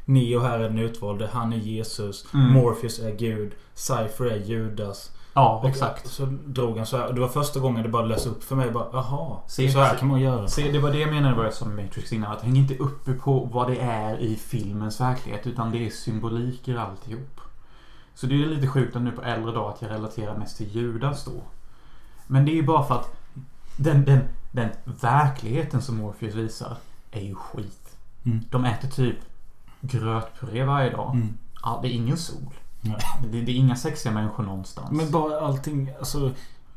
Neo 0.04 0.40
här 0.40 0.58
är 0.58 0.62
den 0.62 0.78
utvalde. 0.78 1.26
Han 1.32 1.52
är 1.52 1.56
Jesus. 1.56 2.26
Mm. 2.34 2.52
Morpheus 2.52 2.98
är 2.98 3.12
Gud. 3.12 3.52
Cypher 3.74 4.24
är 4.24 4.36
Judas. 4.36 5.10
Ja, 5.34 5.58
Och 5.62 5.68
exakt. 5.68 6.06
Så 6.06 6.26
drog 6.46 6.76
han 6.76 6.86
så 6.86 6.96
här. 6.96 7.12
Det 7.12 7.20
var 7.20 7.28
första 7.28 7.60
gången 7.60 7.82
det 7.82 7.88
bara 7.88 8.04
lös 8.04 8.26
upp 8.26 8.44
för 8.44 8.56
mig. 8.56 8.70
Bara, 8.70 8.86
Jaha. 8.92 9.36
Se- 9.46 9.70
Så 9.72 9.78
här 9.80 9.96
kan 9.96 10.08
man 10.08 10.20
göra. 10.20 10.48
Se, 10.48 10.72
det 10.72 10.78
var 10.78 10.90
det 10.92 10.98
jag 10.98 11.10
menade 11.12 11.36
med 11.66 11.84
Matrix 11.84 12.12
innan. 12.12 12.32
Att 12.32 12.42
häng 12.42 12.56
inte 12.56 12.76
uppe 12.76 13.12
på 13.12 13.48
vad 13.52 13.68
det 13.70 13.80
är 13.80 14.18
i 14.18 14.36
filmens 14.36 15.00
verklighet. 15.00 15.46
Utan 15.46 15.70
det 15.72 15.86
är 15.86 15.90
symboliker 15.90 16.76
alltihop. 16.76 17.40
Så 18.14 18.26
det 18.26 18.34
är 18.34 18.46
lite 18.46 18.66
sjukt 18.66 18.96
att 18.96 19.02
nu 19.02 19.10
på 19.12 19.22
äldre 19.22 19.52
dag 19.52 19.70
att 19.72 19.82
jag 19.82 19.90
relaterar 19.90 20.36
mest 20.36 20.56
till 20.56 20.74
Judas 20.76 21.24
då. 21.24 21.42
Men 22.26 22.44
det 22.44 22.50
är 22.52 22.54
ju 22.54 22.62
bara 22.66 22.84
för 22.84 22.94
att 22.94 23.16
den, 23.76 24.04
den, 24.04 24.20
den 24.52 24.68
verkligheten 25.00 25.82
som 25.82 25.96
Morpheus 25.96 26.34
visar 26.34 26.76
är 27.10 27.20
ju 27.20 27.34
skit. 27.34 27.96
Mm. 28.24 28.40
De 28.50 28.64
äter 28.64 28.88
typ 28.88 29.16
grötpuré 29.80 30.64
varje 30.64 30.90
dag. 30.90 31.14
Mm. 31.14 31.38
Ja, 31.62 31.78
det 31.82 31.88
är 31.88 31.92
ingen 31.92 32.16
sol. 32.16 32.54
Det, 33.22 33.40
det 33.40 33.52
är 33.52 33.56
inga 33.56 33.76
sexiga 33.76 34.12
människor 34.12 34.44
någonstans. 34.44 34.90
Men 34.90 35.10
bara 35.10 35.40
allting, 35.40 35.90
alltså. 35.98 36.30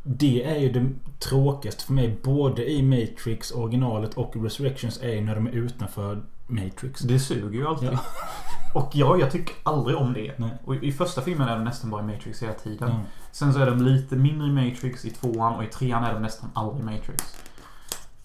Det 0.09 0.43
är 0.43 0.55
ju 0.55 0.71
det 0.71 0.89
tråkigaste 1.19 1.83
för 1.83 1.93
mig. 1.93 2.19
Både 2.23 2.71
i 2.71 2.81
Matrix 2.81 3.51
originalet 3.51 4.13
och 4.13 4.33
Resurrections 4.35 5.01
är 5.01 5.09
ju 5.09 5.21
när 5.21 5.35
de 5.35 5.47
är 5.47 5.51
utanför 5.51 6.23
Matrix. 6.47 7.01
Det 7.01 7.19
suger 7.19 7.59
ju 7.59 7.67
alltid. 7.67 7.89
Ja. 7.91 7.99
Och 8.73 8.91
ja, 8.93 9.17
jag 9.17 9.31
tycker 9.31 9.55
aldrig 9.63 9.97
om 9.97 10.13
det. 10.13 10.33
Nej. 10.37 10.51
Och 10.65 10.75
i 10.75 10.91
första 10.91 11.21
filmen 11.21 11.47
är 11.47 11.55
de 11.55 11.63
nästan 11.63 11.89
bara 11.89 12.01
i 12.01 12.05
Matrix 12.05 12.43
hela 12.43 12.53
tiden. 12.53 12.89
Ja. 12.89 13.01
Sen 13.31 13.53
så 13.53 13.59
är 13.59 13.65
de 13.65 13.81
lite 13.81 14.15
mindre 14.15 14.47
i 14.47 14.51
Matrix 14.51 15.05
i 15.05 15.09
tvåan 15.09 15.55
och 15.55 15.63
i 15.63 15.67
trean 15.67 16.03
är 16.03 16.13
de 16.13 16.21
nästan 16.21 16.49
aldrig 16.53 16.81
i 16.81 16.85
Matrix. 16.85 17.37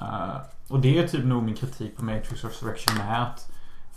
Eh, 0.01 0.37
och 0.69 0.81
det 0.81 0.99
är 0.99 1.09
typ 1.09 1.25
nog 1.25 1.43
min 1.43 1.55
kritik 1.55 1.97
på 1.97 2.05
Matrix 2.05 2.45
Resurrection 2.45 2.99
med 2.99 3.23
att 3.23 3.52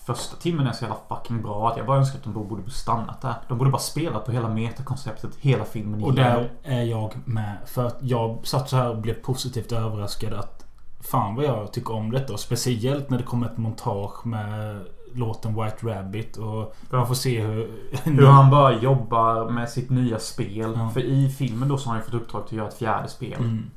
första 0.05 0.35
timmen 0.35 0.67
är 0.67 0.71
så 0.71 0.83
jävla 0.83 0.97
fucking 1.09 1.41
bra 1.41 1.69
att 1.69 1.77
jag 1.77 1.85
bara 1.85 1.97
önskar 1.97 2.17
att 2.17 2.23
de 2.23 2.47
borde 2.47 2.71
stannat 2.71 3.21
där. 3.21 3.35
De 3.47 3.57
borde 3.57 3.71
bara 3.71 3.81
spelat 3.81 4.25
på 4.25 4.31
hela 4.31 4.49
metakonceptet 4.49 5.31
hela 5.39 5.65
filmen 5.65 6.03
Och 6.03 6.13
där 6.13 6.51
är 6.63 6.83
jag 6.83 7.13
med. 7.25 7.57
För 7.65 7.85
att 7.85 7.97
jag 8.01 8.39
satt 8.43 8.69
så 8.69 8.75
här 8.75 8.89
och 8.89 8.97
blev 8.97 9.13
positivt 9.13 9.71
överraskad 9.71 10.33
att 10.33 10.61
Fan 10.99 11.35
vad 11.35 11.45
jag 11.45 11.73
tycker 11.73 11.93
om 11.93 12.11
detta. 12.11 12.33
Och 12.33 12.39
speciellt 12.39 13.09
när 13.09 13.17
det 13.17 13.23
kommer 13.23 13.45
ett 13.47 13.57
montage 13.57 14.25
med 14.25 14.79
låten 15.13 15.63
White 15.63 15.77
Rabbit. 15.87 16.37
Och 16.37 16.75
man 16.89 17.07
får 17.07 17.15
se 17.15 17.41
hur... 17.41 17.71
Hur 18.03 18.27
han 18.27 18.49
bara 18.49 18.81
jobbar 18.81 19.49
med 19.49 19.69
sitt 19.69 19.89
nya 19.89 20.19
spel. 20.19 20.73
Ja. 20.75 20.89
För 20.89 21.01
i 21.01 21.29
filmen 21.29 21.69
då 21.69 21.77
så 21.77 21.89
har 21.89 21.93
han 21.93 22.01
ju 22.01 22.05
fått 22.05 22.21
uppdrag 22.21 22.47
till 22.47 22.57
att 22.57 22.57
göra 22.57 22.67
ett 22.67 22.77
fjärde 22.77 23.07
spel. 23.07 23.39
Mm. 23.39 23.71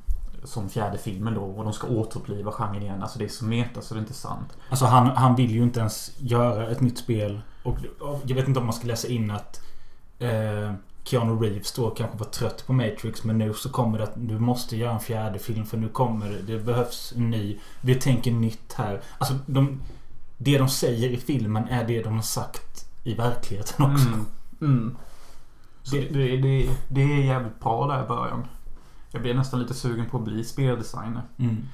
Som 0.45 0.69
fjärde 0.69 0.99
filmen 0.99 1.35
då. 1.35 1.41
Och 1.41 1.65
de 1.65 1.73
ska 1.73 1.87
återuppliva 1.87 2.53
genren 2.53 2.83
igen. 2.83 3.03
Alltså 3.03 3.19
det 3.19 3.25
är 3.25 3.29
så 3.29 3.45
meta 3.45 3.81
så 3.83 3.95
det 3.95 3.99
är 3.99 4.03
inte 4.03 4.15
sant. 4.15 4.57
Alltså 4.71 4.85
han, 4.87 5.07
han 5.07 5.35
vill 5.37 5.51
ju 5.51 5.63
inte 5.63 5.81
ens 5.81 6.13
göra 6.19 6.71
ett 6.71 6.81
nytt 6.81 6.99
spel. 6.99 7.41
Och 7.63 7.77
och 8.01 8.21
jag 8.27 8.35
vet 8.37 8.49
inte 8.49 8.61
om 8.61 8.67
man 8.67 8.75
ska 8.75 8.87
läsa 8.87 9.09
in 9.09 9.31
att 9.31 9.61
eh, 10.19 10.73
Keanu 11.05 11.41
Reeves 11.41 11.73
då 11.73 11.91
kanske 11.91 12.19
var 12.19 12.27
trött 12.27 12.67
på 12.67 12.73
Matrix. 12.73 13.25
Men 13.25 13.39
nu 13.39 13.55
så 13.55 13.69
kommer 13.71 13.99
det 13.99 14.05
att 14.05 14.13
du 14.17 14.39
måste 14.39 14.77
göra 14.77 14.93
en 14.93 15.01
fjärde 15.01 15.39
film. 15.39 15.67
För 15.67 15.77
nu 15.77 15.89
kommer 15.89 16.29
det. 16.31 16.43
Det 16.53 16.59
behövs 16.65 17.13
en 17.17 17.31
ny. 17.31 17.59
Vi 17.81 17.95
tänker 17.95 18.31
nytt 18.33 18.73
här. 18.73 19.01
Alltså 19.19 19.35
de, 19.47 19.81
det 20.39 20.59
de 20.59 20.69
säger 20.69 21.09
i 21.09 21.17
filmen 21.17 21.69
är 21.69 21.85
det 21.87 22.03
de 22.03 22.15
har 22.15 22.23
sagt 22.23 22.85
i 23.05 23.15
verkligheten 23.15 23.93
också. 23.93 24.09
Mm. 24.09 24.27
Mm. 24.61 24.97
Det- 25.91 26.09
det, 26.09 26.37
det, 26.37 26.69
det 26.89 27.01
är 27.03 27.25
jävligt 27.25 27.61
bra 27.61 27.87
där 27.87 28.05
i 28.05 28.09
början. 28.09 28.45
Jag 29.11 29.23
blir 29.23 29.35
nästan 29.35 29.61
lite 29.61 29.75
sugen 29.75 30.07
på 30.11 30.17
att 30.19 30.25
bli 30.25 30.45
speldesigner. 30.45 31.23
Mm. 31.39 31.69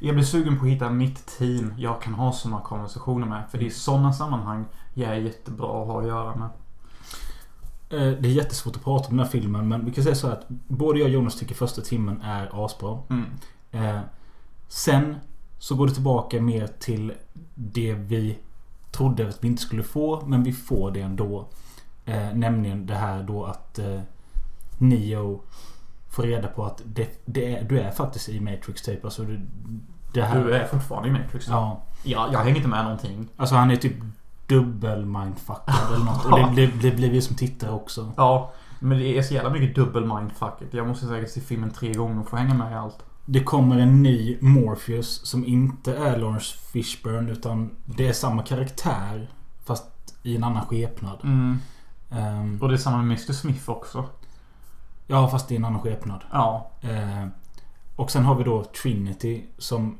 Jag 0.00 0.14
blir 0.14 0.24
sugen 0.24 0.58
på 0.58 0.64
att 0.64 0.70
hitta 0.70 0.90
mitt 0.90 1.26
team 1.38 1.74
jag 1.78 2.02
kan 2.02 2.14
ha 2.14 2.32
sådana 2.32 2.60
konversationer 2.60 3.26
med. 3.26 3.42
För 3.50 3.58
det 3.58 3.66
är 3.66 3.70
sådana 3.70 4.12
sammanhang 4.12 4.64
jag 4.94 5.10
är 5.10 5.14
jättebra 5.14 5.82
att 5.82 5.86
ha 5.86 6.00
att 6.00 6.06
göra 6.06 6.34
med. 6.34 6.48
Eh, 7.90 8.18
Det 8.20 8.28
är 8.28 8.32
jättesvårt 8.32 8.76
att 8.76 8.84
prata 8.84 9.08
om 9.08 9.16
den 9.16 9.26
här 9.26 9.32
filmen. 9.32 9.68
Men 9.68 9.84
vi 9.84 9.92
kan 9.92 10.04
säga 10.04 10.14
så 10.14 10.28
att 10.28 10.48
både 10.48 10.98
jag 10.98 11.06
och 11.06 11.12
Jonas 11.12 11.38
tycker 11.38 11.54
första 11.54 11.82
timmen 11.82 12.22
är 12.22 12.64
asbra. 12.64 12.98
Mm. 13.10 13.24
Eh, 13.72 14.00
sen 14.68 15.16
så 15.58 15.74
går 15.74 15.86
det 15.86 15.92
tillbaka 15.94 16.40
mer 16.40 16.66
till 16.66 17.12
det 17.54 17.94
vi 17.94 18.38
trodde 18.92 19.28
att 19.28 19.44
vi 19.44 19.48
inte 19.48 19.62
skulle 19.62 19.82
få. 19.82 20.26
Men 20.26 20.42
vi 20.42 20.52
får 20.52 20.90
det 20.90 21.00
ändå. 21.00 21.48
Eh, 22.04 22.34
nämligen 22.34 22.86
det 22.86 22.94
här 22.94 23.22
då 23.22 23.44
att 23.44 23.78
eh, 23.78 24.00
Neo 24.78 25.42
får 26.10 26.22
reda 26.22 26.48
på 26.48 26.64
att 26.64 26.82
det, 26.84 27.22
det 27.24 27.54
är, 27.56 27.64
du 27.64 27.80
är 27.80 27.90
faktiskt 27.90 28.28
i 28.28 28.40
Matrix 28.40 28.82
typ. 28.82 29.04
Alltså 29.04 29.22
det, 29.22 29.40
det 30.12 30.22
här. 30.22 30.44
Du 30.44 30.52
är 30.54 30.66
fortfarande 30.66 31.08
i 31.08 31.12
Matrix. 31.12 31.48
Ja. 31.48 31.82
Ja, 32.02 32.28
jag 32.32 32.38
hänger 32.38 32.56
inte 32.56 32.68
med 32.68 32.84
någonting. 32.84 33.28
Alltså 33.36 33.54
han 33.54 33.70
är 33.70 33.76
typ 33.76 33.94
dubbel 34.46 35.06
mindfuckad 35.06 35.94
eller 35.94 36.04
något. 36.04 36.24
Och 36.24 36.38
det, 36.38 36.66
det, 36.66 36.90
det 36.90 36.96
blir 36.96 37.10
vi 37.10 37.22
som 37.22 37.36
tittar 37.36 37.74
också. 37.74 38.12
Ja, 38.16 38.52
men 38.78 38.98
det 38.98 39.18
är 39.18 39.22
så 39.22 39.34
jävla 39.34 39.50
mycket 39.50 39.74
dubbel 39.74 40.04
mindfucket. 40.04 40.74
Jag 40.74 40.86
måste 40.88 41.06
säkert 41.06 41.30
se 41.30 41.40
filmen 41.40 41.70
tre 41.70 41.92
gånger 41.92 42.22
för 42.22 42.36
att 42.36 42.42
hänga 42.42 42.54
med 42.54 42.72
i 42.72 42.74
allt. 42.74 42.98
Det 43.26 43.40
kommer 43.44 43.78
en 43.78 44.02
ny 44.02 44.38
Morpheus 44.40 45.26
som 45.26 45.44
inte 45.46 45.96
är 45.96 46.18
Lawrence 46.18 46.58
Fishburne 46.72 47.32
utan 47.32 47.70
det 47.84 48.08
är 48.08 48.12
samma 48.12 48.42
karaktär 48.42 49.30
fast 49.64 49.86
i 50.22 50.36
en 50.36 50.44
annan 50.44 50.66
skepnad. 50.66 51.20
Mm. 51.22 51.58
Ehm, 52.10 52.58
Och 52.62 52.68
det 52.68 52.74
är 52.74 52.78
samma 52.78 52.96
med 52.96 53.06
Mr 53.06 53.32
Smith 53.32 53.70
också. 53.70 54.04
Ja, 55.06 55.28
fast 55.28 55.52
i 55.52 55.56
en 55.56 55.64
annan 55.64 55.80
skepnad. 55.80 56.24
Ja. 56.32 56.70
Ehm, 56.80 57.30
och 57.96 58.10
sen 58.10 58.24
har 58.24 58.34
vi 58.34 58.44
då 58.44 58.64
Trinity 58.64 59.44
som 59.58 59.98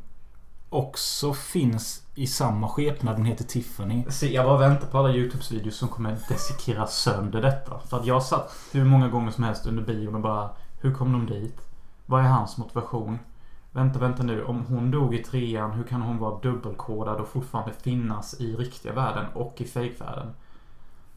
också 0.69 1.35
finns 1.35 2.03
i 2.15 2.27
samma 2.27 2.69
skepnad. 2.69 3.17
Den 3.17 3.25
heter 3.25 3.45
Tiffany. 3.45 4.05
Se, 4.09 4.35
jag 4.35 4.47
bara 4.47 4.59
väntar 4.59 4.87
på 4.87 4.99
alla 4.99 5.09
YouTube-videos 5.09 5.71
som 5.71 5.89
kommer 5.89 6.19
desikera 6.29 6.87
sönder 6.87 7.43
detta. 7.43 7.79
För 7.79 7.97
att 7.97 8.07
jag 8.07 8.23
satt 8.23 8.53
hur 8.73 8.85
många 8.85 9.09
gånger 9.09 9.31
som 9.31 9.45
helst 9.45 9.67
under 9.67 9.83
bion 9.83 10.15
och 10.15 10.21
bara 10.21 10.51
Hur 10.81 10.95
kom 10.95 11.13
de 11.13 11.27
dit? 11.27 11.61
Vad 12.07 12.21
är 12.21 12.29
hans 12.29 12.57
motivation? 12.57 13.19
Vänta, 13.73 13.99
vänta 13.99 14.23
nu. 14.23 14.45
Om 14.45 14.65
hon 14.69 14.91
dog 14.91 15.15
i 15.15 15.23
trean, 15.23 15.71
hur 15.71 15.85
kan 15.85 16.03
hon 16.03 16.19
vara 16.19 16.41
dubbelkodad 16.41 17.21
och 17.21 17.29
fortfarande 17.29 17.73
finnas 17.73 18.41
i 18.41 18.57
riktiga 18.57 18.93
världen 18.93 19.27
och 19.35 19.61
i 19.61 19.65
fejkvärlden? 19.65 20.35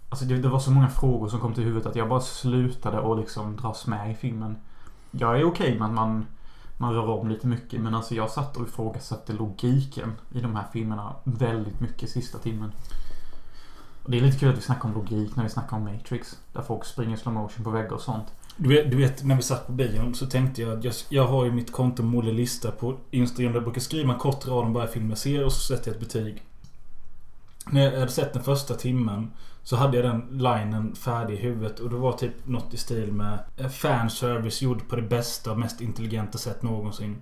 Alltså 0.09 0.25
det, 0.25 0.37
det 0.37 0.49
var 0.49 0.59
så 0.59 0.71
många 0.71 0.89
frågor 0.89 1.27
som 1.27 1.39
kom 1.39 1.53
till 1.53 1.63
huvudet 1.63 1.87
att 1.87 1.95
jag 1.95 2.09
bara 2.09 2.21
slutade 2.21 2.99
och 2.99 3.17
liksom 3.17 3.55
dras 3.55 3.87
med 3.87 4.11
i 4.11 4.15
filmen. 4.15 4.55
Jag 5.11 5.39
är 5.39 5.43
okej 5.43 5.79
med 5.79 5.87
att 5.87 5.93
man, 5.93 6.25
man 6.77 6.93
rör 6.93 7.09
om 7.09 7.29
lite 7.29 7.47
mycket 7.47 7.81
men 7.81 7.95
alltså 7.95 8.15
jag 8.15 8.29
satt 8.29 8.57
och 8.57 8.67
ifrågasatte 8.67 9.33
logiken 9.33 10.13
i 10.31 10.39
de 10.39 10.55
här 10.55 10.65
filmerna 10.73 11.15
väldigt 11.23 11.79
mycket 11.79 12.09
sista 12.09 12.37
timmen. 12.37 12.71
Och 14.03 14.11
det 14.11 14.17
är 14.17 14.21
lite 14.21 14.39
kul 14.39 14.49
att 14.49 14.57
vi 14.57 14.61
snackar 14.61 14.89
om 14.89 14.95
logik 14.95 15.35
när 15.35 15.43
vi 15.43 15.49
snackar 15.49 15.77
om 15.77 15.83
Matrix. 15.83 16.37
Där 16.53 16.61
folk 16.61 16.85
springer 16.85 17.15
i 17.15 17.19
slow 17.19 17.33
motion 17.33 17.63
på 17.63 17.69
väggar 17.69 17.93
och 17.93 18.01
sånt. 18.01 18.27
Du 18.57 18.69
vet, 18.69 18.91
du 18.91 18.97
vet 18.97 19.23
när 19.23 19.35
vi 19.35 19.41
satt 19.41 19.67
på 19.67 19.71
bion 19.71 20.15
så 20.15 20.25
tänkte 20.25 20.61
jag 20.61 20.77
att 20.77 20.83
jag, 20.83 20.93
jag 21.09 21.27
har 21.27 21.45
ju 21.45 21.51
mitt 21.51 21.71
konto 21.71 22.03
Molle 22.03 22.31
Lista 22.31 22.71
på 22.71 22.97
Instagram 23.11 23.51
där 23.51 23.57
jag 23.59 23.63
brukar 23.63 23.81
skriva 23.81 24.13
en 24.13 24.19
kort 24.19 24.47
rad 24.47 24.65
om 24.65 24.73
varje 24.73 24.87
film 24.87 25.09
jag 25.09 25.17
ser 25.17 25.45
och 25.45 25.53
så 25.53 25.59
sätter 25.59 25.87
jag 25.87 25.95
ett 25.95 25.99
betyg. 25.99 26.43
När 27.65 27.81
jag 27.81 27.99
hade 27.99 28.11
sett 28.11 28.33
den 28.33 28.43
första 28.43 28.73
timmen 28.73 29.31
så 29.67 29.75
hade 29.75 29.97
jag 29.97 30.05
den 30.05 30.27
linen 30.31 30.95
färdig 30.95 31.33
i 31.33 31.37
huvudet 31.37 31.79
och 31.79 31.89
det 31.89 31.95
var 31.95 32.11
typ 32.11 32.47
något 32.47 32.73
i 32.73 32.77
stil 32.77 33.11
med 33.11 33.39
eh, 33.57 33.67
Fanservice 33.67 34.61
gjord 34.61 34.89
på 34.89 34.95
det 34.95 35.01
bästa 35.01 35.51
och 35.51 35.59
mest 35.59 35.81
intelligenta 35.81 36.37
sätt 36.37 36.63
någonsin. 36.63 37.21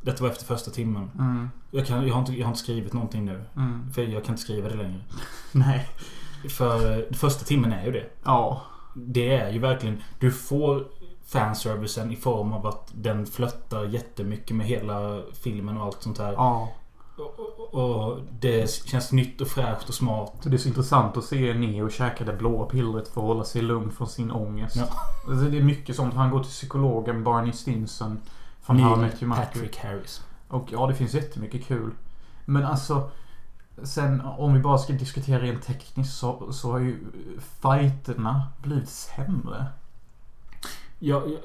Detta 0.00 0.22
var 0.22 0.30
efter 0.30 0.44
första 0.44 0.70
timmen. 0.70 1.10
Mm. 1.18 1.50
Jag, 1.70 1.86
kan, 1.86 2.06
jag, 2.06 2.14
har, 2.14 2.20
inte, 2.20 2.32
jag 2.32 2.46
har 2.46 2.50
inte 2.50 2.62
skrivit 2.62 2.92
någonting 2.92 3.24
nu. 3.24 3.44
Mm. 3.56 3.92
För 3.92 4.02
jag 4.02 4.24
kan 4.24 4.32
inte 4.32 4.42
skriva 4.42 4.68
det 4.68 4.74
längre. 4.74 5.00
Nej. 5.52 5.88
För 6.48 6.98
eh, 6.98 7.04
första 7.12 7.44
timmen 7.44 7.72
är 7.72 7.84
ju 7.84 7.92
det. 7.92 8.06
Ja. 8.24 8.62
Det 8.94 9.36
är 9.36 9.52
ju 9.52 9.58
verkligen... 9.58 10.02
Du 10.18 10.30
får 10.30 10.86
fanservicen 11.24 12.12
i 12.12 12.16
form 12.16 12.52
av 12.52 12.66
att 12.66 12.92
den 12.94 13.26
flöttar 13.26 13.84
jättemycket 13.84 14.56
med 14.56 14.66
hela 14.66 15.22
filmen 15.42 15.76
och 15.76 15.84
allt 15.84 16.02
sånt 16.02 16.18
här. 16.18 16.32
Ja. 16.32 16.72
Och, 17.22 17.74
och, 17.74 18.20
det 18.40 18.70
känns 18.70 19.12
nytt 19.12 19.40
och 19.40 19.48
fräscht 19.48 19.88
och 19.88 19.94
smart. 19.94 20.32
Det 20.42 20.54
är 20.54 20.58
så 20.58 20.68
intressant 20.68 21.16
att 21.16 21.24
se 21.24 21.54
Neo 21.54 21.90
käka 21.90 22.24
det 22.24 22.32
blåa 22.32 22.66
pillret 22.66 23.08
för 23.08 23.20
att 23.20 23.26
hålla 23.26 23.44
sig 23.44 23.62
lugn 23.62 23.90
från 23.92 24.08
sin 24.08 24.30
ångest. 24.30 24.76
Ja. 24.76 24.88
Alltså 25.28 25.44
det 25.44 25.58
är 25.58 25.62
mycket 25.62 25.96
sånt. 25.96 26.14
Han 26.14 26.30
går 26.30 26.40
till 26.40 26.52
psykologen 26.52 27.24
Barney 27.24 27.52
Stinson. 27.52 28.20
Från 28.62 28.76
Neil. 28.76 29.30
Patrick 29.36 29.76
Harris. 29.76 30.22
Och 30.48 30.68
ja, 30.72 30.86
det 30.86 30.94
finns 30.94 31.14
jättemycket 31.14 31.64
kul. 31.64 31.90
Men 32.44 32.64
alltså... 32.64 33.10
Sen 33.82 34.20
om 34.20 34.54
vi 34.54 34.60
bara 34.60 34.78
ska 34.78 34.92
diskutera 34.92 35.42
rent 35.42 35.62
tekniskt 35.62 36.16
så, 36.16 36.52
så 36.52 36.72
har 36.72 36.78
ju 36.78 36.98
fighterna 37.62 38.48
blivit 38.62 38.88
sämre. 38.88 39.66
Ja, 40.98 41.22
ja, 41.26 41.38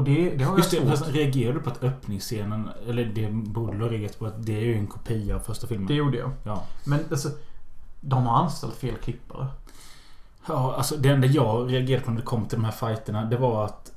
Och 0.00 0.06
det, 0.06 0.30
det 0.30 0.44
har 0.44 0.52
jag 0.52 0.58
just 0.58 0.70
det. 0.70 0.76
svårt 0.76 0.88
Fast 0.88 1.08
reagerar 1.08 1.52
du 1.52 1.60
på 1.60 1.70
att 1.70 1.84
öppningsscenen, 1.84 2.68
eller 2.88 3.04
det 3.04 3.28
borde 3.30 3.78
du 3.78 3.84
ha 3.84 3.90
reagerat 3.90 4.18
på, 4.18 4.26
att 4.26 4.46
det 4.46 4.56
är 4.56 4.60
ju 4.60 4.74
en 4.74 4.86
kopia 4.86 5.36
av 5.36 5.40
första 5.40 5.66
filmen. 5.66 5.86
Det 5.86 5.94
gjorde 5.94 6.18
jag. 6.18 6.30
Ja. 6.44 6.64
Men 6.84 7.00
alltså... 7.10 7.28
De 8.00 8.26
har 8.26 8.42
anställt 8.42 8.74
fel 8.74 8.94
klippare. 8.96 9.46
Ja, 10.48 10.74
alltså 10.76 10.96
det 10.96 11.08
enda 11.08 11.26
jag 11.26 11.72
reagerade 11.72 12.04
på 12.04 12.10
när 12.10 12.18
det 12.18 12.26
kom 12.26 12.46
till 12.46 12.58
de 12.58 12.64
här 12.64 12.72
fighterna 12.72 13.24
det 13.24 13.36
var 13.36 13.64
att 13.64 13.92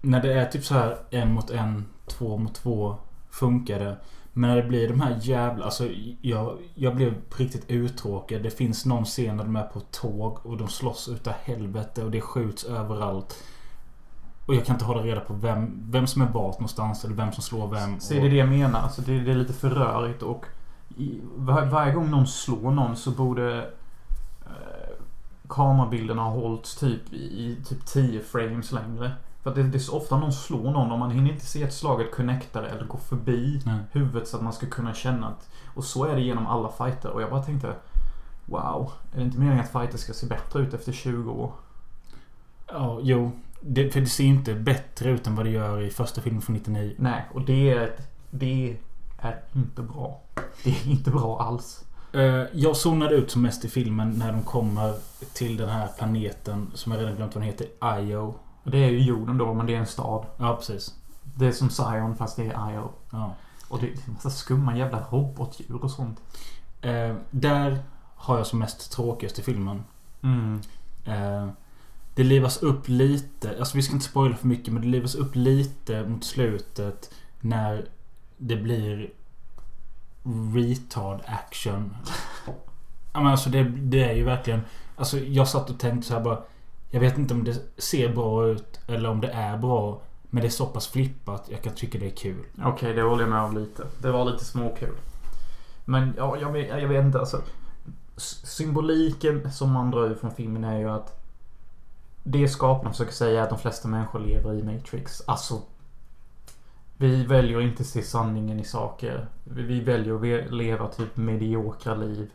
när 0.00 0.22
det 0.22 0.32
är 0.32 0.46
typ 0.46 0.64
så 0.64 0.74
här 0.74 0.98
en 1.10 1.32
mot 1.32 1.50
en, 1.50 1.84
två 2.06 2.36
mot 2.36 2.54
två 2.54 2.96
funkar 3.30 3.78
det. 3.78 3.96
Men 4.32 4.50
när 4.50 4.56
det 4.56 4.68
blir 4.68 4.88
de 4.88 5.00
här 5.00 5.18
jävla... 5.22 5.64
Alltså 5.64 5.88
jag, 6.20 6.58
jag 6.74 6.96
blev 6.96 7.14
riktigt 7.36 7.70
uttråkad. 7.70 8.42
Det 8.42 8.50
finns 8.50 8.86
någon 8.86 9.04
scen 9.04 9.36
där 9.36 9.44
de 9.44 9.56
är 9.56 9.62
på 9.62 9.80
tåg 9.80 10.38
och 10.42 10.56
de 10.56 10.68
slåss 10.68 11.08
utav 11.08 11.34
helvete 11.42 12.04
och 12.04 12.10
det 12.10 12.20
skjuts 12.20 12.64
överallt. 12.64 13.42
Och 14.46 14.54
jag 14.54 14.66
kan 14.66 14.74
inte 14.74 14.84
hålla 14.84 15.02
reda 15.02 15.20
på 15.20 15.34
vem, 15.34 15.82
vem 15.90 16.06
som 16.06 16.22
är 16.22 16.26
vart 16.26 16.54
någonstans 16.54 17.04
eller 17.04 17.14
vem 17.14 17.32
som 17.32 17.42
slår 17.42 17.68
vem. 17.68 18.00
Så 18.00 18.14
är 18.14 18.20
det 18.20 18.28
det 18.28 18.36
jag 18.36 18.48
menar. 18.48 18.80
Alltså 18.80 19.02
det, 19.02 19.20
det 19.20 19.30
är 19.30 19.36
lite 19.36 19.52
för 19.52 19.70
rörigt 19.70 20.22
och 20.22 20.46
i, 20.96 21.20
var, 21.36 21.66
varje 21.66 21.92
gång 21.92 22.10
någon 22.10 22.26
slår 22.26 22.70
någon 22.70 22.96
så 22.96 23.10
borde 23.10 23.70
eh, 24.44 24.96
kamerabilderna 25.48 26.22
ha 26.22 26.30
hållits 26.30 26.76
typ 26.76 27.12
i, 27.12 27.16
i 27.16 27.56
typ 27.68 27.86
10 27.86 28.20
frames 28.20 28.72
längre. 28.72 29.12
För 29.42 29.50
att 29.50 29.56
det, 29.56 29.62
det 29.62 29.78
är 29.78 29.80
så 29.80 29.96
ofta 29.96 30.18
någon 30.18 30.32
slår 30.32 30.70
någon 30.70 30.92
och 30.92 30.98
man 30.98 31.10
hinner 31.10 31.32
inte 31.32 31.46
se 31.46 31.64
att 31.64 31.72
slaget 31.72 32.14
connectar 32.14 32.62
eller 32.62 32.84
går 32.84 32.98
förbi 32.98 33.62
Nej. 33.66 33.78
huvudet 33.92 34.28
så 34.28 34.36
att 34.36 34.42
man 34.42 34.52
ska 34.52 34.66
kunna 34.66 34.94
känna 34.94 35.28
att... 35.28 35.48
Och 35.74 35.84
så 35.84 36.04
är 36.04 36.14
det 36.14 36.20
genom 36.20 36.46
alla 36.46 36.68
fighter 36.68 37.10
och 37.10 37.22
jag 37.22 37.30
bara 37.30 37.42
tänkte 37.42 37.74
Wow, 38.46 38.92
är 39.12 39.18
det 39.18 39.24
inte 39.24 39.38
meningen 39.38 39.64
att 39.64 39.72
fighter 39.72 39.98
ska 39.98 40.12
se 40.12 40.26
bättre 40.26 40.60
ut 40.60 40.74
efter 40.74 40.92
20 40.92 41.32
år? 41.32 41.52
Ja, 42.66 42.98
jo. 43.02 43.32
Det, 43.68 43.90
för 43.90 44.00
det 44.00 44.06
ser 44.06 44.24
inte 44.24 44.54
bättre 44.54 45.10
ut 45.10 45.26
än 45.26 45.34
vad 45.36 45.46
det 45.46 45.50
gör 45.50 45.82
i 45.82 45.90
första 45.90 46.20
filmen 46.20 46.42
från 46.42 46.54
99. 46.56 46.94
Nej, 46.98 47.24
och 47.34 47.42
det 47.44 47.70
är, 47.70 47.80
ett- 47.84 48.08
det 48.30 48.76
är 49.18 49.40
inte 49.54 49.82
bra. 49.82 50.20
Det 50.64 50.70
är 50.70 50.88
inte 50.88 51.10
bra 51.10 51.40
alls. 51.42 51.84
Eh, 52.12 52.42
Jag 52.52 52.76
zonade 52.76 53.14
ut 53.14 53.30
som 53.30 53.42
mest 53.42 53.64
i 53.64 53.68
filmen 53.68 54.10
när 54.10 54.32
de 54.32 54.42
kommer 54.42 54.94
till 55.32 55.56
den 55.56 55.68
här 55.68 55.88
planeten 55.98 56.70
som 56.74 56.92
jag 56.92 57.00
redan 57.00 57.16
glömt 57.16 57.34
vad 57.34 57.42
den 57.44 57.50
heter. 57.50 57.66
Io. 58.00 58.34
Det 58.64 58.78
är 58.78 58.90
ju 58.90 59.00
jorden 59.00 59.38
då, 59.38 59.54
men 59.54 59.66
det 59.66 59.74
är 59.74 59.78
en 59.78 59.86
stad. 59.86 60.26
Ja, 60.36 60.56
precis. 60.56 60.94
Det 61.34 61.46
är 61.46 61.52
som 61.52 61.70
Zion 61.70 62.16
fast 62.16 62.36
det 62.36 62.42
är 62.46 62.70
Io. 62.72 62.88
Ja. 63.12 63.34
Och 63.68 63.78
det 63.80 63.86
är 63.86 63.90
en 63.90 64.12
massa 64.14 64.30
skumma 64.30 64.76
jävla 64.76 65.00
robotdjur 65.10 65.84
och 65.84 65.90
sånt. 65.90 66.20
Eh, 66.80 67.14
där 67.30 67.78
har 68.16 68.36
jag 68.36 68.46
som 68.46 68.58
mest 68.58 68.92
tråkigast 68.92 69.38
i 69.38 69.42
filmen. 69.42 69.84
Mm. 70.22 70.60
Eh, 71.04 71.48
det 72.16 72.24
livas 72.24 72.62
upp 72.62 72.88
lite. 72.88 73.56
Alltså 73.58 73.76
vi 73.76 73.82
ska 73.82 73.92
inte 73.94 74.06
spoila 74.06 74.36
för 74.36 74.46
mycket 74.46 74.72
men 74.72 74.82
det 74.82 74.88
livas 74.88 75.14
upp 75.14 75.30
lite 75.34 76.02
mot 76.02 76.24
slutet. 76.24 77.10
När 77.40 77.88
det 78.36 78.56
blir 78.56 79.10
retard 80.54 81.20
action. 81.26 81.96
Ja, 83.12 83.20
men 83.20 83.26
alltså 83.26 83.50
det, 83.50 83.64
det 83.64 84.04
är 84.04 84.14
ju 84.14 84.24
verkligen... 84.24 84.60
Alltså 84.96 85.18
jag 85.18 85.48
satt 85.48 85.70
och 85.70 85.78
tänkte 85.78 86.08
så 86.08 86.14
här 86.14 86.20
bara... 86.20 86.38
Jag 86.90 87.00
vet 87.00 87.18
inte 87.18 87.34
om 87.34 87.44
det 87.44 87.56
ser 87.76 88.14
bra 88.14 88.46
ut 88.46 88.80
eller 88.86 89.08
om 89.08 89.20
det 89.20 89.28
är 89.28 89.58
bra. 89.58 90.00
Men 90.30 90.40
det 90.40 90.48
är 90.48 90.50
så 90.50 90.66
pass 90.66 90.88
flippat. 90.88 91.48
Jag 91.50 91.62
kan 91.62 91.74
tycka 91.74 91.98
det 91.98 92.06
är 92.06 92.16
kul. 92.16 92.44
Okej, 92.64 92.92
det 92.94 93.02
håller 93.02 93.22
jag 93.22 93.30
med 93.30 93.40
om 93.42 93.56
lite. 93.56 93.86
Det 93.98 94.10
var 94.10 94.24
lite 94.24 94.44
småkul. 94.44 94.94
Men 95.84 96.14
ja, 96.16 96.36
jag, 96.40 96.52
vet- 96.52 96.68
jag 96.82 96.88
vet 96.88 97.04
inte 97.04 97.18
alltså. 97.18 97.42
Symboliken 98.16 99.52
som 99.52 99.72
man 99.72 99.90
drar 99.90 100.06
ut 100.10 100.20
från 100.20 100.30
filmen 100.30 100.64
är 100.64 100.78
ju 100.78 100.90
att 100.90 101.25
det 102.28 102.48
skaparna 102.48 102.90
försöker 102.90 103.12
säga 103.12 103.40
är 103.40 103.42
att 103.42 103.50
de 103.50 103.58
flesta 103.58 103.88
människor 103.88 104.18
lever 104.18 104.54
i 104.54 104.62
Matrix. 104.62 105.22
Alltså 105.26 105.62
vi 106.96 107.24
väljer 107.24 107.60
inte 107.60 107.84
se 107.84 108.02
sanningen 108.02 108.60
i 108.60 108.64
saker. 108.64 109.26
Vi, 109.44 109.62
vi 109.62 109.80
väljer 109.80 110.14
att 110.14 110.52
leva 110.52 110.88
typ 110.88 111.16
mediokra 111.16 111.94
liv. 111.94 112.30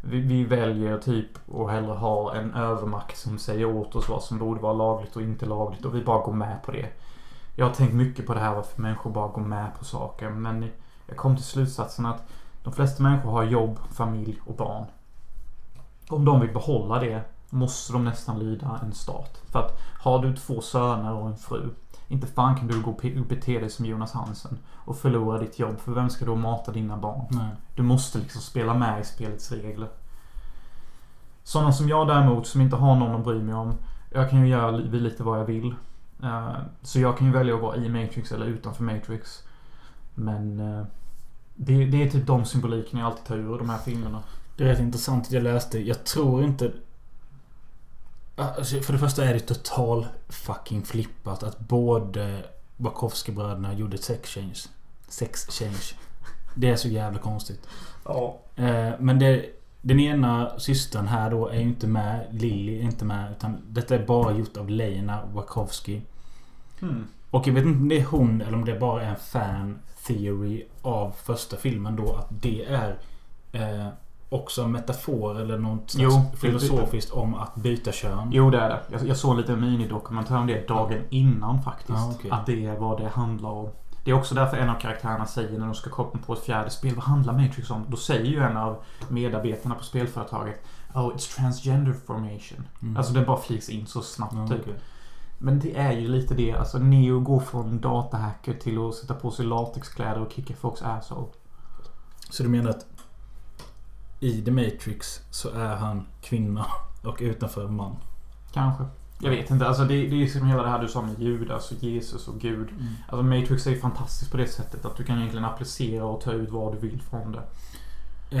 Vi, 0.00 0.20
vi 0.20 0.44
väljer 0.44 0.98
typ 0.98 1.50
att 1.54 1.70
hellre 1.70 1.92
ha 1.92 2.34
en 2.34 2.54
övermakt 2.54 3.16
som 3.16 3.38
säger 3.38 3.64
åt 3.64 3.94
oss 3.94 4.08
vad 4.08 4.22
som 4.22 4.38
borde 4.38 4.60
vara 4.60 4.72
lagligt 4.72 5.16
och 5.16 5.22
inte 5.22 5.46
lagligt 5.46 5.84
och 5.84 5.94
vi 5.94 6.04
bara 6.04 6.24
går 6.24 6.32
med 6.32 6.62
på 6.62 6.72
det. 6.72 6.88
Jag 7.56 7.66
har 7.66 7.74
tänkt 7.74 7.94
mycket 7.94 8.26
på 8.26 8.34
det 8.34 8.40
här 8.40 8.54
varför 8.54 8.82
människor 8.82 9.10
bara 9.10 9.28
går 9.28 9.42
med 9.42 9.78
på 9.78 9.84
saker. 9.84 10.30
Men 10.30 10.70
jag 11.06 11.16
kom 11.16 11.36
till 11.36 11.44
slutsatsen 11.44 12.06
att 12.06 12.22
de 12.62 12.72
flesta 12.72 13.02
människor 13.02 13.30
har 13.30 13.44
jobb, 13.44 13.78
familj 13.92 14.40
och 14.46 14.54
barn. 14.54 14.86
Om 16.08 16.24
de 16.24 16.40
vill 16.40 16.52
behålla 16.52 16.98
det 16.98 17.33
måste 17.54 17.92
de 17.92 18.04
nästan 18.04 18.38
lyda 18.38 18.80
en 18.82 18.92
stat. 18.92 19.42
För 19.50 19.58
att 19.58 19.80
har 20.00 20.22
du 20.22 20.36
två 20.36 20.60
söner 20.60 21.12
och 21.12 21.26
en 21.28 21.36
fru. 21.36 21.70
Inte 22.08 22.26
fan 22.26 22.56
kan 22.56 22.66
du 22.68 22.82
gå 22.82 22.90
och 22.90 23.26
bete 23.28 23.58
dig 23.60 23.70
som 23.70 23.86
Jonas 23.86 24.12
Hansen 24.12 24.58
och 24.74 24.96
förlora 24.98 25.38
ditt 25.38 25.58
jobb. 25.58 25.78
För 25.80 25.92
vem 25.92 26.10
ska 26.10 26.24
då 26.24 26.36
mata 26.36 26.72
dina 26.72 26.96
barn? 26.96 27.26
Nej. 27.30 27.48
Du 27.74 27.82
måste 27.82 28.18
liksom 28.18 28.40
spela 28.40 28.74
med 28.74 29.00
i 29.00 29.04
spelets 29.04 29.52
regler. 29.52 29.88
Sådana 31.42 31.72
som 31.72 31.88
jag 31.88 32.08
däremot, 32.08 32.46
som 32.46 32.60
inte 32.60 32.76
har 32.76 32.96
någon 32.96 33.14
att 33.14 33.24
bry 33.24 33.42
mig 33.42 33.54
om. 33.54 33.74
Jag 34.12 34.30
kan 34.30 34.40
ju 34.40 34.48
göra 34.48 34.70
li- 34.70 35.00
lite 35.00 35.22
vad 35.22 35.40
jag 35.40 35.44
vill. 35.44 35.74
Eh, 36.22 36.52
Så 36.82 37.00
jag 37.00 37.18
kan 37.18 37.26
ju 37.26 37.32
välja 37.32 37.54
att 37.54 37.60
vara 37.60 37.76
i 37.76 37.88
Matrix 37.88 38.32
eller 38.32 38.46
utanför 38.46 38.84
Matrix. 38.84 39.42
Men 40.14 40.60
eh, 40.60 40.84
det, 41.54 41.84
det 41.86 42.02
är 42.02 42.10
typ 42.10 42.26
de 42.26 42.44
symbolikerna 42.44 43.00
jag 43.02 43.06
alltid 43.10 43.24
tar 43.24 43.36
ur 43.36 43.58
de 43.58 43.70
här 43.70 43.78
filmerna. 43.78 44.22
Det 44.56 44.64
är 44.64 44.68
rätt 44.68 44.80
intressant 44.80 45.26
att 45.26 45.32
jag 45.32 45.42
läste. 45.42 45.78
Jag 45.78 46.04
tror 46.04 46.44
inte... 46.44 46.72
Alltså, 48.36 48.80
för 48.80 48.92
det 48.92 48.98
första 48.98 49.24
är 49.24 49.34
det 49.34 49.40
total 49.40 50.06
fucking 50.28 50.82
flippat 50.82 51.42
att 51.42 51.58
både 51.58 52.44
Wachowski-bröderna 52.76 53.74
gjorde 53.74 53.98
sex 53.98 54.30
change. 54.30 54.58
Sex 55.08 55.46
change. 55.46 55.94
Det 56.54 56.70
är 56.70 56.76
så 56.76 56.88
jävla 56.88 57.18
konstigt. 57.18 57.68
Ja. 58.04 58.38
Eh, 58.56 58.92
men 58.98 59.18
det, 59.18 59.46
den 59.80 60.00
ena 60.00 60.58
systern 60.58 61.06
här 61.06 61.30
då 61.30 61.48
är 61.48 61.54
ju 61.54 61.62
inte 61.62 61.86
med. 61.86 62.26
Lily 62.30 62.78
är 62.78 62.82
inte 62.82 63.04
med. 63.04 63.32
Utan 63.32 63.62
detta 63.68 63.94
är 63.94 64.06
bara 64.06 64.32
gjort 64.32 64.56
av 64.56 64.70
Lena 64.70 65.24
Wachowski. 65.32 66.02
Mm. 66.82 67.06
Och 67.30 67.48
jag 67.48 67.52
vet 67.52 67.64
inte 67.64 67.78
om 67.78 67.88
det 67.88 68.00
är 68.00 68.04
hon 68.04 68.40
eller 68.40 68.54
om 68.54 68.64
det 68.64 68.78
bara 68.78 69.02
är 69.02 69.10
en 69.10 69.16
fan 69.16 69.78
theory 70.06 70.64
av 70.82 71.14
första 71.22 71.56
filmen 71.56 71.96
då. 71.96 72.16
Att 72.16 72.28
det 72.30 72.64
är 72.64 72.98
eh, 73.52 73.88
också 74.34 74.62
en 74.62 74.72
metafor 74.72 75.40
eller 75.40 75.58
något 75.58 75.90
slags 75.90 76.14
Jo, 76.14 76.22
det- 76.30 76.36
filosofiskt 76.36 77.12
om 77.12 77.34
att 77.34 77.54
byta 77.54 77.92
kön. 77.92 78.28
Jo, 78.32 78.50
det 78.50 78.60
är 78.60 78.68
det. 78.68 78.80
Jag, 78.92 79.08
jag 79.08 79.16
såg 79.16 79.30
en 79.30 79.36
liten 79.36 79.60
minidokumentär 79.60 80.38
om 80.38 80.46
det 80.46 80.68
dagen 80.68 81.00
innan 81.10 81.62
faktiskt. 81.62 81.88
Ja, 81.98 82.12
okej. 82.18 82.30
Att 82.30 82.46
det 82.46 82.66
är 82.66 82.76
vad 82.78 83.00
det 83.00 83.08
handlar 83.08 83.50
om. 83.50 83.68
Det 84.04 84.10
är 84.10 84.14
också 84.14 84.34
därför 84.34 84.56
en 84.56 84.70
av 84.70 84.74
karaktärerna 84.80 85.26
säger 85.26 85.58
när 85.58 85.66
de 85.66 85.74
ska 85.74 85.90
koppla 85.90 86.20
på 86.26 86.32
ett 86.32 86.40
fjärde 86.44 86.70
spel. 86.70 86.94
Vad 86.94 87.04
handlar 87.04 87.32
Matrix 87.32 87.70
om? 87.70 87.84
Då 87.88 87.96
säger 87.96 88.24
ju 88.30 88.40
en 88.40 88.56
av 88.56 88.76
medarbetarna 89.08 89.74
på 89.74 89.84
spelföretaget 89.84 90.60
Oh, 90.94 91.08
it's 91.14 91.36
transgender 91.36 91.92
formation. 92.06 92.66
Mm. 92.82 92.96
Alltså 92.96 93.12
den 93.12 93.24
bara 93.24 93.36
flygs 93.36 93.68
in 93.68 93.86
så 93.86 94.02
snabbt 94.02 94.34
Ja, 94.36 94.46
typ. 94.48 94.60
okej. 94.60 94.74
Men 95.38 95.58
det 95.60 95.76
är 95.76 95.92
ju 95.92 96.08
lite 96.08 96.34
det. 96.34 96.52
Alltså 96.52 96.78
Neo 96.78 97.20
går 97.20 97.40
från 97.40 97.80
datahacker 97.80 98.54
till 98.54 98.78
att 98.88 98.94
sätta 98.94 99.14
på 99.14 99.30
sig 99.30 99.46
latexkläder 99.46 100.20
och 100.20 100.32
kicka 100.32 100.54
folks 100.54 100.82
asshole. 100.82 101.26
Så 102.30 102.42
du 102.42 102.48
menar 102.48 102.70
att 102.70 102.86
i 104.24 104.42
The 104.42 104.50
Matrix 104.50 105.20
så 105.30 105.50
är 105.50 105.76
han 105.76 106.06
kvinna 106.22 106.66
och 107.02 107.16
utanför 107.20 107.68
man? 107.68 107.96
Kanske. 108.52 108.84
Jag 109.20 109.30
vet 109.30 109.50
inte. 109.50 109.66
Alltså 109.66 109.84
det, 109.84 110.06
det 110.06 110.22
är 110.22 110.26
som 110.26 110.46
hela 110.46 110.62
det 110.62 110.68
här 110.68 110.82
du 110.82 110.88
sa 110.88 111.02
med 111.02 111.20
Judas 111.20 111.70
och 111.70 111.82
Jesus 111.82 112.28
och 112.28 112.40
Gud. 112.40 112.68
Alltså 113.08 113.22
Matrix 113.22 113.66
är 113.66 113.70
ju 113.70 113.80
fantastiskt 113.80 114.30
på 114.30 114.36
det 114.36 114.46
sättet 114.46 114.84
att 114.84 114.96
du 114.96 115.04
kan 115.04 115.18
egentligen 115.18 115.44
applicera 115.44 116.04
och 116.04 116.20
ta 116.20 116.32
ut 116.32 116.50
vad 116.50 116.72
du 116.72 116.78
vill 116.78 117.02
från 117.02 117.32
det. 117.32 117.42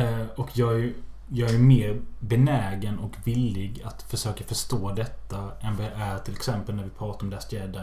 Eh, 0.00 0.26
och 0.36 0.58
jag 0.58 0.72
är 0.72 0.78
ju 0.78 0.94
jag 1.28 1.50
är 1.50 1.58
mer 1.58 2.00
benägen 2.18 2.98
och 2.98 3.12
villig 3.24 3.82
att 3.84 4.02
försöka 4.02 4.44
förstå 4.44 4.92
detta 4.92 5.50
än 5.60 5.76
vad 5.76 5.86
jag 5.86 5.92
är 5.92 6.18
till 6.18 6.34
exempel 6.34 6.74
när 6.74 6.84
vi 6.84 6.90
pratar 6.90 7.26
om 7.26 7.30
Last 7.30 7.52
Jedi. 7.52 7.80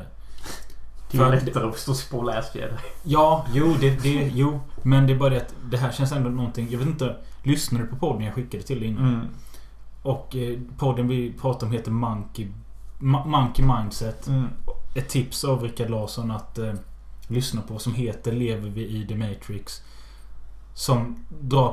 Det 1.11 1.17
För 1.17 1.31
är 1.33 1.37
att- 1.37 1.45
lättare 1.45 1.67
att 1.67 1.73
förstå 1.75 1.93
sig 1.93 2.09
på 2.19 2.33
Jedi. 2.53 2.73
Ja, 3.03 3.45
jo, 3.53 3.75
det, 3.79 4.03
det, 4.03 4.31
jo. 4.33 4.59
Men 4.83 5.07
det 5.07 5.13
är 5.13 5.17
bara 5.17 5.29
det 5.29 5.37
att 5.37 5.53
det 5.71 5.77
här 5.77 5.91
känns 5.91 6.11
ändå 6.11 6.29
någonting. 6.29 6.67
Jag 6.71 6.79
vet 6.79 6.87
inte. 6.87 7.15
Lyssnade 7.43 7.85
du 7.85 7.89
på 7.89 7.95
podden 7.95 8.23
jag 8.25 8.33
skickade 8.33 8.63
till 8.63 8.79
dig 8.79 8.87
innan? 8.89 9.07
Mm. 9.13 9.25
Och 10.03 10.35
eh, 10.35 10.59
podden 10.77 11.07
vi 11.07 11.33
pratar 11.33 11.67
om 11.67 11.73
heter 11.73 11.91
Monkey, 11.91 12.47
Ma- 12.99 13.25
Monkey 13.27 13.65
Mindset. 13.65 14.27
Mm. 14.27 14.47
Ett 14.95 15.09
tips 15.09 15.43
av 15.43 15.63
Rickard 15.63 15.89
Larsson 15.89 16.31
att 16.31 16.57
eh, 16.57 16.73
lyssna 17.27 17.61
på 17.61 17.79
som 17.79 17.93
heter 17.93 18.31
Lever 18.31 18.69
vi 18.69 18.81
i 18.87 19.07
The 19.07 19.15
Matrix. 19.15 19.81
Som 20.73 21.25
drar 21.41 21.71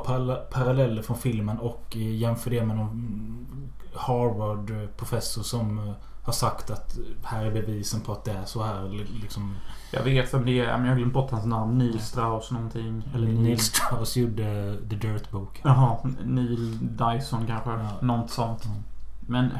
paralleller 0.50 1.02
från 1.02 1.18
filmen 1.18 1.58
och 1.58 1.84
eh, 1.96 2.14
jämför 2.16 2.50
det 2.50 2.64
med 2.64 2.76
någon 2.76 3.46
Harvard-professor 3.94 5.42
som 5.42 5.78
eh, 5.78 5.94
har 6.28 6.32
sagt 6.32 6.70
att 6.70 6.98
här 7.24 7.44
är 7.44 7.50
bevisen 7.52 8.00
på 8.00 8.12
att 8.12 8.24
det 8.24 8.32
är 8.32 8.44
så 8.44 8.62
här. 8.62 8.88
li- 8.88 9.18
Liksom, 9.22 9.54
Jag 9.92 10.02
vet 10.02 10.34
vem 10.34 10.46
det 10.46 10.60
är, 10.60 10.76
men 10.78 10.84
jag 10.86 10.92
har 10.92 10.98
glömt 10.98 11.12
bort 11.14 11.30
hans 11.30 11.46
namn. 11.46 11.78
Neil 11.78 12.00
Strauss 12.00 12.50
någonting. 12.50 13.02
Eller 13.14 13.26
Neil 13.26 13.40
Neil... 13.42 13.58
Strauss 13.60 14.16
gjorde 14.16 14.76
The 14.90 14.96
Dirt 14.96 15.30
Book. 15.30 15.60
Jaha, 15.64 15.96
Neil 16.24 16.78
Dyson 16.96 17.46
kanske. 17.46 17.70
Ja. 17.70 17.90
Något 18.00 18.30
sånt. 18.30 18.64
Mm. 18.64 18.78
Men 19.20 19.50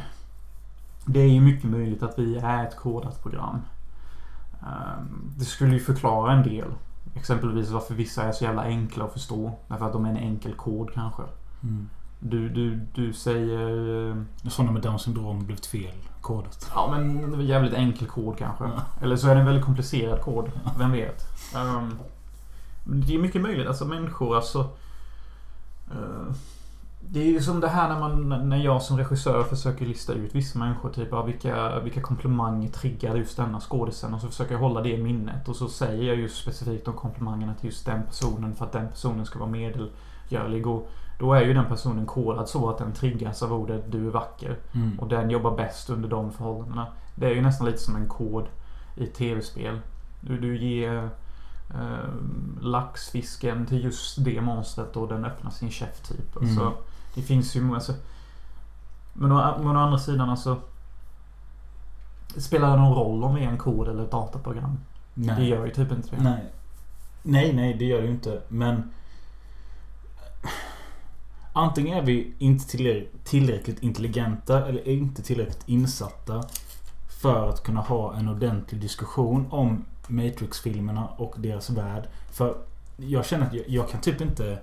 det 1.07 1.21
är 1.21 1.29
ju 1.29 1.41
mycket 1.41 1.71
möjligt 1.71 2.03
att 2.03 2.19
vi 2.19 2.37
är 2.37 2.64
ett 2.66 2.77
kodat 2.77 3.23
program. 3.23 3.61
Ehm, 4.62 5.33
Det 5.39 5.45
skulle 5.45 5.73
ju 5.73 5.81
förklara 5.81 6.33
en 6.33 6.43
del. 6.43 6.69
Exempelvis 7.14 7.71
varför 7.71 7.95
vissa 7.95 8.23
är 8.23 8.33
så 8.33 8.45
jävla 8.45 8.62
enkla 8.62 9.05
att 9.05 9.12
förstå. 9.12 9.59
Därför 9.69 9.87
att 9.87 9.93
de 9.93 10.05
är 10.05 10.11
en 10.11 10.16
enkel 10.16 10.55
kod 10.55 10.93
kanske. 10.95 11.23
Mm. 11.62 11.89
Du, 12.21 12.49
du, 12.49 12.77
du 12.95 13.12
säger... 13.12 14.25
Sådana 14.49 14.73
med 14.73 14.83
Down 14.83 14.99
syndrom 14.99 15.45
blivit 15.47 15.66
fel 15.66 15.95
kodat. 16.21 16.71
Ja 16.75 16.89
men 16.91 17.31
det 17.31 17.37
var 17.37 17.45
jävligt 17.45 17.75
enkel 17.75 18.07
kod 18.07 18.39
kanske. 18.39 18.64
Ja. 18.64 18.83
Eller 19.03 19.16
så 19.16 19.29
är 19.29 19.35
det 19.35 19.41
en 19.41 19.47
väldigt 19.47 19.64
komplicerad 19.64 20.21
kod. 20.21 20.51
Vem 20.79 20.93
vet? 20.93 21.25
Um, 21.57 21.99
det 22.85 23.14
är 23.14 23.19
mycket 23.19 23.43
möjligt. 23.43 23.69
Alltså 23.69 23.85
människor 23.85 24.37
alltså... 24.37 24.59
Uh, 25.91 26.33
det 27.01 27.21
är 27.21 27.25
ju 27.27 27.43
som 27.43 27.61
det 27.61 27.69
här 27.69 27.89
när, 27.89 28.01
man, 28.01 28.49
när 28.49 28.57
jag 28.57 28.83
som 28.83 28.99
regissör 28.99 29.45
försöker 29.45 29.87
lista 29.87 30.12
ut 30.12 30.35
vissa 30.35 30.59
människor. 30.59 30.91
Typ 30.91 31.12
av 31.12 31.27
vilka, 31.27 31.81
vilka 31.81 32.01
komplimanger 32.01 32.69
triggar 32.69 33.14
just 33.16 33.37
denna 33.37 33.61
skådisen. 33.61 34.14
Och 34.14 34.21
så 34.21 34.29
försöker 34.29 34.53
jag 34.53 34.61
hålla 34.61 34.81
det 34.81 34.93
i 34.93 35.03
minnet. 35.03 35.49
Och 35.49 35.57
så 35.57 35.69
säger 35.69 36.05
jag 36.05 36.16
just 36.16 36.37
specifikt 36.37 36.85
de 36.85 36.95
komplimangerna 36.95 37.55
till 37.55 37.66
just 37.66 37.87
den 37.87 38.03
personen. 38.03 38.55
För 38.55 38.64
att 38.64 38.73
den 38.73 38.89
personen 38.89 39.27
ska 39.27 39.39
vara 39.39 39.51
medelgörlig. 39.51 40.66
Och 40.66 40.91
då 41.19 41.33
är 41.35 41.45
ju 41.45 41.55
den 41.55 41.66
personen 41.66 42.07
kodad 42.07 42.49
så 42.49 42.71
att 42.71 42.79
den 42.79 42.93
triggas 42.93 43.43
av 43.43 43.53
ordet 43.53 43.93
du 43.93 44.07
är 44.07 44.11
vacker. 44.11 44.59
Mm. 44.73 44.99
Och 44.99 45.09
den 45.09 45.31
jobbar 45.31 45.57
bäst 45.57 45.91
under 45.91 46.09
de 46.09 46.33
förhållandena. 46.33 46.87
Det 47.14 47.27
är 47.27 47.35
ju 47.35 47.43
nästan 47.43 47.66
lite 47.66 47.79
som 47.79 47.97
en 47.97 48.09
kod 48.09 48.47
i 48.97 49.07
tv-spel. 49.07 49.81
Du, 50.21 50.39
du 50.39 50.59
ger 50.59 51.11
eh, 51.71 52.11
laxfisken 52.61 53.66
till 53.66 53.85
just 53.85 54.25
det 54.25 54.41
monstret 54.41 54.97
och 54.97 55.09
den 55.09 55.25
öppnar 55.25 55.51
sin 55.51 55.71
käft 55.71 56.09
typ. 56.09 56.37
Alltså, 56.37 56.61
Mm. 56.61 56.73
Det 57.14 57.23
finns 57.23 57.57
ju... 57.57 57.75
Alltså, 57.75 57.93
men, 59.12 59.33
å, 59.33 59.59
men 59.62 59.77
å 59.77 59.81
andra 59.81 59.99
sidan 59.99 60.31
alltså... 60.31 60.61
Spelar 62.37 62.71
det 62.71 62.77
någon 62.77 62.95
roll 62.95 63.25
om 63.25 63.35
vi 63.35 63.45
är 63.45 63.49
en 63.49 63.59
kod 63.59 63.89
eller 63.89 64.05
ett 64.05 64.11
dataprogram? 64.11 64.79
Nej. 65.14 65.37
Det 65.37 65.45
gör 65.45 65.66
ju 65.66 65.73
typ 65.73 65.93
inte 65.93 66.16
det. 66.16 66.23
Nej. 66.23 66.45
Nej, 67.23 67.53
nej, 67.53 67.75
det 67.75 67.85
gör 67.85 68.01
det 68.01 68.07
ju 68.07 68.12
inte. 68.12 68.43
Men... 68.49 68.91
Antingen 71.59 71.99
är 71.99 72.03
vi 72.03 72.35
inte 72.39 72.77
tillräck- 72.77 73.09
tillräckligt 73.25 73.83
intelligenta 73.83 74.67
eller 74.69 74.89
inte 74.89 75.23
tillräckligt 75.23 75.63
insatta 75.67 76.45
för 77.23 77.49
att 77.49 77.63
kunna 77.63 77.81
ha 77.81 78.17
en 78.17 78.29
ordentlig 78.29 78.81
diskussion 78.81 79.47
om 79.51 79.85
Matrix-filmerna 80.07 81.07
och 81.07 81.35
deras 81.39 81.71
värld. 81.71 82.09
För 82.33 82.57
jag 82.97 83.27
känner 83.27 83.47
att 83.47 83.55
jag, 83.55 83.65
jag 83.69 83.91
kan 83.91 84.01
typ 84.01 84.21
inte... 84.21 84.59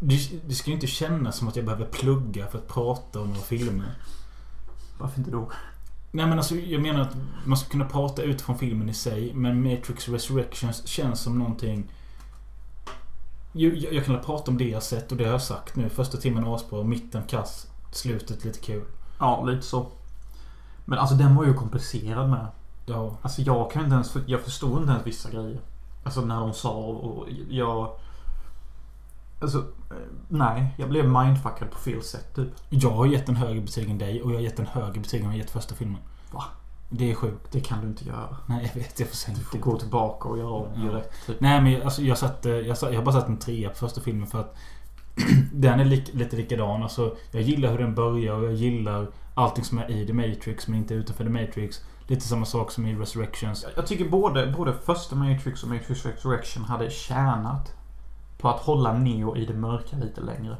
Det, 0.00 0.18
det 0.48 0.54
ska 0.54 0.70
ju 0.70 0.74
inte 0.74 0.86
kännas 0.86 1.36
som 1.36 1.48
att 1.48 1.56
jag 1.56 1.64
behöver 1.64 1.86
plugga 1.86 2.46
för 2.46 2.58
att 2.58 2.68
prata 2.68 3.20
om 3.20 3.28
några 3.28 3.40
filmer. 3.40 3.94
Varför 4.98 5.18
inte 5.18 5.30
då? 5.30 5.50
Nej 6.12 6.26
men 6.26 6.38
alltså 6.38 6.54
jag 6.54 6.82
menar 6.82 7.00
att 7.00 7.16
man 7.46 7.58
ska 7.58 7.68
kunna 7.70 7.84
prata 7.84 8.22
utifrån 8.22 8.58
filmen 8.58 8.88
i 8.88 8.94
sig. 8.94 9.34
Men 9.34 9.62
Matrix 9.62 10.08
Resurrections 10.08 10.86
känns 10.86 11.20
som 11.20 11.38
någonting... 11.38 11.90
Jag, 13.56 13.76
jag, 13.76 14.04
kan 14.04 14.20
prata 14.20 14.50
om 14.50 14.58
det 14.58 14.68
jag 14.68 14.82
sett 14.82 15.12
och 15.12 15.18
det 15.18 15.24
jag 15.24 15.32
har 15.32 15.38
sagt 15.38 15.76
nu. 15.76 15.88
Första 15.88 16.18
timmen 16.18 16.46
asbra, 16.46 16.82
mitten 16.82 17.22
kass, 17.22 17.66
slutet 17.92 18.44
lite 18.44 18.58
kul. 18.58 18.84
Ja, 19.18 19.44
lite 19.44 19.62
så. 19.62 19.86
Men 20.84 20.98
alltså 20.98 21.14
den 21.14 21.36
var 21.36 21.44
ju 21.44 21.54
komplicerad 21.54 22.30
med. 22.30 22.46
Ja. 22.86 23.16
Alltså 23.22 23.42
jag 23.42 23.70
kan 23.70 23.84
inte 23.84 23.94
ens... 23.94 24.16
Jag 24.26 24.40
förstod 24.40 24.80
inte 24.80 24.92
ens 24.92 25.06
vissa 25.06 25.30
grejer. 25.30 25.60
Alltså 26.04 26.20
när 26.20 26.40
de 26.40 26.52
sa 26.52 26.72
och 26.72 27.28
jag... 27.48 27.90
Alltså, 29.40 29.58
eh, 29.90 29.96
nej. 30.28 30.74
Jag 30.78 30.88
blev 30.88 31.08
mindfuckad 31.08 31.70
på 31.70 31.78
fel 31.78 32.02
sätt 32.02 32.34
typ. 32.34 32.48
Jag 32.68 32.90
har 32.90 33.06
gett 33.06 33.28
en 33.28 33.36
högre 33.36 33.60
betyg 33.60 33.90
än 33.90 33.98
dig 33.98 34.22
och 34.22 34.30
jag 34.30 34.36
har 34.36 34.42
gett 34.42 34.58
en 34.58 34.66
högre 34.66 35.00
betyg 35.00 35.20
än 35.20 35.26
jag 35.26 35.36
gett 35.36 35.50
första 35.50 35.74
filmen. 35.74 36.00
Va? 36.32 36.44
Det 36.88 37.10
är 37.10 37.14
sjukt. 37.14 37.52
Det 37.52 37.60
kan 37.60 37.80
du 37.80 37.86
inte 37.86 38.04
göra. 38.04 38.36
Nej, 38.46 38.70
jag 38.74 38.80
vet. 38.80 39.00
Jag 39.00 39.08
får 39.08 39.34
Du 39.34 39.40
får 39.40 39.58
gå 39.58 39.78
tillbaka 39.78 40.28
och 40.28 40.38
göra 40.38 40.48
om 40.50 40.68
Ja. 40.86 40.96
rätt 40.96 41.12
typ. 41.26 41.40
Nej, 41.40 41.60
men 41.62 41.82
alltså, 41.82 42.02
jag, 42.02 42.18
satte, 42.18 42.48
jag, 42.50 42.78
satt, 42.78 42.90
jag 42.92 42.98
har 42.98 43.04
bara 43.04 43.20
satt 43.20 43.28
en 43.28 43.38
trea 43.38 43.68
på 43.68 43.74
första 43.76 44.00
filmen 44.00 44.26
för 44.26 44.40
att 44.40 44.56
den 45.52 45.80
är 45.80 45.84
lik, 45.84 46.10
lite 46.14 46.36
likadan. 46.36 46.82
Alltså, 46.82 47.16
jag 47.30 47.42
gillar 47.42 47.70
hur 47.70 47.78
den 47.78 47.94
börjar 47.94 48.34
och 48.34 48.44
jag 48.44 48.52
gillar 48.52 49.08
allting 49.34 49.64
som 49.64 49.78
är 49.78 49.90
i 49.90 50.06
The 50.06 50.12
Matrix 50.12 50.68
men 50.68 50.78
inte 50.78 50.94
utanför 50.94 51.24
The 51.24 51.30
Matrix. 51.30 51.80
Lite 52.06 52.20
samma 52.28 52.44
sak 52.44 52.70
som 52.70 52.86
i 52.86 52.94
Resurrections. 52.94 53.62
Jag- 53.62 53.72
Jag 53.76 53.86
tycker 53.86 54.08
både, 54.08 54.46
både 54.56 54.72
första 54.72 55.16
Matrix 55.16 55.62
och 55.62 55.68
Matrix 55.68 56.06
Resurrection 56.06 56.64
hade 56.64 56.90
tjänat 56.90 57.72
på 58.38 58.48
att 58.48 58.60
hålla 58.60 58.92
Neo 58.92 59.36
i 59.36 59.46
det 59.46 59.54
mörka 59.54 59.96
lite 59.96 60.20
längre. 60.20 60.56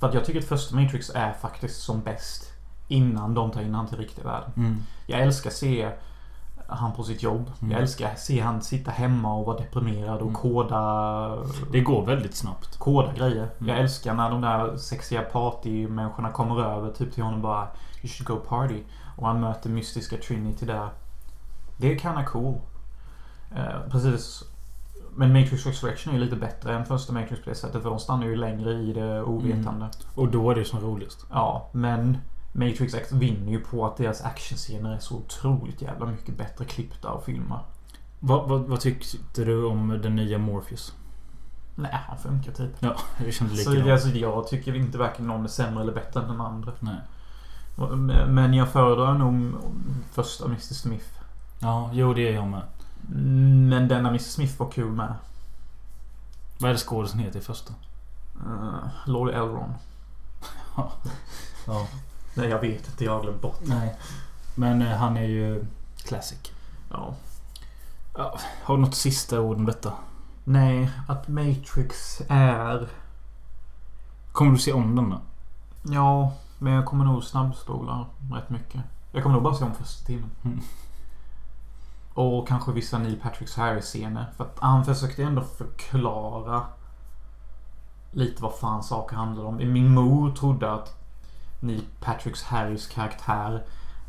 För 0.00 0.08
att 0.08 0.14
jag 0.14 0.24
tycker 0.24 0.38
att 0.40 0.46
första 0.46 0.76
Matrix 0.76 1.10
är 1.10 1.32
faktiskt 1.32 1.80
som 1.82 2.00
bäst 2.00 2.51
innan 2.88 3.34
de 3.34 3.50
tar 3.50 3.60
in 3.60 3.74
han 3.74 3.86
till 3.86 3.98
riktiga 3.98 4.24
världen. 4.24 4.50
Mm. 4.56 4.76
Jag 5.06 5.20
älskar 5.20 5.50
se 5.50 5.90
han 6.68 6.92
på 6.92 7.02
sitt 7.02 7.22
jobb. 7.22 7.50
Mm. 7.60 7.72
Jag 7.72 7.80
älskar 7.80 8.14
se 8.14 8.40
han 8.40 8.62
sitta 8.62 8.90
hemma 8.90 9.34
och 9.34 9.46
vara 9.46 9.58
deprimerad 9.58 10.14
och 10.16 10.22
Mm. 10.22 10.34
koda 10.34 11.38
Det 11.72 11.80
går 11.80 12.06
väldigt 12.06 12.34
snabbt. 12.34 12.78
koda 12.78 13.12
grejer. 13.12 13.48
Mm. 13.58 13.68
Jag 13.68 13.78
älskar 13.78 14.14
när 14.14 14.30
de 14.30 14.40
där 14.40 14.76
sexiga 14.76 15.22
partymänniskorna 15.22 16.30
kommer 16.30 16.60
över 16.64 16.90
typ 16.92 17.12
till 17.14 17.22
honom 17.22 17.38
och 17.40 17.42
bara 17.42 17.66
You 18.02 18.08
should 18.08 18.28
go 18.28 18.36
party. 18.48 18.82
Och 19.16 19.26
han 19.26 19.40
möter 19.40 19.70
mystiska 19.70 20.16
Trinity 20.16 20.66
där. 20.66 20.88
Det 21.76 21.92
är 21.94 21.98
kinda 21.98 22.24
cool. 22.24 22.54
Eh, 23.56 23.90
precis. 23.90 24.42
Men 25.16 25.32
Matrix 25.32 25.66
Resurrection 25.66 26.14
är 26.14 26.18
ju 26.18 26.24
lite 26.24 26.36
bättre 26.36 26.76
än 26.76 26.84
första 26.84 27.12
Matrix 27.12 27.44
på 27.44 27.50
det 27.50 27.56
sättet. 27.56 27.82
För 27.82 27.90
de 27.90 27.98
stannar 27.98 28.26
ju 28.26 28.36
längre 28.36 28.72
i 28.72 28.92
det 28.92 29.22
ovetande. 29.22 29.88
Och 30.14 30.28
då 30.28 30.50
är 30.50 30.54
det 30.54 30.64
som 30.64 30.80
roligast. 30.80 31.26
Ja, 31.30 31.68
men 31.72 32.18
Matrix 32.52 32.94
X 32.94 33.12
vinner 33.12 33.52
ju 33.52 33.60
på 33.60 33.86
att 33.86 33.96
deras 33.96 34.22
actionscener 34.22 34.94
är 34.94 34.98
så 34.98 35.16
otroligt 35.16 35.82
jävla 35.82 36.06
mycket 36.06 36.36
bättre 36.38 36.64
klippta 36.64 37.10
och 37.10 37.24
filmar. 37.24 37.64
Vad, 38.20 38.48
vad, 38.48 38.60
vad 38.60 38.80
tyckte 38.80 39.44
du 39.44 39.64
om 39.64 39.88
den 40.02 40.16
nya 40.16 40.38
Morpheus? 40.38 40.94
Nej, 41.74 42.00
han 42.08 42.18
funkar 42.18 42.52
typ. 42.52 42.70
Ja, 42.80 42.96
det 43.18 43.32
kändes 43.32 43.64
Så 43.64 43.70
likadant. 43.70 43.92
alltså, 43.92 44.08
jag 44.08 44.46
tycker 44.46 44.76
inte 44.76 44.98
varken 44.98 45.26
någon 45.26 45.44
är 45.44 45.48
sämre 45.48 45.82
eller 45.82 45.92
bättre 45.92 46.20
än 46.20 46.28
den 46.28 46.40
andra. 46.40 46.72
Nej. 46.80 47.00
Men 48.28 48.54
jag 48.54 48.68
föredrar 48.68 49.14
nog 49.14 49.54
första 50.12 50.44
Mr 50.44 50.58
Smith. 50.58 51.06
Ja, 51.60 51.90
jo 51.92 52.14
det 52.14 52.28
är 52.28 52.34
jag 52.34 52.48
med. 52.48 52.62
Men 53.68 53.88
denna 53.88 54.08
Mr 54.08 54.18
Smith 54.18 54.58
var 54.58 54.70
kul 54.70 54.90
med. 54.92 55.14
Vad 56.58 56.68
är 56.68 56.72
det 56.72 56.80
skådisen 56.80 57.18
heter 57.18 57.38
i 57.38 57.42
första? 57.42 57.74
Uh, 58.46 58.86
Lord 59.06 59.28
Elron. 59.28 59.74
Ja. 60.76 60.92
Nej, 62.34 62.48
jag 62.48 62.58
vet 62.60 62.88
inte. 62.88 63.04
Jag 63.04 63.12
har 63.12 63.22
glömt 63.22 63.42
bort. 63.42 63.60
Nej. 63.62 63.96
Men 64.54 64.82
eh, 64.82 64.96
han 64.96 65.16
är 65.16 65.26
ju 65.26 65.66
classic. 66.04 66.52
Ja. 66.90 67.14
Har 68.62 68.76
du 68.76 68.80
något 68.80 68.94
sista 68.94 69.40
ord 69.40 69.56
om 69.56 69.66
detta? 69.66 69.92
Nej, 70.44 70.90
att 71.08 71.28
Matrix 71.28 72.22
är... 72.28 72.88
Kommer 74.32 74.52
du 74.52 74.58
se 74.58 74.72
om 74.72 74.96
den 74.96 75.10
då? 75.10 75.20
Ja, 75.82 76.32
men 76.58 76.72
jag 76.72 76.86
kommer 76.86 77.04
nog 77.04 77.24
snabbspola 77.24 78.06
rätt 78.32 78.50
mycket. 78.50 78.80
Jag 79.12 79.22
kommer 79.22 79.34
nog 79.34 79.42
bara 79.42 79.54
se 79.54 79.64
om 79.64 79.74
första 79.74 80.06
timmen. 80.06 80.30
Mm. 80.44 80.60
Och 82.14 82.48
kanske 82.48 82.72
vissa 82.72 82.98
Neil 82.98 83.20
Patrick 83.20 83.56
Harris-scener. 83.56 84.26
För 84.36 84.44
att 84.44 84.58
han 84.60 84.84
försökte 84.84 85.22
ändå 85.22 85.42
förklara 85.42 86.62
lite 88.10 88.42
vad 88.42 88.54
fan 88.54 88.82
saker 88.82 89.16
handlar 89.16 89.44
om. 89.44 89.56
Min 89.56 89.94
mor 89.94 90.30
trodde 90.30 90.72
att 90.72 91.01
Neil 91.62 91.82
Patrick 92.00 92.42
Harris 92.42 92.86
karaktär 92.86 93.62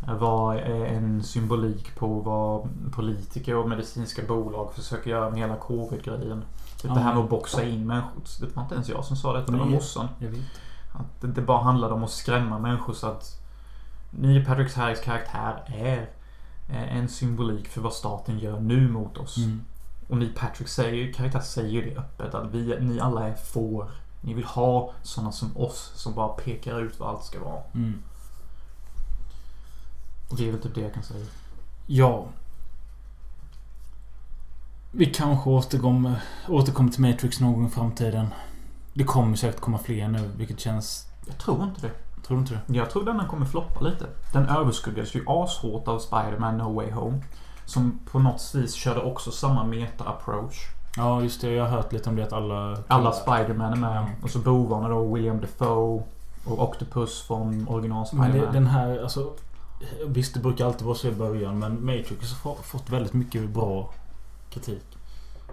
var 0.08 0.56
en 0.56 1.24
symbolik 1.24 1.96
på 1.96 2.08
vad 2.08 2.70
politiker 2.92 3.56
och 3.56 3.70
medicinska 3.70 4.22
bolag 4.28 4.74
försöker 4.74 5.12
göra 5.12 5.30
med 5.30 5.40
hela 5.40 5.56
covid-grejen. 5.56 6.46
Typ. 6.82 6.94
Det 6.94 7.00
här 7.00 7.14
med 7.14 7.24
att 7.24 7.30
boxa 7.30 7.64
in 7.64 7.88
människor. 7.88 8.22
Det 8.40 8.56
var 8.56 8.64
inte 8.64 8.76
ens 8.76 8.90
jag 8.90 9.06
som 9.06 9.18
sa 9.18 9.34
detta, 9.34 9.52
det 9.52 9.58
var 9.58 9.66
morsan. 9.66 10.08
Att 10.94 11.22
det 11.22 11.28
inte 11.28 11.42
bara 11.42 11.64
handlade 11.64 11.94
om 11.94 12.04
att 12.04 12.12
skrämma 12.12 12.60
människor 12.60 12.94
så 12.94 13.08
att 13.08 13.40
Neil 14.12 14.46
Patrick 14.46 14.76
Harris 14.76 15.02
karaktär 15.02 15.64
är 15.68 16.10
eh, 16.70 16.98
en 16.98 17.10
symbolik 17.10 17.68
för 17.68 17.82
vad 17.82 17.94
staten 17.94 18.40
gör 18.40 18.60
nu 18.60 18.90
mot 18.90 19.18
oss. 19.18 19.38
Mm. 19.38 19.62
Och 20.10 20.18
Neil 20.18 20.34
Patrick 20.36 20.68
säger, 20.68 21.14
karaktär 21.14 21.40
säger 21.40 21.82
det 21.82 21.98
öppet 21.98 22.36
att 22.36 22.52
vi, 22.52 22.78
ni 22.80 23.00
alla 23.00 23.28
är 23.28 23.34
får. 23.34 23.92
Ni 24.26 24.34
vill 24.34 24.46
ha 24.46 24.92
sådana 25.02 25.32
som 25.32 25.58
oss 25.58 25.92
som 25.96 26.14
bara 26.14 26.28
pekar 26.28 26.80
ut 26.80 27.00
vad 27.00 27.10
allt 27.10 27.24
ska 27.24 27.40
vara. 27.40 27.62
Mm. 27.74 28.04
Och 30.30 30.38
det 30.38 30.48
är 30.48 30.52
väl 30.52 30.62
typ 30.62 30.76
det 30.76 30.82
jag 30.82 30.94
kan 30.94 31.04
säga. 31.04 31.26
Ja. 31.88 32.26
Vi 34.92 35.06
kanske 35.06 35.50
återkommer, 35.50 36.24
återkommer 36.48 36.92
till 36.92 37.02
Matrix 37.02 37.40
någon 37.40 37.54
gång 37.54 37.68
i 37.68 37.70
framtiden. 37.70 38.28
Det 38.94 39.04
kommer 39.04 39.36
säkert 39.36 39.62
komma 39.62 39.78
fler 39.78 40.08
nu, 40.08 40.32
vilket 40.38 40.60
känns... 40.60 41.08
Jag 41.28 41.38
tror 41.38 41.64
inte 41.64 41.82
det. 41.82 41.92
Tror 42.28 42.38
du 42.38 42.42
inte 42.42 42.54
det? 42.54 42.78
Jag 42.78 42.90
tror 42.90 43.06
denna 43.06 43.28
kommer 43.28 43.46
floppa 43.46 43.82
lite. 43.82 44.08
Den 44.34 44.46
överskuggades 44.46 45.16
ju 45.16 45.24
ashårt 45.28 45.88
av 45.88 46.00
Spider-Man 46.00 46.58
No 46.58 46.74
Way 46.74 46.92
Home. 46.92 47.24
Som 47.66 48.00
på 48.12 48.20
något 48.20 48.52
vis 48.56 48.74
körde 48.74 49.02
också 49.02 49.32
samma 49.32 49.64
meta-approach. 49.64 50.56
Ja, 50.98 51.22
just 51.22 51.42
det. 51.42 51.52
Jag 51.52 51.64
har 51.64 51.78
hört 51.78 51.94
lite 51.94 52.10
om 52.10 52.16
det 52.16 52.24
att 52.24 52.34
alla... 52.34 52.78
Alla 52.88 53.12
Spider-Man 53.12 53.74
är 53.74 53.78
med. 53.78 53.98
Ja. 53.98 54.08
Och 54.24 54.30
så 54.30 54.40
bovarna 54.40 54.90
då 54.90 55.14
William 55.14 55.40
Defoe 55.42 56.04
och 56.46 56.64
Octopus 56.64 57.22
från 57.22 57.68
original 57.68 58.08
Men 58.14 58.32
Spider-Man. 58.32 58.54
det, 58.54 58.60
den 58.60 58.68
här, 58.68 59.04
alltså... 59.04 59.34
Visst, 60.08 60.34
det 60.34 60.40
brukar 60.40 60.66
alltid 60.66 60.86
vara 60.86 60.96
så 60.96 61.08
i 61.08 61.12
början, 61.12 61.60
men 61.60 61.86
Matrix 61.86 62.34
har 62.44 62.56
fått 62.56 62.90
väldigt 62.90 63.14
mycket 63.14 63.50
bra 63.50 63.90
kritik. 64.50 64.98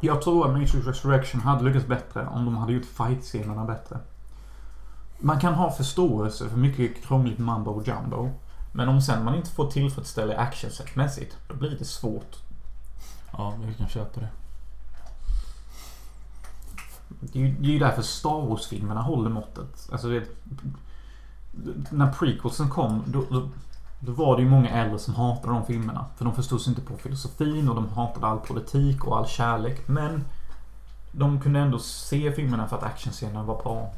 Jag 0.01 0.23
tror 0.23 0.47
att 0.47 0.53
Matrix 0.53 0.87
Resurrection 0.87 1.41
hade 1.41 1.65
lyckats 1.65 1.87
bättre 1.87 2.27
om 2.27 2.45
de 2.45 2.57
hade 2.57 2.73
gjort 2.73 2.85
fight-scenerna 2.85 3.65
bättre. 3.65 3.99
Man 5.19 5.41
kan 5.41 5.55
ha 5.55 5.71
förståelse 5.71 6.49
för 6.49 6.57
mycket 6.57 7.05
krångligt 7.05 7.39
mambo 7.39 7.83
jumbo. 7.83 8.31
Men 8.73 8.89
om 8.89 9.03
sen 9.03 9.25
man 9.25 9.35
inte 9.35 9.51
får 9.51 9.71
tillfredsställa 9.71 10.37
actionsättmässigt, 10.37 11.37
då 11.49 11.55
blir 11.55 11.77
det 11.79 11.85
svårt. 11.85 12.37
Ja, 13.33 13.55
vi 13.67 13.75
kan 13.75 13.89
köpa 13.89 14.21
det. 14.21 14.29
Det 17.21 17.39
är 17.39 17.43
ju, 17.43 17.55
det 17.55 17.69
är 17.69 17.73
ju 17.73 17.79
därför 17.79 18.03
Star 18.03 18.47
Wars-filmerna 18.47 19.03
håller 19.03 19.31
måttet. 19.31 19.89
Alltså 19.93 20.09
det, 20.09 20.25
När 21.91 22.13
prequelsen 22.13 22.69
kom, 22.69 23.03
då, 23.07 23.25
då, 23.31 23.49
då 24.01 24.13
var 24.13 24.37
det 24.37 24.43
ju 24.43 24.49
många 24.49 24.71
äldre 24.71 24.99
som 24.99 25.15
hatade 25.15 25.55
de 25.55 25.67
filmerna. 25.67 26.07
För 26.17 26.25
de 26.25 26.35
förstod 26.35 26.61
sig 26.61 26.71
inte 26.71 26.83
på 26.83 26.97
filosofin 26.97 27.69
och 27.69 27.75
de 27.75 27.89
hatade 27.89 28.27
all 28.27 28.39
politik 28.39 29.05
och 29.05 29.19
all 29.19 29.27
kärlek. 29.27 29.89
Men 29.89 30.25
de 31.13 31.41
kunde 31.41 31.61
ändå 31.61 31.79
se 31.79 32.33
filmerna 32.33 32.69
för 32.69 32.77
att 32.77 32.83
actionscenerna 32.83 33.43
var 33.43 33.63
bra. 33.63 33.93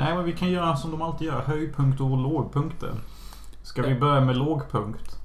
Nej, 0.00 0.14
men 0.14 0.24
vi 0.24 0.32
kan 0.32 0.50
göra 0.50 0.76
som 0.76 0.90
de 0.90 1.02
alltid 1.02 1.26
gör. 1.26 1.42
Höjdpunkter 1.42 2.04
och 2.04 2.18
lågpunkter. 2.18 2.94
Ska 3.62 3.82
vi 3.82 3.94
börja 3.94 4.20
med 4.20 4.36
lågpunkt? 4.36 5.18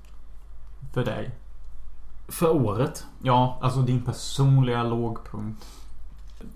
För 0.94 1.06
dig. 1.06 1.32
För 2.28 2.56
året? 2.56 3.06
Ja, 3.24 3.60
alltså 3.62 3.82
din 3.82 4.02
personliga 4.06 4.84
lågpunkt. 4.84 5.66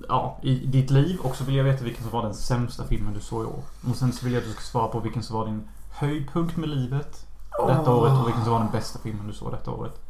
Ja, 0.07 0.37
i 0.41 0.55
ditt 0.55 0.91
liv. 0.91 1.19
Och 1.19 1.35
så 1.35 1.43
vill 1.43 1.55
jag 1.55 1.63
veta 1.63 1.83
vilken 1.83 2.03
som 2.03 2.11
var 2.11 2.23
den 2.23 2.33
sämsta 2.33 2.83
filmen 2.83 3.13
du 3.13 3.19
såg 3.19 3.43
i 3.43 3.47
år. 3.47 3.63
Och 3.89 3.95
sen 3.95 4.13
så 4.13 4.25
vill 4.25 4.33
jag 4.33 4.41
att 4.41 4.47
du 4.47 4.53
ska 4.53 4.61
svara 4.61 4.87
på 4.87 4.99
vilken 4.99 5.23
som 5.23 5.37
var 5.37 5.45
din 5.45 5.67
höjdpunkt 5.91 6.57
med 6.57 6.69
livet 6.69 7.25
detta 7.67 7.91
året 7.91 8.19
och 8.19 8.27
vilken 8.27 8.43
som 8.43 8.53
var 8.53 8.59
den 8.59 8.71
bästa 8.71 8.99
filmen 8.99 9.27
du 9.27 9.33
såg 9.33 9.51
detta 9.51 9.71
året. 9.71 10.01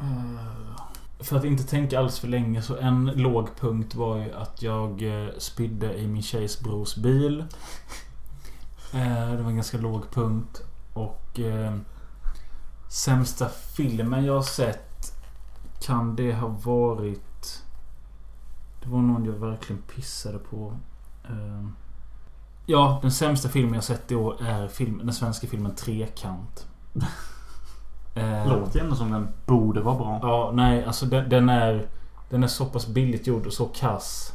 Eh, 0.00 0.81
för 1.22 1.36
att 1.36 1.44
inte 1.44 1.62
tänka 1.62 1.98
alls 1.98 2.18
för 2.18 2.28
länge 2.28 2.62
så 2.62 2.76
en 2.76 3.04
låg 3.04 3.56
punkt 3.56 3.94
var 3.94 4.16
ju 4.16 4.32
att 4.32 4.62
jag 4.62 5.02
eh, 5.02 5.30
spydde 5.38 5.98
i 5.98 6.06
min 6.06 6.22
tjejs 6.22 6.60
brors 6.60 6.96
bil. 6.96 7.44
Eh, 8.94 9.30
det 9.30 9.42
var 9.42 9.50
en 9.50 9.56
ganska 9.56 9.78
låg 9.78 10.10
punkt. 10.10 10.62
Och... 10.94 11.40
Eh, 11.40 11.76
sämsta 12.92 13.48
filmen 13.48 14.24
jag 14.24 14.34
har 14.34 14.42
sett. 14.42 15.14
Kan 15.82 16.16
det 16.16 16.34
ha 16.34 16.48
varit... 16.48 17.62
Det 18.82 18.88
var 18.88 18.98
någon 18.98 19.24
jag 19.24 19.32
verkligen 19.32 19.82
pissade 19.82 20.38
på. 20.38 20.78
Eh, 21.24 21.68
ja, 22.66 22.98
den 23.02 23.12
sämsta 23.12 23.48
filmen 23.48 23.74
jag 23.74 23.84
sett 23.84 24.12
i 24.12 24.14
år 24.14 24.42
är 24.42 24.68
film, 24.68 24.98
den 24.98 25.12
svenska 25.12 25.46
filmen 25.46 25.74
Trekant. 25.74 26.66
Eh, 28.14 28.48
Låter 28.48 28.80
ändå 28.80 28.96
som 28.96 29.10
den 29.10 29.28
borde 29.46 29.80
vara 29.80 29.96
bra. 29.96 30.18
Ja, 30.22 30.50
nej, 30.54 30.84
alltså 30.84 31.06
den, 31.06 31.28
den 31.28 31.48
är... 31.48 31.86
Den 32.30 32.42
är 32.44 32.48
så 32.48 32.66
pass 32.66 32.86
billigt 32.86 33.26
gjord 33.26 33.46
och 33.46 33.52
så 33.52 33.66
kass. 33.66 34.32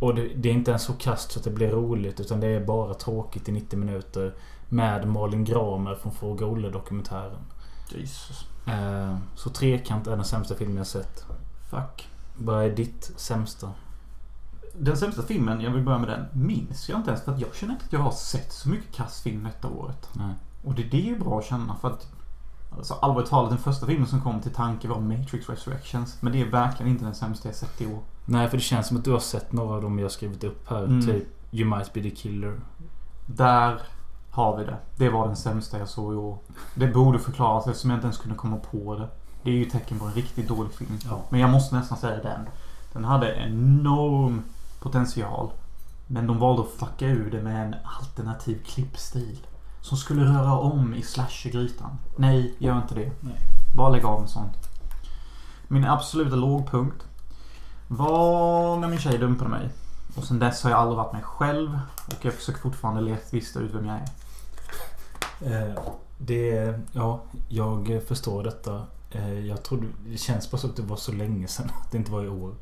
Och 0.00 0.14
det, 0.14 0.28
det 0.36 0.48
är 0.48 0.52
inte 0.52 0.70
ens 0.70 0.82
så 0.82 0.92
kast 0.92 1.32
så 1.32 1.38
att 1.38 1.44
det 1.44 1.50
blir 1.50 1.70
roligt 1.70 2.20
utan 2.20 2.40
det 2.40 2.46
är 2.46 2.64
bara 2.64 2.94
tråkigt 2.94 3.48
i 3.48 3.52
90 3.52 3.78
minuter. 3.78 4.34
Med 4.68 5.08
Malin 5.08 5.44
Gramer 5.44 5.94
från 5.94 6.12
Fråga 6.12 6.46
Olle-dokumentären. 6.46 7.44
Jesus. 7.88 8.46
Eh, 8.66 9.16
så 9.34 9.50
Trekant 9.50 10.06
är 10.06 10.16
den 10.16 10.24
sämsta 10.24 10.54
filmen 10.54 10.76
jag 10.76 10.86
sett. 10.86 11.26
Fuck. 11.70 12.08
Vad 12.36 12.64
är 12.64 12.70
ditt 12.70 13.12
sämsta? 13.16 13.72
Den 14.78 14.96
sämsta 14.96 15.22
filmen, 15.22 15.60
jag 15.60 15.70
vill 15.70 15.82
börja 15.84 15.98
med 15.98 16.08
den, 16.08 16.46
minns 16.46 16.88
jag 16.88 16.98
inte 16.98 17.10
ens 17.10 17.24
för 17.24 17.32
att 17.32 17.40
jag 17.40 17.54
känner 17.54 17.72
inte 17.72 17.84
att 17.84 17.92
jag 17.92 18.00
har 18.00 18.10
sett 18.10 18.52
så 18.52 18.68
mycket 18.68 18.94
kass 18.94 19.22
film 19.22 19.44
detta 19.44 19.68
året. 19.68 20.08
Nej. 20.12 20.34
Och 20.64 20.74
det, 20.74 20.82
det 20.82 20.96
är 20.96 21.04
ju 21.04 21.18
bra 21.18 21.38
att 21.38 21.44
känna 21.44 21.76
för 21.76 21.88
att 21.88 22.12
Alltså 22.76 22.94
allvarligt 22.94 23.30
talat, 23.30 23.50
den 23.50 23.58
första 23.58 23.86
filmen 23.86 24.06
som 24.06 24.20
kom 24.20 24.40
till 24.40 24.54
tanke 24.54 24.88
var 24.88 25.00
Matrix 25.00 25.48
Resurrections. 25.48 26.22
Men 26.22 26.32
det 26.32 26.40
är 26.40 26.46
verkligen 26.46 26.92
inte 26.92 27.04
den 27.04 27.14
sämsta 27.14 27.48
jag 27.48 27.56
sett 27.56 27.80
i 27.80 27.86
år. 27.86 28.00
Nej, 28.24 28.48
för 28.48 28.56
det 28.56 28.62
känns 28.62 28.86
som 28.86 28.96
att 28.96 29.04
du 29.04 29.12
har 29.12 29.18
sett 29.18 29.52
några 29.52 29.74
av 29.74 29.82
dem 29.82 29.98
jag 29.98 30.04
har 30.04 30.10
skrivit 30.10 30.44
upp 30.44 30.70
här. 30.70 30.84
Mm. 30.84 31.06
Typ 31.06 31.24
You 31.50 31.76
might 31.76 31.92
be 31.92 32.02
the 32.02 32.10
killer. 32.10 32.60
Där 33.26 33.80
har 34.30 34.56
vi 34.56 34.64
det. 34.64 34.76
Det 34.96 35.08
var 35.08 35.26
den 35.26 35.36
sämsta 35.36 35.78
jag 35.78 35.88
såg 35.88 36.12
i 36.12 36.16
år. 36.16 36.38
Det 36.74 36.86
borde 36.86 37.18
förklaras 37.18 37.66
eftersom 37.66 37.90
jag 37.90 37.96
inte 37.96 38.06
ens 38.06 38.18
kunde 38.18 38.36
komma 38.36 38.56
på 38.56 38.94
det. 38.94 39.08
Det 39.42 39.50
är 39.50 39.54
ju 39.54 39.64
tecken 39.64 39.98
på 39.98 40.04
en 40.04 40.12
riktigt 40.12 40.48
dålig 40.48 40.72
film. 40.72 40.98
Ja. 41.04 41.20
Men 41.28 41.40
jag 41.40 41.50
måste 41.50 41.76
nästan 41.76 41.98
säga 41.98 42.22
den. 42.22 42.48
Den 42.92 43.04
hade 43.04 43.34
enorm 43.34 44.42
potential. 44.80 45.50
Men 46.06 46.26
de 46.26 46.38
valde 46.38 46.62
att 46.62 46.68
fucka 46.68 47.06
ur 47.06 47.30
det 47.30 47.42
med 47.42 47.66
en 47.66 47.74
alternativ 48.00 48.62
klippstil. 48.64 49.46
Som 49.86 49.98
skulle 49.98 50.24
röra 50.24 50.58
om 50.58 50.94
i 50.94 51.02
slashergrytan. 51.02 51.98
Nej, 52.16 52.54
gör 52.58 52.76
inte 52.76 52.94
det. 52.94 53.12
Nej. 53.20 53.36
Bara 53.76 53.88
lägg 53.88 54.04
av 54.04 54.20
med 54.20 54.30
sånt. 54.30 54.56
Min 55.68 55.84
absoluta 55.84 56.36
lågpunkt 56.36 57.06
var 57.88 58.76
när 58.76 58.88
min 58.88 58.98
tjej 58.98 59.18
dumpade 59.18 59.50
mig. 59.50 59.68
Och 60.16 60.24
sen 60.24 60.38
dess 60.38 60.62
har 60.62 60.70
jag 60.70 60.80
aldrig 60.80 60.96
varit 60.96 61.12
mig 61.12 61.22
själv. 61.22 61.78
Och 62.06 62.24
jag 62.24 62.34
försöker 62.34 62.60
fortfarande 62.60 63.00
leta 63.00 63.36
ut 63.36 63.74
vem 63.74 63.86
jag 63.86 63.96
är. 63.96 65.68
Eh, 65.70 65.78
det... 66.18 66.74
Ja, 66.92 67.20
jag 67.48 68.02
förstår 68.08 68.44
detta. 68.44 68.82
Eh, 69.10 69.40
jag 69.40 69.62
trodde... 69.62 69.86
Det 70.06 70.18
känns 70.18 70.50
bara 70.50 70.58
som 70.58 70.70
att 70.70 70.76
det 70.76 70.82
var 70.82 70.96
så 70.96 71.12
länge 71.12 71.48
sedan. 71.48 71.70
Att 71.82 71.90
det 71.92 71.98
inte 71.98 72.12
var 72.12 72.24
i 72.24 72.28
år. 72.28 72.54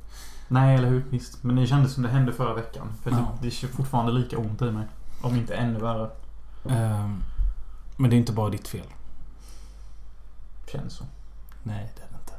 Nej, 0.49 0.77
eller 0.77 0.89
hur? 0.89 1.05
Visst. 1.11 1.43
Men 1.43 1.57
det 1.57 1.67
kändes 1.67 1.95
som 1.95 2.03
det 2.03 2.09
hände 2.09 2.33
förra 2.33 2.55
veckan. 2.55 2.87
För 3.03 3.11
Ja. 3.11 3.17
det, 3.17 3.47
det 3.47 3.51
känns 3.51 3.73
fortfarande 3.73 4.13
lika 4.13 4.39
ont 4.39 4.63
i 4.63 4.71
mig. 4.71 4.87
Om 5.23 5.37
inte 5.37 5.55
ännu 5.55 5.79
värre. 5.79 6.11
Eh, 6.65 7.11
men 7.97 8.11
det 8.11 8.17
är 8.17 8.19
inte 8.19 8.33
bara 8.33 8.51
ditt 8.51 8.69
fel. 8.69 8.87
Känns 10.67 10.93
så. 10.93 11.05
Nej, 11.63 11.93
det 11.97 12.03
är 12.03 12.07
det 12.11 12.19
inte. 12.21 12.33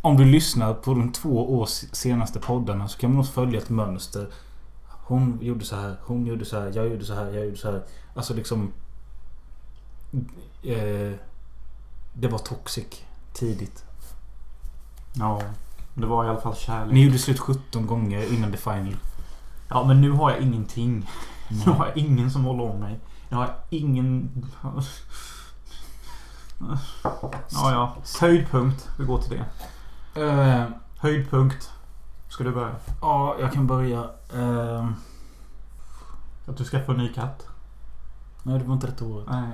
Om 0.00 0.16
du 0.16 0.24
lyssnar 0.24 0.74
på 0.74 0.94
de 0.94 1.12
två 1.12 1.58
års 1.58 1.84
senaste 1.92 2.40
poddarna 2.40 2.88
så 2.88 2.98
kan 2.98 3.10
man 3.10 3.16
nog 3.16 3.28
följa 3.28 3.60
ett 3.60 3.70
mönster. 3.70 4.28
Hon 4.88 5.38
gjorde 5.42 5.64
så 5.64 5.76
här, 5.76 5.96
hon 6.02 6.26
gjorde 6.26 6.44
så 6.44 6.60
här, 6.60 6.72
jag 6.74 6.88
gjorde 6.88 7.04
så 7.04 7.14
här, 7.14 7.30
jag 7.32 7.44
gjorde 7.44 7.56
så 7.56 7.70
här. 7.70 7.82
Alltså 8.14 8.34
liksom... 8.34 8.72
Eh, 10.62 11.12
det 12.12 12.28
var 12.28 12.38
toxic 12.38 12.86
tidigt. 13.32 13.84
Ja. 15.14 15.42
Det 15.94 16.06
var 16.06 16.24
i 16.24 16.28
alla 16.28 16.40
fall 16.40 16.56
kärlek. 16.56 16.94
Ni 16.94 17.04
gjorde 17.04 17.18
slut 17.18 17.38
17 17.38 17.86
gånger 17.86 18.32
innan 18.32 18.52
the 18.52 18.56
final. 18.56 18.96
Ja, 19.68 19.84
men 19.84 20.00
nu 20.00 20.10
har 20.10 20.30
jag 20.30 20.40
ingenting. 20.40 21.08
Nu 21.48 21.56
Nej. 21.66 21.74
har 21.74 21.86
jag 21.86 21.96
ingen 21.96 22.30
som 22.30 22.44
håller 22.44 22.64
om 22.64 22.80
mig. 22.80 23.00
Nu 23.28 23.36
har 23.36 23.44
jag 23.44 23.54
ingen... 23.70 24.30
Ja, 27.52 27.72
ja. 27.72 27.94
Höjdpunkt. 28.20 28.88
Vi 28.98 29.04
går 29.04 29.18
till 29.18 29.38
det. 30.14 30.22
Eh, 30.22 30.64
Höjdpunkt. 30.98 31.70
Ska 32.28 32.44
du 32.44 32.50
börja? 32.52 32.74
ja, 33.00 33.36
jag 33.40 33.52
kan 33.52 33.66
börja. 33.66 34.04
Eh, 34.34 34.88
Att 36.46 36.56
du 36.56 36.64
ska 36.64 36.84
få 36.84 36.92
en 36.92 36.98
ny 36.98 37.12
katt? 37.12 37.46
nej, 38.42 38.58
det 38.58 38.64
var 38.64 38.74
inte 38.74 38.86
rätt 38.86 39.02
året. 39.02 39.26
Nej. 39.30 39.48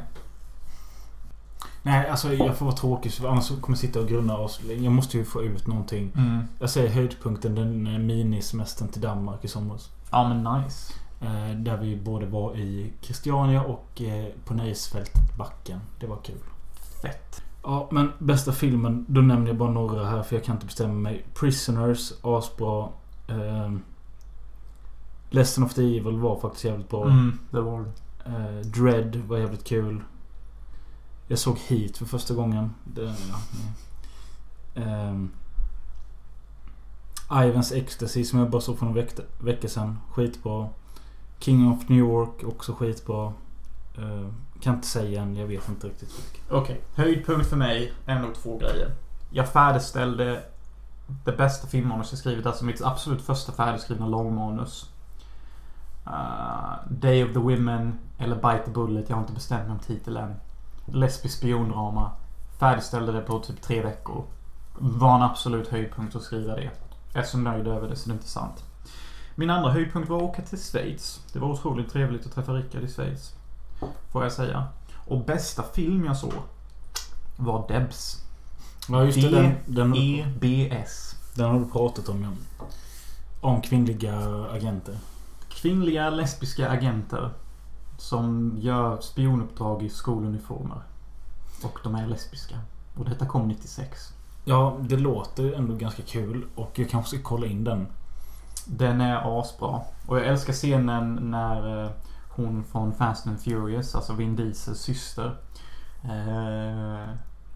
Nej, 1.83 2.09
alltså 2.09 2.35
jag 2.35 2.57
får 2.57 2.67
vara 2.67 2.77
tråkig 2.77 3.13
för 3.13 3.29
annars 3.29 3.49
kommer 3.49 3.69
jag 3.69 3.79
sitta 3.79 4.01
och 4.01 4.09
grunna 4.09 4.37
oss. 4.37 4.61
Jag 4.81 4.93
måste 4.93 5.17
ju 5.19 5.25
få 5.25 5.43
ut 5.43 5.67
någonting. 5.67 6.13
Mm. 6.17 6.45
Jag 6.59 6.71
säger 6.71 6.91
höjdpunkten, 6.91 7.55
den 7.55 7.87
eh, 7.87 7.99
minisemestern 7.99 8.89
till 8.89 9.01
Danmark 9.03 9.45
i 9.45 9.49
somras. 9.49 9.91
Ja, 10.11 10.29
men 10.29 10.63
nice. 10.63 10.93
Eh, 11.23 11.57
där 11.57 11.77
vi 11.77 11.97
både 11.97 12.27
var 12.27 12.57
i 12.57 12.93
Christiania 13.01 13.63
och 13.63 14.03
eh, 14.03 14.27
på 14.45 14.55
nöjesfältet 14.55 15.37
Backen. 15.39 15.81
Det 16.01 16.07
var 16.07 16.17
kul. 16.17 16.39
Fett. 17.03 17.43
Ja, 17.63 17.89
men 17.91 18.13
bästa 18.19 18.53
filmen, 18.53 19.07
då 19.09 19.21
nämner 19.21 19.47
jag 19.47 19.57
bara 19.57 19.71
några 19.71 20.07
här 20.07 20.23
för 20.23 20.37
jag 20.37 20.45
kan 20.45 20.55
inte 20.55 20.67
bestämma 20.67 20.95
mig. 20.95 21.25
Prisoners, 21.35 22.13
asbra. 22.23 22.89
Eh, 23.29 23.73
Lesson 25.31 25.65
of 25.65 25.75
the 25.75 25.99
Evil 25.99 26.19
var 26.19 26.41
faktiskt 26.41 26.65
jävligt 26.65 26.89
bra. 26.89 27.05
Mm, 27.05 27.39
det 27.51 27.61
var 27.61 27.81
det. 27.81 27.91
Eh, 28.31 28.61
Dread 28.61 29.17
var 29.17 29.39
jävligt 29.39 29.65
kul. 29.65 30.03
Jag 31.29 31.39
såg 31.39 31.59
Heat 31.59 31.97
för 31.97 32.05
första 32.05 32.35
gången. 32.35 32.75
Det, 32.85 33.03
ja. 33.05 33.39
Ehm, 34.83 35.31
Ivans 37.33 37.73
Ecstasy 37.73 38.25
som 38.25 38.39
jag 38.39 38.51
bara 38.51 38.63
såg 38.63 38.79
för 38.79 38.87
några 38.87 39.01
veck 39.01 39.15
vecka 39.41 39.69
sedan. 39.69 39.99
Skitbra. 40.11 40.69
King 41.43 41.73
of 41.73 41.89
New 41.89 41.99
York 41.99 42.45
också 42.45 42.73
skitbra. 42.73 43.33
Uh, 43.99 44.29
kan 44.61 44.75
inte 44.75 44.87
säga 44.87 45.23
än, 45.23 45.37
jag 45.37 45.47
vet 45.47 45.69
inte 45.69 45.87
riktigt 45.87 46.11
Okej, 46.51 46.61
okay. 46.61 46.77
Höjdpunkt 46.95 47.47
för 47.47 47.57
mig 47.57 47.93
är 48.07 48.21
nog 48.21 48.35
två 48.35 48.59
grejer. 48.59 48.95
Jag 49.31 49.49
färdigställde 49.49 50.43
det 51.25 51.33
bästa 51.33 51.67
filmmanus 51.67 52.13
jag 52.13 52.19
skrivit. 52.19 52.47
Alltså 52.47 52.65
mitt 52.65 52.83
absolut 52.83 53.23
första 53.23 53.53
färdigskrivna 53.53 54.07
långmanus. 54.07 54.91
Uh, 56.07 56.75
Day 56.91 57.25
of 57.25 57.33
the 57.33 57.39
Women 57.39 57.99
eller 58.19 58.37
Bite 58.37 58.65
the 58.65 58.71
Bullet. 58.71 59.09
Jag 59.09 59.17
har 59.17 59.23
inte 59.23 59.33
bestämt 59.33 59.63
mig 59.63 59.73
om 59.73 59.79
titel 59.79 60.17
än. 60.17 60.35
Lesbisk 60.87 61.39
spiondrama. 61.39 62.11
Färdigställde 62.59 63.13
det 63.13 63.21
på 63.21 63.39
typ 63.39 63.63
tre 63.63 63.83
veckor. 63.83 64.25
Var 64.79 65.17
en 65.17 65.23
absolut 65.23 65.69
höjdpunkt 65.69 66.17
att 66.17 66.23
skriva 66.23 66.55
det. 66.55 66.71
Jag 67.13 67.23
är 67.23 67.27
så 67.27 67.39
nöjd 67.39 67.69
över 67.69 67.89
det 67.89 67.97
så 67.97 68.09
det 68.09 68.13
är 68.13 68.15
inte 68.15 68.29
sant. 68.29 68.65
Min 69.35 69.51
andra 69.51 69.71
höjdpunkt 69.71 70.09
var 70.09 70.17
att 70.17 70.23
åka 70.23 70.43
till 70.43 70.59
Schweiz. 70.59 71.21
Det 71.33 71.39
var 71.39 71.49
otroligt 71.49 71.93
trevligt 71.93 72.27
att 72.27 72.33
träffa 72.33 72.53
Rickard 72.53 72.83
i 72.83 72.89
Schweiz. 72.89 73.35
Får 74.13 74.23
jag 74.23 74.33
säga. 74.33 74.65
Och 75.07 75.25
bästa 75.25 75.63
film 75.63 76.05
jag 76.05 76.17
såg 76.17 76.33
var 77.37 77.69
Debs. 77.69 78.25
Ja 78.89 79.05
just 79.05 79.21
det, 79.21 79.31
den, 79.31 79.55
den, 79.67 79.95
EBS. 79.97 81.15
den 81.35 81.51
har 81.51 81.61
du 81.61 81.67
pratat 81.67 82.09
om 82.09 82.23
ja. 82.23 82.31
Om 83.41 83.61
kvinnliga 83.61 84.19
agenter. 84.51 84.99
Kvinnliga 85.49 86.11
lesbiska 86.11 86.69
agenter 86.69 87.31
som 87.99 88.57
gör 88.61 89.01
spionuppdrag 89.01 89.83
i 89.83 89.89
skoluniformer. 89.89 90.83
Och 91.63 91.79
de 91.85 91.95
är 91.95 92.07
lesbiska. 92.07 92.55
Och 92.99 93.05
detta 93.05 93.27
kom 93.27 93.49
96. 93.49 94.13
Ja, 94.45 94.79
det 94.81 94.97
låter 94.97 95.53
ändå 95.53 95.75
ganska 95.75 96.03
kul 96.03 96.47
och 96.55 96.71
jag 96.75 96.91
kanske 96.91 97.17
ska 97.17 97.29
kolla 97.29 97.47
in 97.47 97.65
den. 97.65 97.87
Den 98.65 99.01
är 99.01 99.41
asbra. 99.41 99.81
Och 100.07 100.17
jag 100.17 100.27
älskar 100.27 100.53
scenen 100.53 101.31
när 101.31 101.85
eh, 101.85 101.91
hon 102.29 102.65
från 102.65 102.95
Fast 102.95 103.27
and 103.27 103.41
Furious, 103.41 103.95
alltså 103.95 104.13
Vin 104.13 104.37
Diesels 104.37 104.81
syster, 104.81 105.37
eh, 106.05 107.09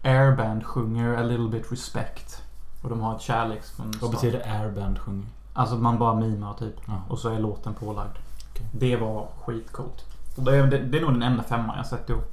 Airband 0.03 0.65
sjunger 0.65 1.17
A 1.17 1.23
little 1.23 1.49
bit 1.49 1.71
respect. 1.71 2.43
Och 2.81 2.89
de 2.89 3.01
har 3.01 3.15
ett 3.15 3.21
kärleks... 3.21 3.73
Vad 4.01 4.11
betyder 4.11 4.61
airband 4.61 4.99
sjunger? 4.99 5.25
Alltså 5.53 5.75
man 5.75 5.99
bara 5.99 6.15
mimar 6.15 6.53
typ. 6.53 6.75
Ja. 6.85 7.01
Och 7.09 7.19
så 7.19 7.29
är 7.29 7.39
låten 7.39 7.73
pålagd. 7.73 8.17
Okej. 8.51 8.67
Det 8.71 8.95
var 8.95 9.27
skitcoolt. 9.45 10.05
Det, 10.35 10.57
är, 10.57 10.67
det, 10.67 10.77
det 10.77 10.97
är 10.97 11.01
nog 11.01 11.13
den 11.13 11.23
enda 11.23 11.43
femman 11.43 11.77
jag 11.77 11.85
sett 11.85 12.09
i 12.09 12.13
år. 12.13 12.23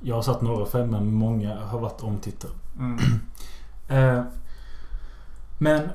Jag 0.00 0.14
har 0.14 0.22
satt 0.22 0.42
några 0.42 0.66
femmor 0.66 1.00
men 1.00 1.14
många 1.14 1.64
har 1.64 1.78
varit 1.78 2.02
omtittade. 2.02 2.54
Mm. 2.78 2.98
Eh, 3.88 4.22
men 5.58 5.88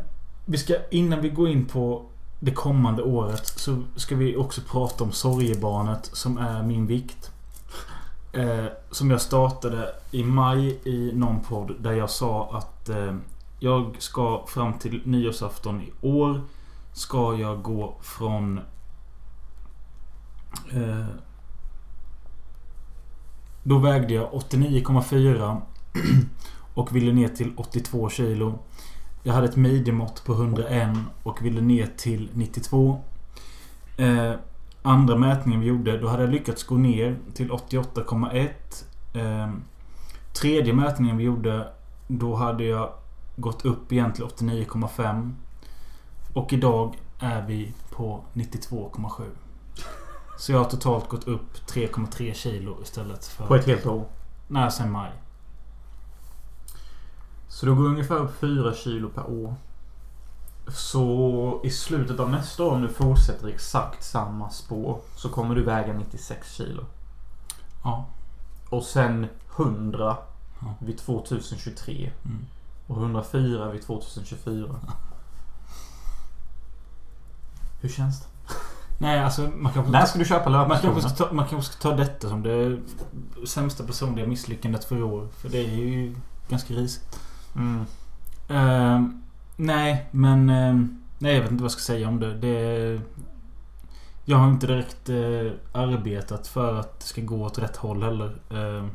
vi 0.50 0.58
ska, 0.58 0.76
innan 0.92 1.22
vi 1.22 1.30
går 1.30 1.50
in 1.50 1.66
på 1.66 2.06
det 2.40 2.52
kommande 2.52 3.04
året 3.04 3.48
så 3.48 3.84
ska 3.96 4.16
vi 4.16 4.36
också 4.36 4.62
prata 4.62 5.04
om 5.04 5.12
sorgebarnet 5.12 6.10
som 6.14 6.38
är 6.38 6.64
min 6.64 6.88
vikt. 6.88 7.32
Eh, 8.34 8.66
som 8.92 9.12
jag 9.12 9.22
startade 9.22 9.96
i 10.12 10.24
maj 10.24 10.80
i 10.84 11.12
någon 11.14 11.44
podd 11.44 11.76
där 11.80 11.92
jag 11.92 12.10
sa 12.10 12.58
att 12.58 12.90
eh, 12.90 13.16
jag 13.60 13.96
ska 14.00 14.46
fram 14.48 14.74
till 14.74 15.02
nyårsafton 15.06 15.82
i 15.82 15.92
år 16.02 16.42
ska 16.94 17.36
jag 17.36 17.62
gå 17.62 17.96
från 18.02 18.60
Eh, 20.72 21.06
då 23.64 23.78
vägde 23.78 24.14
jag 24.14 24.32
89,4 24.32 25.62
och 26.74 26.96
ville 26.96 27.14
ner 27.14 27.28
till 27.28 27.54
82 27.58 28.10
kilo. 28.10 28.60
Jag 29.24 29.34
hade 29.34 29.48
ett 29.48 29.56
midjemått 29.56 30.24
på 30.26 30.34
101 30.34 30.98
och 31.24 31.46
ville 31.46 31.62
ner 31.62 31.90
till 31.98 32.30
92. 32.34 33.02
Eh, 33.98 34.34
andra 34.82 35.16
mätningen 35.16 35.60
vi 35.60 35.68
gjorde, 35.68 35.98
då 35.98 36.08
hade 36.08 36.24
jag 36.24 36.32
lyckats 36.32 36.64
gå 36.64 36.76
ner 36.76 37.18
till 37.34 37.52
88,1. 37.52 38.50
Eh, 39.14 39.54
tredje 40.34 40.74
mätningen 40.74 41.18
vi 41.18 41.24
gjorde, 41.24 41.68
då 42.08 42.36
hade 42.36 42.64
jag 42.64 42.94
gått 43.36 43.66
upp 43.66 43.92
igen 43.92 44.14
till 44.14 44.24
89,5. 44.24 45.34
Och 46.34 46.54
idag 46.54 46.96
är 47.20 47.48
vi 47.48 47.74
på 47.90 48.24
92,7. 48.34 49.24
Så 50.38 50.52
jag 50.52 50.60
har 50.60 50.66
totalt 50.66 51.08
gått 51.10 51.28
upp 51.28 51.68
3,3 51.68 52.34
kilo 52.34 52.78
istället 52.82 53.26
för... 53.26 53.48
På 53.48 53.56
ett 53.56 53.66
helt 53.66 53.86
år. 53.86 54.06
Nej, 54.48 54.72
sen 54.72 54.92
maj. 54.92 55.12
Så 57.60 57.66
du 57.66 57.76
går 57.76 57.84
ungefär 57.86 58.16
upp 58.16 58.40
4 58.40 58.74
kilo 58.74 59.10
per 59.10 59.30
år. 59.30 59.56
Så 60.68 61.62
i 61.64 61.70
slutet 61.70 62.20
av 62.20 62.30
nästa 62.30 62.64
år 62.64 62.72
om 62.72 62.82
du 62.82 62.90
fortsätter 62.90 63.48
exakt 63.48 64.04
samma 64.04 64.50
spår 64.50 65.00
så 65.16 65.30
kommer 65.30 65.56
du 65.56 65.64
väga 65.64 65.94
96 65.94 66.52
kilo. 66.52 66.86
Ja. 67.84 68.06
Och 68.70 68.84
sen 68.84 69.28
100 69.56 70.18
Ja. 70.62 70.74
vid 70.80 70.98
2023. 70.98 72.12
Mm. 72.26 72.46
Och 72.88 72.98
104 72.98 73.72
vid 73.72 73.82
2024. 73.82 74.76
Hur 77.82 77.90
känns 77.90 78.20
det? 78.20 78.28
Nej, 78.98 79.20
alltså 79.20 79.42
man 79.42 79.74
kanske... 79.74 79.92
När 79.92 80.06
ska 80.06 80.20
du 80.20 80.26
köpa 80.26 80.50
Man 80.50 80.80
kanske, 80.80 81.10
ska 81.10 81.26
ta, 81.26 81.34
man 81.34 81.48
kanske 81.48 81.72
ska 81.74 81.82
ta 81.90 81.96
detta 81.96 82.30
som 82.30 82.44
det 82.44 82.80
sämsta 83.48 83.84
personliga 83.84 84.28
misslyckandet 84.28 84.86
för 84.86 84.98
i 84.98 85.02
år. 85.02 85.28
För 85.32 85.50
det 85.50 85.58
är 85.58 85.76
ju 85.76 86.16
ganska 86.50 86.74
risigt. 86.74 87.20
Mm. 87.56 87.86
Ehm, 88.50 89.24
nej, 89.56 90.08
men... 90.12 90.50
ehm, 90.50 91.02
nej, 91.20 91.34
jag 91.34 91.42
vet 91.42 91.52
inte 91.52 91.64
vad 91.64 91.72
jag 91.72 91.80
ska 91.80 91.94
säga 91.94 92.08
om 92.08 92.20
det. 92.20 92.34
det 92.34 93.02
jag 94.26 94.38
har 94.38 94.50
inte 94.50 94.68
direkt 94.68 95.10
eh, 95.10 95.52
arbetat 95.82 96.48
för 96.48 96.80
att 96.80 97.00
det 97.00 97.06
ska 97.06 97.22
gå 97.22 97.44
åt 97.46 97.60
rätt 97.60 97.76
håll 97.76 98.04
heller. 98.04 98.36
Ehm, 98.50 98.90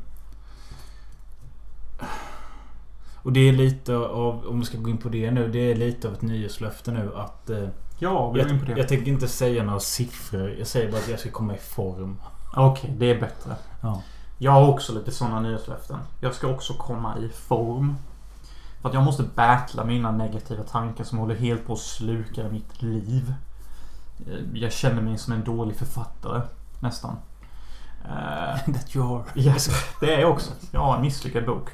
och 3.16 3.32
det 3.32 3.40
är 3.40 3.52
lite 3.52 3.96
av, 3.96 4.46
om 4.46 4.60
vi 4.60 4.66
ska 4.66 4.78
gå 4.78 4.90
in 4.90 4.98
på 4.98 5.08
det 5.08 5.30
nu, 5.30 5.48
det 5.48 5.70
är 5.70 5.74
lite 5.74 6.08
av 6.08 6.14
ett 6.14 6.22
nyårslöfte 6.22 6.92
nu 6.92 7.10
att... 7.16 7.50
Eh, 7.50 7.68
Ja, 7.98 8.30
vi 8.30 8.40
in 8.40 8.48
på 8.48 8.54
jag, 8.54 8.66
det. 8.66 8.80
jag 8.80 8.88
tänker 8.88 9.12
inte 9.12 9.28
säga 9.28 9.62
några 9.62 9.80
siffror. 9.80 10.54
Jag 10.58 10.66
säger 10.66 10.90
bara 10.90 10.98
att 11.00 11.08
jag 11.08 11.20
ska 11.20 11.30
komma 11.30 11.54
i 11.54 11.58
form. 11.58 12.20
Okej, 12.56 12.94
det 12.98 13.10
är 13.10 13.20
bättre. 13.20 13.56
Ja. 13.80 14.02
Jag 14.38 14.52
har 14.52 14.68
också 14.68 14.94
lite 14.94 15.10
sådana 15.10 15.40
nyårslöften. 15.40 15.98
Jag 16.20 16.34
ska 16.34 16.48
också 16.48 16.74
komma 16.74 17.18
i 17.18 17.28
form. 17.28 17.96
För 18.84 18.88
att 18.88 18.94
jag 18.94 19.04
måste 19.04 19.22
battla 19.22 19.84
mina 19.84 20.10
negativa 20.10 20.62
tankar 20.62 21.04
som 21.04 21.18
håller 21.18 21.34
helt 21.34 21.66
på 21.66 21.72
att 21.72 21.78
sluka 21.78 22.48
mitt 22.48 22.82
liv. 22.82 23.34
Eh, 24.26 24.58
Jag 24.60 24.72
känner 24.72 25.02
mig 25.02 25.18
som 25.18 25.32
en 25.32 25.44
dålig 25.44 25.76
författare. 25.76 26.42
Nästan. 26.80 27.16
Eh, 28.04 28.72
That 28.74 28.96
you 28.96 29.16
are. 29.16 29.24
Yes, 29.34 29.68
det 30.00 30.14
är 30.14 30.20
jag 30.20 30.30
också. 30.30 30.52
Jag 30.70 30.80
har 30.80 30.96
en 30.96 31.02
misslyckad 31.02 31.46
bok. 31.46 31.70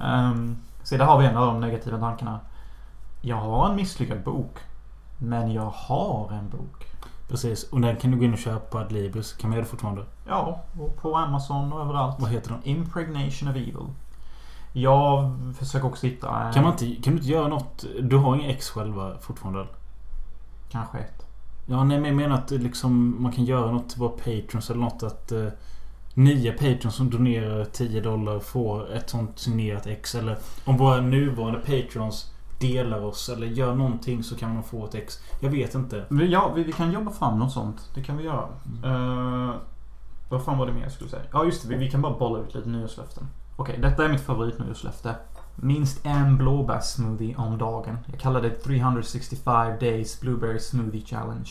Um, 0.00 0.56
så 0.82 0.96
där 0.96 1.04
har 1.04 1.18
vi 1.18 1.26
en 1.26 1.36
av 1.36 1.46
de 1.46 1.60
negativa 1.60 1.98
tankarna. 1.98 2.40
Jag 3.20 3.36
har 3.36 3.68
en 3.70 3.76
misslyckad 3.76 4.22
bok. 4.22 4.58
Men 5.18 5.52
jag 5.52 5.70
har 5.74 6.32
en 6.32 6.48
bok. 6.50 6.84
Precis. 7.28 7.62
Och 7.64 7.80
den 7.80 7.96
kan 7.96 8.10
du 8.10 8.16
gå 8.16 8.24
in 8.24 8.32
och 8.32 8.38
köpa 8.38 8.66
på 8.70 8.78
Adlibris. 8.78 9.32
Kan 9.32 9.50
man 9.50 9.56
göra 9.56 9.64
det 9.64 9.70
fortfarande? 9.70 10.04
Ja, 10.26 10.64
och 10.78 10.96
på 10.96 11.16
Amazon 11.16 11.72
och 11.72 11.80
överallt. 11.80 12.16
Vad 12.18 12.30
heter 12.30 12.50
den? 12.50 12.60
Impregnation 12.64 13.48
of 13.48 13.56
Evil. 13.56 13.86
Jag 14.80 15.30
försöker 15.58 15.86
också 15.86 16.06
hitta... 16.06 16.46
eh, 16.48 16.52
Kan, 16.52 16.62
man 16.62 16.72
inte, 16.72 17.02
kan 17.02 17.12
du 17.12 17.18
inte 17.18 17.28
göra 17.32 17.48
något? 17.48 17.84
Du 18.00 18.16
har 18.16 18.36
inga 18.36 18.48
ex 18.48 18.70
själva 18.70 19.18
fortfarande? 19.20 19.66
Kanske 20.70 20.98
ett. 20.98 21.26
Ja, 21.66 21.84
nej 21.84 21.98
men 21.98 22.06
jag 22.06 22.16
menar 22.16 22.34
att 22.36 22.50
liksom, 22.50 23.16
man 23.22 23.32
kan 23.32 23.44
göra 23.44 23.70
något 23.72 23.88
till 23.88 23.98
våra 24.00 24.10
patrons 24.10 24.70
eller 24.70 24.80
något 24.80 25.02
att... 25.02 25.32
Eh, 25.32 25.46
nya 26.14 26.52
patrons 26.52 26.94
som 26.94 27.10
donerar 27.10 27.64
10 27.64 28.00
dollar 28.00 28.38
får 28.38 28.92
ett 28.92 29.10
sånt 29.10 29.38
signerat 29.38 29.86
ex. 29.86 30.14
Eller 30.14 30.38
om 30.64 30.76
våra 30.76 31.00
nuvarande 31.00 31.58
patrons 31.60 32.32
delar 32.60 33.04
oss 33.04 33.28
eller 33.28 33.46
gör 33.46 33.74
någonting 33.74 34.22
så 34.24 34.36
kan 34.36 34.54
man 34.54 34.62
få 34.62 34.84
ett 34.86 34.94
ex. 34.94 35.18
Jag 35.40 35.50
vet 35.50 35.74
inte. 35.74 36.04
Ja, 36.28 36.52
vi, 36.56 36.62
vi 36.62 36.72
kan 36.72 36.92
jobba 36.92 37.10
fram 37.10 37.38
något 37.38 37.52
sånt. 37.52 37.90
Det 37.94 38.02
kan 38.02 38.16
vi 38.16 38.24
göra. 38.24 38.48
Mm. 38.84 39.48
Eh, 39.48 39.54
vad 40.30 40.44
fan 40.44 40.58
var 40.58 40.66
det 40.66 40.72
mer 40.72 40.82
jag 40.82 40.92
skulle 40.92 41.10
säga? 41.10 41.22
Ja, 41.32 41.44
just 41.44 41.62
det. 41.62 41.68
Vi, 41.68 41.76
vi 41.76 41.90
kan 41.90 42.02
bara 42.02 42.18
bolla 42.18 42.38
ut 42.38 42.54
lite 42.54 42.68
nyårslöften. 42.68 43.28
Okej, 43.56 43.78
detta 43.82 44.04
är 44.04 44.08
mitt 44.08 44.20
favoritnyårslöfte. 44.20 45.14
Minst 45.54 46.06
en 46.06 46.36
blåbärssmoothie 46.36 47.36
om 47.36 47.58
dagen. 47.58 47.98
Jag 48.06 48.20
kallar 48.20 48.42
det 48.42 48.50
365 48.50 49.78
days 49.80 50.20
blueberry 50.20 50.58
smoothie 50.58 51.06
challenge. 51.06 51.50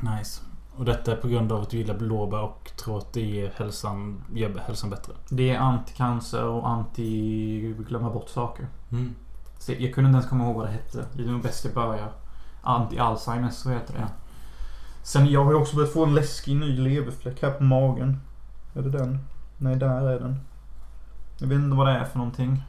Nice. 0.00 0.40
Och 0.76 0.84
detta 0.84 1.12
är 1.12 1.16
på 1.16 1.28
grund 1.28 1.52
av 1.52 1.62
att 1.62 1.70
du 1.70 1.76
gillar 1.76 1.98
blåbär 1.98 2.40
och 2.40 2.70
tror 2.76 2.98
att 2.98 3.12
det 3.12 3.20
ger 3.20 3.52
hälsan, 3.56 4.22
gör 4.34 4.58
hälsan 4.66 4.90
bättre. 4.90 5.12
Det 5.28 5.50
är 5.50 5.58
anti-cancer 5.58 6.42
och 6.42 6.68
anti-glömma 6.68 8.10
bort 8.10 8.28
saker. 8.28 8.66
Mm. 8.92 9.14
Så 9.58 9.72
jag 9.72 9.94
kunde 9.94 10.08
inte 10.08 10.16
ens 10.16 10.26
komma 10.26 10.44
ihåg 10.44 10.56
vad 10.56 10.66
det 10.66 10.72
hette. 10.72 11.04
Det 11.12 11.22
är 11.22 11.26
nog 11.26 11.42
bäst 11.42 11.64
jag 11.64 11.74
börjar. 11.74 12.12
Anti-Alzheimers, 12.62 13.50
så 13.50 13.70
heter 13.70 13.94
det. 13.94 14.08
Sen 15.02 15.26
jag 15.26 15.44
har 15.44 15.52
ju 15.52 15.58
också 15.58 15.76
börjat 15.76 15.92
få 15.92 16.04
en 16.04 16.14
läskig 16.14 16.56
ny 16.56 16.76
leverfläck 16.76 17.42
här 17.42 17.50
på 17.50 17.64
magen. 17.64 18.20
Är 18.74 18.82
det 18.82 18.90
den? 18.90 19.18
Nej, 19.58 19.76
där 19.76 20.08
är 20.08 20.20
den. 20.20 20.40
Jag 21.38 21.46
vet 21.46 21.58
inte 21.58 21.76
vad 21.76 21.86
det 21.86 21.92
är 21.92 22.04
för 22.04 22.18
någonting. 22.18 22.62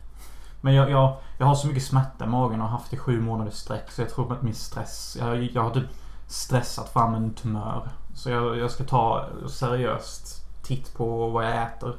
Men 0.62 0.74
jag, 0.74 0.90
jag, 0.90 1.18
jag 1.38 1.46
har 1.46 1.56
så 1.56 1.68
mycket 1.68 1.84
smärta 1.84 2.26
i 2.26 2.28
magen 2.28 2.62
och 2.62 2.68
har 2.68 2.78
haft 2.78 2.92
det 2.92 2.96
i 2.96 3.00
sju 3.00 3.22
månader 3.22 3.52
sträck. 3.52 3.92
Så 3.92 4.02
jag 4.02 4.10
tror 4.10 4.34
att 4.34 4.42
min 4.42 4.56
stress... 4.56 5.18
Jag, 5.20 5.44
jag 5.44 5.64
har 5.64 5.72
typ 5.72 5.90
stressat 6.28 6.90
fram 6.90 7.14
en 7.14 7.34
tumör. 7.34 7.90
Så 8.14 8.30
jag, 8.30 8.58
jag 8.58 8.72
ska 8.72 8.84
ta 8.84 9.30
seriöst 9.50 10.46
titt 10.64 10.94
på 10.94 11.30
vad 11.30 11.46
jag 11.46 11.64
äter. 11.64 11.96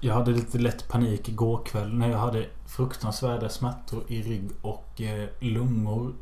Jag 0.00 0.14
hade 0.14 0.30
lite 0.30 0.58
lätt 0.58 0.88
panik 0.88 1.28
igår 1.28 1.64
kväll 1.64 1.94
när 1.94 2.10
jag 2.10 2.18
hade 2.18 2.46
fruktansvärda 2.66 3.48
smärtor 3.48 4.02
i 4.08 4.22
rygg 4.22 4.50
och 4.62 5.00
eh, 5.00 5.28
lungor. 5.40 6.12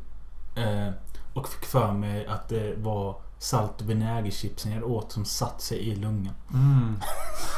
Eh, 0.55 0.89
och 1.33 1.47
fick 1.47 1.65
för 1.65 1.91
mig 1.91 2.25
att 2.25 2.49
det 2.49 2.75
var 2.77 3.15
salt 3.41 3.81
och 3.81 3.89
vinägerchipsen 3.89 4.71
jag 4.71 4.91
åt 4.91 5.11
som 5.11 5.25
satt 5.25 5.61
sig 5.61 5.77
i 5.77 5.95
lungan. 5.95 6.33
Mm. 6.53 6.95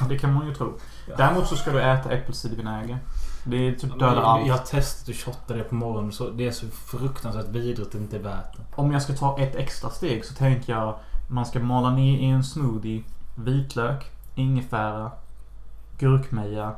Det 0.10 0.20
kan 0.20 0.34
man 0.34 0.48
ju 0.48 0.56
tro. 0.56 0.74
Däremot 1.18 1.48
så 1.48 1.56
ska 1.56 1.72
du 1.72 1.82
äta 1.82 2.12
äppelcidervinäger. 2.12 3.00
Det 3.46 3.58
är 3.68 3.72
typ 3.72 4.00
dödar 4.00 4.16
Jag, 4.16 4.24
allt. 4.24 4.48
jag 4.48 4.54
har 4.54 4.64
testat 4.64 5.10
att 5.10 5.16
shotta 5.16 5.54
det 5.54 5.64
på 5.64 5.76
morgonen 5.76 6.12
så 6.12 6.30
det 6.30 6.48
är 6.48 6.52
så 6.52 6.68
fruktansvärt 6.68 7.48
vidrigt 7.48 7.80
att 7.80 7.92
det 7.92 7.98
inte 7.98 8.16
är 8.18 8.22
värt 8.22 8.58
det. 8.58 8.64
Om 8.76 8.92
jag 8.92 9.02
ska 9.02 9.14
ta 9.14 9.40
ett 9.40 9.56
extra 9.56 9.90
steg 9.90 10.26
så 10.26 10.34
tänker 10.34 10.74
jag 10.74 10.96
man 11.30 11.46
ska 11.46 11.60
mala 11.60 11.92
ner 11.92 12.20
i 12.20 12.26
en 12.26 12.44
smoothie 12.44 13.04
vitlök, 13.36 14.12
ingefära, 14.36 15.12
gurkmeja 16.00 16.76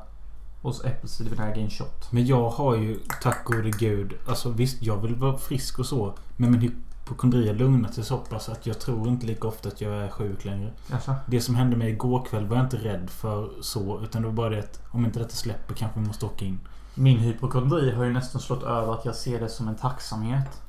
och 0.62 0.76
så 0.76 0.88
äppelcidervinäger 0.88 1.58
i 1.58 1.64
en 1.64 1.70
shot. 1.70 2.12
Men 2.12 2.26
jag 2.26 2.49
har 2.49 2.76
ju, 2.76 2.99
tack 3.22 3.43
gode 3.43 3.70
gud, 3.70 4.14
alltså 4.28 4.49
visst 4.49 4.82
jag 4.82 4.97
vill 4.97 5.16
vara 5.16 5.38
frisk 5.38 5.80
och 5.80 5.86
så. 5.86 6.14
Men 6.38 6.51
min 6.51 6.84
hypokondri 7.06 7.47
har 7.47 7.56
lugnat 7.56 7.93
sig 7.93 8.03
så 8.03 8.18
pass 8.18 8.49
att 8.49 8.66
jag 8.66 8.80
tror 8.80 9.08
inte 9.08 9.26
lika 9.26 9.47
ofta 9.47 9.70
att 9.70 9.82
jag 9.82 9.93
är 9.93 10.10
sjuk 10.10 10.45
längre. 10.45 10.72
Jaså? 10.91 11.16
Det 11.26 11.41
som 11.41 11.56
hände 11.56 11.76
mig 11.76 11.89
igår 11.89 12.26
kväll 12.26 12.45
var 12.45 12.58
jag 12.58 12.66
inte 12.66 12.78
rädd 12.78 13.10
för 13.10 13.49
så. 13.62 14.01
Utan 14.03 14.22
det 14.22 14.28
var 14.28 14.36
bara 14.36 14.49
det 14.49 14.60
att 14.60 14.82
om 14.91 15.06
inte 15.06 15.20
detta 15.20 15.36
släpper 15.36 15.74
kanske 15.74 15.99
vi 15.99 16.08
måste 16.08 16.26
åka 16.26 16.45
in. 16.45 16.60
Min 16.95 17.20
hypokondri 17.20 17.91
har 17.91 18.03
ju 18.03 18.14
nästan 18.14 18.41
slått 18.41 18.64
över 18.64 18.93
att 18.93 19.06
jag 19.06 19.16
ser 19.16 19.39
det 19.39 19.49
som 19.49 19.68
en 19.68 19.76
tacksamhet. 19.76 20.62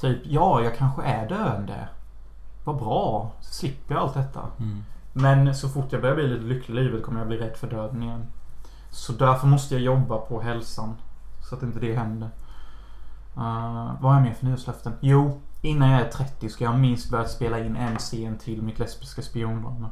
Typ, 0.00 0.18
ja, 0.24 0.62
jag 0.62 0.76
kanske 0.76 1.02
är 1.02 1.28
döende. 1.28 1.88
Vad 2.64 2.76
bra. 2.76 3.32
Så 3.40 3.54
slipper 3.54 3.94
jag 3.94 4.02
allt 4.02 4.14
detta. 4.14 4.40
Mm. 4.58 4.84
Men 5.12 5.54
så 5.54 5.68
fort 5.68 5.92
jag 5.92 6.00
börjar 6.00 6.14
bli 6.14 6.28
lite 6.28 6.44
lycklig 6.44 6.82
i 6.82 6.84
livet 6.84 7.02
kommer 7.02 7.18
jag 7.18 7.28
bli 7.28 7.36
rädd 7.36 7.56
för 7.56 7.70
döden 7.70 8.02
igen. 8.02 8.26
Så 8.90 9.12
därför 9.12 9.46
måste 9.46 9.74
jag 9.74 9.82
jobba 9.82 10.18
på 10.18 10.40
hälsan. 10.40 10.94
Så 11.48 11.54
att 11.54 11.62
inte 11.62 11.80
det 11.80 11.94
händer. 11.96 12.30
Uh, 13.36 13.92
vad 14.00 14.12
har 14.12 14.14
jag 14.14 14.22
mer 14.22 14.34
för 14.34 14.46
nyårslöften? 14.46 14.92
Jo, 15.00 15.40
innan 15.62 15.90
jag 15.90 16.00
är 16.00 16.10
30 16.10 16.48
ska 16.48 16.64
jag 16.64 16.78
minst 16.78 17.10
börja 17.10 17.28
spela 17.28 17.58
in 17.58 17.76
en 17.76 17.98
scen 17.98 18.38
till 18.38 18.62
mitt 18.62 18.78
lesbiska 18.78 19.22
spiondrama. 19.22 19.90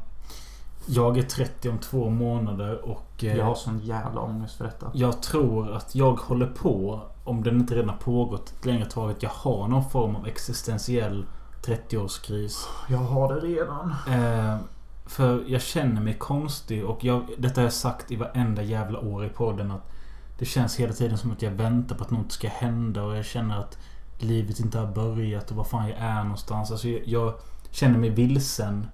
Jag 0.85 1.17
är 1.17 1.23
30 1.23 1.69
om 1.69 1.77
två 1.77 2.09
månader 2.09 2.85
och... 2.89 3.23
eh, 3.23 3.35
Jag 3.37 3.45
har 3.45 3.55
sån 3.55 3.79
jävla 3.79 4.21
ångest 4.21 4.55
för 4.57 4.65
detta. 4.65 4.91
Jag 4.93 5.21
tror 5.21 5.71
att 5.71 5.95
jag 5.95 6.13
håller 6.13 6.47
på, 6.47 7.01
om 7.23 7.43
den 7.43 7.55
inte 7.59 7.75
redan 7.75 7.89
har 7.89 7.97
pågått 7.97 8.49
ett 8.59 8.65
längre 8.65 8.85
tag, 8.85 9.11
att 9.11 9.23
jag 9.23 9.29
har 9.29 9.67
någon 9.67 9.89
form 9.89 10.15
av 10.15 10.27
existentiell 10.27 11.25
30-årskris. 11.65 12.67
Jag 12.89 12.97
har 12.97 13.33
det 13.33 13.39
redan. 13.39 13.95
Eh, 14.07 14.57
för 15.05 15.43
jag 15.47 15.61
känner 15.61 16.01
mig 16.01 16.13
konstig 16.13 16.85
och 16.85 17.03
jag, 17.03 17.29
detta 17.37 17.61
har 17.61 17.65
jag 17.65 17.73
sagt 17.73 18.11
i 18.11 18.15
varenda 18.15 18.61
jävla 18.63 18.99
år 18.99 19.25
i 19.25 19.29
podden 19.29 19.71
att 19.71 19.91
det 20.39 20.45
känns 20.45 20.75
hela 20.79 20.93
tiden 20.93 21.17
som 21.17 21.31
att 21.31 21.41
jag 21.41 21.51
väntar 21.51 21.95
på 21.95 22.03
att 22.03 22.11
något 22.11 22.31
ska 22.31 22.47
hända 22.47 23.03
och 23.03 23.17
jag 23.17 23.25
känner 23.25 23.59
att 23.59 23.77
livet 24.23 24.59
inte 24.59 24.79
har 24.79 24.87
börjat 24.87 25.51
och 25.51 25.57
var 25.57 25.63
fan 25.63 25.87
jag 25.89 25.97
är 25.97 26.23
någonstans. 26.23 26.71
Alltså 26.71 26.87
jag, 26.87 27.01
jag, 27.05 27.33
känner 27.71 27.97
mig 27.99 28.09
vilsen. 28.09 28.87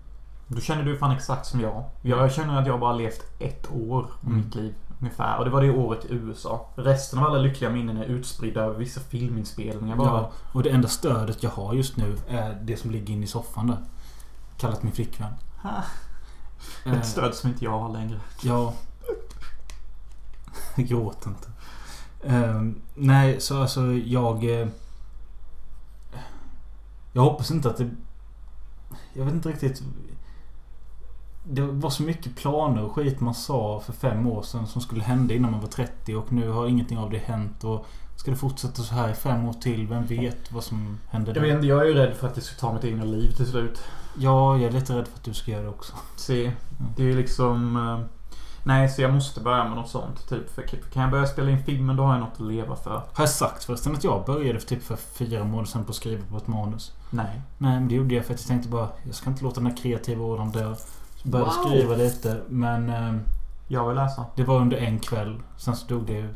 Då 0.48 0.62
känner 0.62 0.84
du 0.84 0.98
fan 0.98 1.12
exakt 1.12 1.46
som 1.46 1.60
jag. 1.62 1.84
Jag 2.02 2.32
känner 2.32 2.62
att 2.62 2.68
jag 2.68 2.80
bara 2.80 2.94
levt 2.94 3.22
ett 3.40 3.68
år 3.72 4.04
av 4.04 4.28
Mm. 4.32 4.38
mitt 4.38 4.56
liv. 4.56 4.74
Ungefär. 5.02 5.38
Och 5.38 5.46
det 5.46 5.52
var 5.52 5.62
det 5.62 5.72
året 5.72 6.06
i 6.06 6.14
USA. 6.14 6.70
Resten 6.76 7.20
av 7.20 7.26
alla 7.26 7.38
lyckliga 7.40 7.70
minnen 7.70 7.98
är 7.98 8.06
utspridda 8.06 8.62
över 8.62 8.78
vissa 8.80 9.00
filminspelningar 9.02 9.96
bara. 9.96 10.08
Ja, 10.08 10.32
och 10.54 10.64
det 10.64 10.70
enda 10.70 10.88
stödet 10.88 11.44
jag 11.44 11.50
har 11.50 11.74
just 11.74 11.98
nu 11.98 12.18
är 12.30 12.60
det 12.64 12.78
som 12.78 12.92
ligger 12.92 13.14
inne 13.14 13.24
i 13.24 13.28
soffan 13.28 13.68
där. 13.68 13.78
Kallat 14.58 14.84
min 14.84 14.92
flickvän. 14.94 15.34
Ha. 15.62 15.84
Eh, 16.86 16.94
Ett 17.00 17.06
stöd 17.06 17.34
som 17.34 17.50
inte 17.50 17.66
jag 17.66 17.80
har 17.80 17.90
längre. 17.90 18.20
Ja. 18.44 18.74
Gråt 20.76 21.26
inte. 21.26 21.48
Ehm, 22.24 22.82
nej, 22.96 23.42
så 23.42 23.62
alltså 23.62 23.82
jag... 23.94 24.44
jag 27.16 27.22
hoppas 27.22 27.52
inte 27.52 27.70
att 27.70 27.78
det... 27.78 27.90
Jag 29.14 29.26
vet 29.26 29.34
inte 29.34 29.50
riktigt. 29.50 29.84
Det 31.44 31.62
var 31.62 31.90
så 31.90 32.04
mycket 32.04 32.36
planer 32.36 32.84
och 32.84 32.92
skit 32.92 33.20
man 33.20 33.34
sa 33.34 33.80
för 33.80 33.94
fem 33.94 34.28
år 34.28 34.42
sedan 34.42 34.68
som 34.68 34.82
skulle 34.82 35.04
hända 35.04 35.34
innan 35.34 35.52
man 35.52 35.62
var 35.62 35.68
30 35.68 36.16
och 36.16 36.32
nu 36.32 36.50
har 36.50 36.68
ingenting 36.68 36.98
av 36.98 37.10
det 37.10 37.18
hänt. 37.18 37.64
Och 37.64 37.86
ska 38.16 38.32
det 38.32 38.38
fortsätta 38.38 38.82
så 38.82 38.96
här 38.96 39.10
i 39.10 39.14
fem 39.14 39.46
år 39.46 39.54
till? 39.54 39.88
Vem 39.88 40.06
vet 40.06 40.52
vad 40.52 40.64
som 40.64 41.00
händer 41.10 41.36
Jag 41.36 41.42
vet 41.42 41.56
inte, 41.56 41.68
jag 41.68 41.82
är 41.82 41.86
ju 41.86 41.94
rädd 41.94 42.16
för 42.16 42.28
att 42.28 42.36
det 42.36 42.42
ska 42.42 42.60
ta 42.60 42.74
mitt 42.74 42.84
egna 42.84 43.04
liv 43.04 43.32
till 43.32 43.48
slut. 43.48 43.84
Ja, 44.18 44.58
jag 44.58 44.64
är 44.64 44.72
lite 44.72 44.98
rädd 44.98 45.08
för 45.08 45.16
att 45.18 45.24
du 45.24 45.34
ska 45.34 45.52
göra 45.52 45.64
det 45.64 45.70
också. 45.70 45.94
Se, 46.16 46.52
det 46.96 47.04
är 47.04 47.16
liksom... 47.16 47.76
eh, 47.76 48.16
Nej, 48.68 48.90
så 48.90 49.02
jag 49.02 49.14
måste 49.14 49.42
börja 49.42 49.64
med 49.64 49.78
något 49.78 49.90
sånt. 49.90 50.30
Typ, 50.30 50.50
för 50.50 50.62
kan 50.62 51.02
jag 51.02 51.12
börja 51.12 51.26
spela 51.26 51.52
in 51.52 51.64
filmen 51.64 51.96
då 51.96 52.04
har 52.04 52.12
jag 52.14 52.20
något 52.20 52.34
att 52.34 52.48
leva 52.48 52.76
för. 52.76 52.92
Har 52.92 53.24
jag 53.24 53.30
sagt 53.30 53.64
förresten 53.64 53.96
att 53.96 54.04
jag 54.04 54.26
började 54.26 54.60
för 54.60 54.68
typ 54.68 54.84
för 54.84 54.96
fyra 54.96 55.44
månader 55.44 55.66
sedan 55.66 55.84
på 55.84 55.90
att 55.90 55.96
skriva 55.96 56.26
på 56.30 56.38
ett 56.38 56.48
manus? 56.48 56.94
Nej. 57.16 57.42
Nej, 57.58 57.80
men 57.80 57.88
det 57.88 57.96
gjorde 57.96 58.16
jag 58.16 58.26
för 58.26 58.34
att 58.34 58.40
jag 58.40 58.48
tänkte 58.48 58.70
bara 58.70 58.90
jag 59.04 59.16
ska 59.16 59.30
inte 59.30 59.44
låta 59.44 59.60
den 59.62 59.70
här 59.72 59.78
kreativa 59.78 60.24
ådran 60.26 60.52
dö. 60.52 60.76
Så 61.16 61.28
började 61.30 61.52
Wow. 61.52 61.66
skriva 61.70 61.96
lite 61.96 62.42
men 62.50 62.90
eh, 62.90 63.16
Jag 63.68 63.88
vill 63.88 63.96
läsa. 63.96 64.26
det 64.36 64.44
var 64.44 64.60
under 64.60 64.78
en 64.78 65.00
kväll. 65.00 65.42
Sen 65.58 65.76
så 65.76 65.88
dog 65.88 66.06
det 66.06 66.18
ut. 66.20 66.36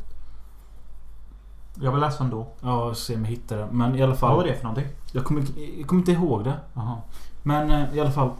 Jag 1.81 1.91
vill 1.91 2.01
läsa 2.01 2.23
ändå. 2.23 2.47
Ja, 2.61 2.93
se 2.93 3.15
om 3.15 3.23
jag 3.25 3.31
hittar 3.31 3.57
det. 3.57 3.67
Men 3.71 3.95
i 3.95 4.01
alla 4.03 4.13
Vad 4.13 4.21
var 4.21 4.29
fall. 4.37 4.47
det 4.47 4.55
för 4.55 4.63
någonting? 4.63 4.87
Jag 5.11 5.23
kommer, 5.25 5.43
jag 5.77 5.87
kommer 5.87 5.99
inte 6.01 6.11
ihåg 6.11 6.43
det. 6.43 6.57
Jaha. 6.73 6.97
Men 7.43 7.71
eh, 7.71 7.95
i 7.95 7.99
alla 7.99 8.11
fall. 8.11 8.31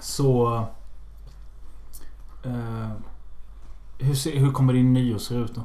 Så... 0.00 0.56
Eh, 2.44 2.88
hur, 3.98 4.14
ser, 4.14 4.38
hur 4.38 4.52
kommer 4.52 4.72
din 4.72 4.92
nyår 4.92 5.18
se 5.18 5.34
ut 5.34 5.54
då? 5.54 5.60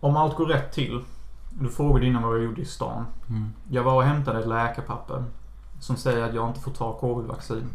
Om 0.00 0.16
allt 0.16 0.36
går 0.36 0.46
rätt 0.46 0.72
till. 0.72 1.04
Du 1.50 1.68
frågade 1.68 2.06
innan 2.06 2.22
vad 2.22 2.36
jag 2.36 2.44
gjorde 2.44 2.60
i 2.60 2.64
stan. 2.64 3.06
Mm. 3.28 3.50
Jag 3.68 3.82
var 3.82 3.94
och 3.94 4.02
hämtade 4.02 4.40
ett 4.40 4.48
läkarpapper. 4.48 5.24
Som 5.80 5.96
säger 5.96 6.28
att 6.28 6.34
jag 6.34 6.48
inte 6.48 6.60
får 6.60 6.70
ta 6.70 6.98
covid-vaccin. 6.98 7.68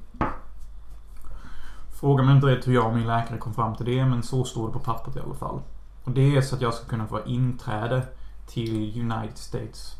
Fråga 1.89 2.23
mig 2.23 2.35
inte 2.35 2.47
rätt 2.47 2.67
hur 2.67 2.73
jag 2.73 2.87
och 2.87 2.95
min 2.95 3.07
läkare 3.07 3.37
kom 3.37 3.53
fram 3.53 3.75
till 3.75 3.85
det, 3.85 4.05
men 4.05 4.23
så 4.23 4.43
står 4.43 4.67
det 4.67 4.73
på 4.73 4.79
pappret 4.79 5.15
i 5.15 5.19
alla 5.19 5.33
fall. 5.33 5.61
Och 6.03 6.11
det 6.11 6.35
är 6.35 6.41
så 6.41 6.55
att 6.55 6.61
jag 6.61 6.73
ska 6.73 6.85
kunna 6.85 7.07
få 7.07 7.25
inträde 7.25 8.07
till 8.47 9.01
United 9.01 9.37
States 9.37 9.95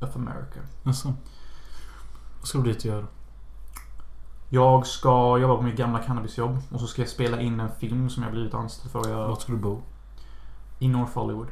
of 0.00 0.16
America. 0.16 0.60
Alltså. 0.84 1.14
Vad 2.38 2.48
ska 2.48 2.58
du 2.58 2.64
dit 2.64 2.78
och 2.78 2.84
göra? 2.84 3.06
Jag 4.48 4.86
ska 4.86 5.38
jobba 5.38 5.56
på 5.56 5.62
mitt 5.62 5.76
gamla 5.76 5.98
cannabisjobb 5.98 6.58
och 6.70 6.80
så 6.80 6.86
ska 6.86 7.02
jag 7.02 7.08
spela 7.08 7.40
in 7.40 7.60
en 7.60 7.70
film 7.70 8.10
som 8.10 8.22
jag 8.22 8.32
blivit 8.32 8.54
anställd 8.54 8.92
för 8.92 9.00
att 9.00 9.08
göra 9.08 9.28
Vart 9.28 9.42
ska 9.42 9.52
du 9.52 9.58
bo? 9.58 9.82
i 10.78 10.88
North 10.88 11.12
Hollywood. 11.12 11.48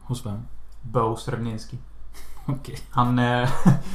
Hos 0.00 0.26
vem? 0.26 0.40
Bo 0.84 1.16
Srebninsky. 1.16 1.76
Okej. 2.46 2.78
Han, 2.90 3.18
eh, 3.18 3.48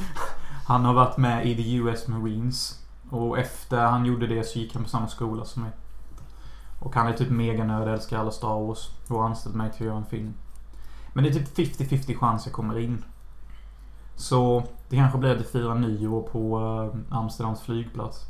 han 0.66 0.84
har 0.84 0.94
varit 0.94 1.16
med 1.16 1.46
i 1.46 1.54
the 1.56 1.74
US 1.74 2.08
Marines. 2.08 2.76
Och 3.10 3.38
efter 3.38 3.84
han 3.86 4.06
gjorde 4.06 4.26
det 4.26 4.44
så 4.44 4.58
gick 4.58 4.74
han 4.74 4.82
på 4.82 4.88
samma 4.88 5.08
skola 5.08 5.44
som 5.44 5.62
mig. 5.62 5.72
Och 6.80 6.94
han 6.94 7.06
är 7.06 7.12
typ 7.12 7.30
meganörd, 7.30 7.88
älskar 7.88 8.18
alla 8.18 8.30
Star 8.30 8.66
Wars. 8.66 8.90
Och 9.08 9.18
har 9.18 9.26
anställt 9.26 9.54
mig 9.54 9.70
till 9.72 9.82
att 9.82 9.86
göra 9.86 9.96
en 9.98 10.04
film. 10.06 10.34
Men 11.12 11.24
det 11.24 11.30
är 11.30 11.34
typ 11.34 11.78
50-50 11.78 12.18
chans 12.18 12.46
jag 12.46 12.54
kommer 12.54 12.78
in. 12.78 13.04
Så 14.16 14.62
det 14.88 14.96
kanske 14.96 15.18
blir 15.18 15.30
att 15.32 15.38
det 15.38 15.44
firar 15.44 15.74
nyår 15.74 16.22
på 16.22 16.60
eh, 17.10 17.18
Amsterdams 17.18 17.60
flygplats. 17.60 18.24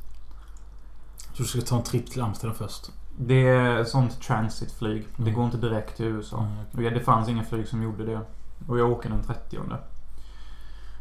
Så 1.32 1.42
du 1.42 1.44
ska 1.48 1.60
ta 1.60 1.76
en 1.76 1.82
tripp 1.82 2.10
till 2.10 2.22
Amsterdam 2.22 2.56
först? 2.56 2.90
Det 3.18 3.48
är 3.48 3.84
sånt 3.84 4.20
transitflyg. 4.22 5.06
Det 5.16 5.22
Mm. 5.22 5.34
går 5.34 5.44
inte 5.44 5.56
direkt 5.56 5.96
till 5.96 6.06
USA. 6.06 6.36
Ja, 6.36 6.64
okej. 6.72 6.86
Och 6.86 6.92
det 6.92 7.00
fanns 7.00 7.28
ingen 7.28 7.44
flyg 7.44 7.68
som 7.68 7.82
gjorde 7.82 8.04
det. 8.04 8.20
Och 8.68 8.78
jag 8.78 8.90
åker 8.90 9.10
den 9.10 9.22
30 9.22 9.58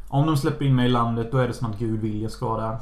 Om 0.07 0.25
de 0.25 0.37
släpper 0.37 0.65
in 0.65 0.75
mig 0.75 0.85
i 0.85 0.89
landet, 0.89 1.31
då 1.31 1.37
är 1.37 1.47
det 1.47 1.53
som 1.53 1.71
att 1.71 1.79
Gud 1.79 1.99
vill 1.99 2.21
jag 2.21 2.31
ska 2.31 2.45
vara 2.49 2.69
där. 2.69 2.79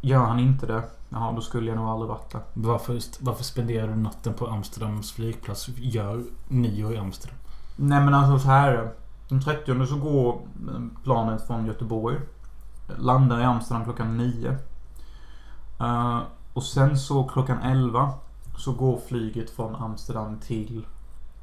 Gör 0.00 0.24
han 0.24 0.38
inte 0.38 0.66
det, 0.66 0.82
ja 1.08 1.32
då 1.36 1.40
skulle 1.42 1.70
jag 1.70 1.76
nog 1.76 1.88
aldrig 1.88 2.08
varit 2.08 2.32
där. 2.32 2.40
Varför, 2.52 3.00
varför 3.20 3.44
spenderar 3.44 3.88
du 3.88 3.96
natten 3.96 4.34
på 4.34 4.46
Amsterdams 4.46 5.12
flygplats? 5.12 5.68
Gör 5.76 6.24
nyår 6.48 6.94
i 6.94 6.98
Amsterdam. 6.98 7.36
Nej 7.76 8.04
men 8.04 8.14
alltså 8.14 8.38
så 8.38 8.48
här 8.48 8.72
är 8.72 8.82
det. 8.82 8.92
Den 9.28 9.40
30 9.40 9.86
så 9.86 9.96
går 9.96 10.40
planet 11.04 11.46
från 11.46 11.66
Göteborg. 11.66 12.16
Landar 12.98 13.40
i 13.40 13.44
Amsterdam 13.44 13.84
klockan 13.84 14.16
9. 14.16 14.56
Eh, 15.80 16.20
och 16.52 16.62
sen 16.62 16.98
så 16.98 17.24
klockan 17.24 17.62
11 17.62 18.12
så 18.56 18.72
går 18.72 19.00
flyget 19.08 19.50
från 19.50 19.76
Amsterdam 19.76 20.38
till 20.38 20.86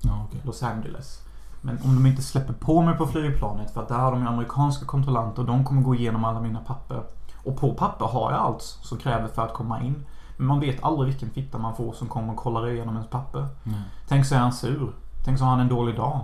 Ja, 0.01 0.25
okej. 0.27 0.41
Los 0.45 0.63
Angeles. 0.63 1.21
Men 1.61 1.79
om 1.83 1.95
de 1.95 2.05
inte 2.05 2.21
släpper 2.21 2.53
på 2.53 2.81
mig 2.81 2.97
på 2.97 3.07
flygplanet 3.07 3.73
för 3.73 3.81
att 3.81 3.87
där 3.87 3.97
har 3.97 4.11
de 4.11 4.27
amerikanska 4.27 4.85
kontrollanter 4.85 5.41
och 5.41 5.47
de 5.47 5.65
kommer 5.65 5.81
gå 5.81 5.95
igenom 5.95 6.25
alla 6.25 6.41
mina 6.41 6.59
papper. 6.59 7.03
Och 7.43 7.57
på 7.57 7.73
papper 7.73 8.05
har 8.05 8.31
jag 8.31 8.41
allt 8.41 8.61
som 8.61 8.97
krävs 8.97 9.31
för 9.31 9.41
att 9.41 9.53
komma 9.53 9.81
in. 9.81 10.05
Men 10.37 10.47
man 10.47 10.59
vet 10.59 10.83
aldrig 10.83 11.07
vilken 11.07 11.29
fitta 11.29 11.57
man 11.57 11.75
får 11.75 11.93
som 11.93 12.07
kommer 12.07 12.33
och 12.33 12.39
kollar 12.39 12.69
igenom 12.69 12.95
ens 12.95 13.09
papper. 13.09 13.47
Nej. 13.63 13.81
Tänk 14.07 14.25
så 14.25 14.35
är 14.35 14.39
han 14.39 14.53
sur. 14.53 14.93
Tänk 15.25 15.37
så 15.37 15.43
har 15.43 15.51
han 15.51 15.59
en 15.59 15.67
dålig 15.67 15.95
dag. 15.95 16.21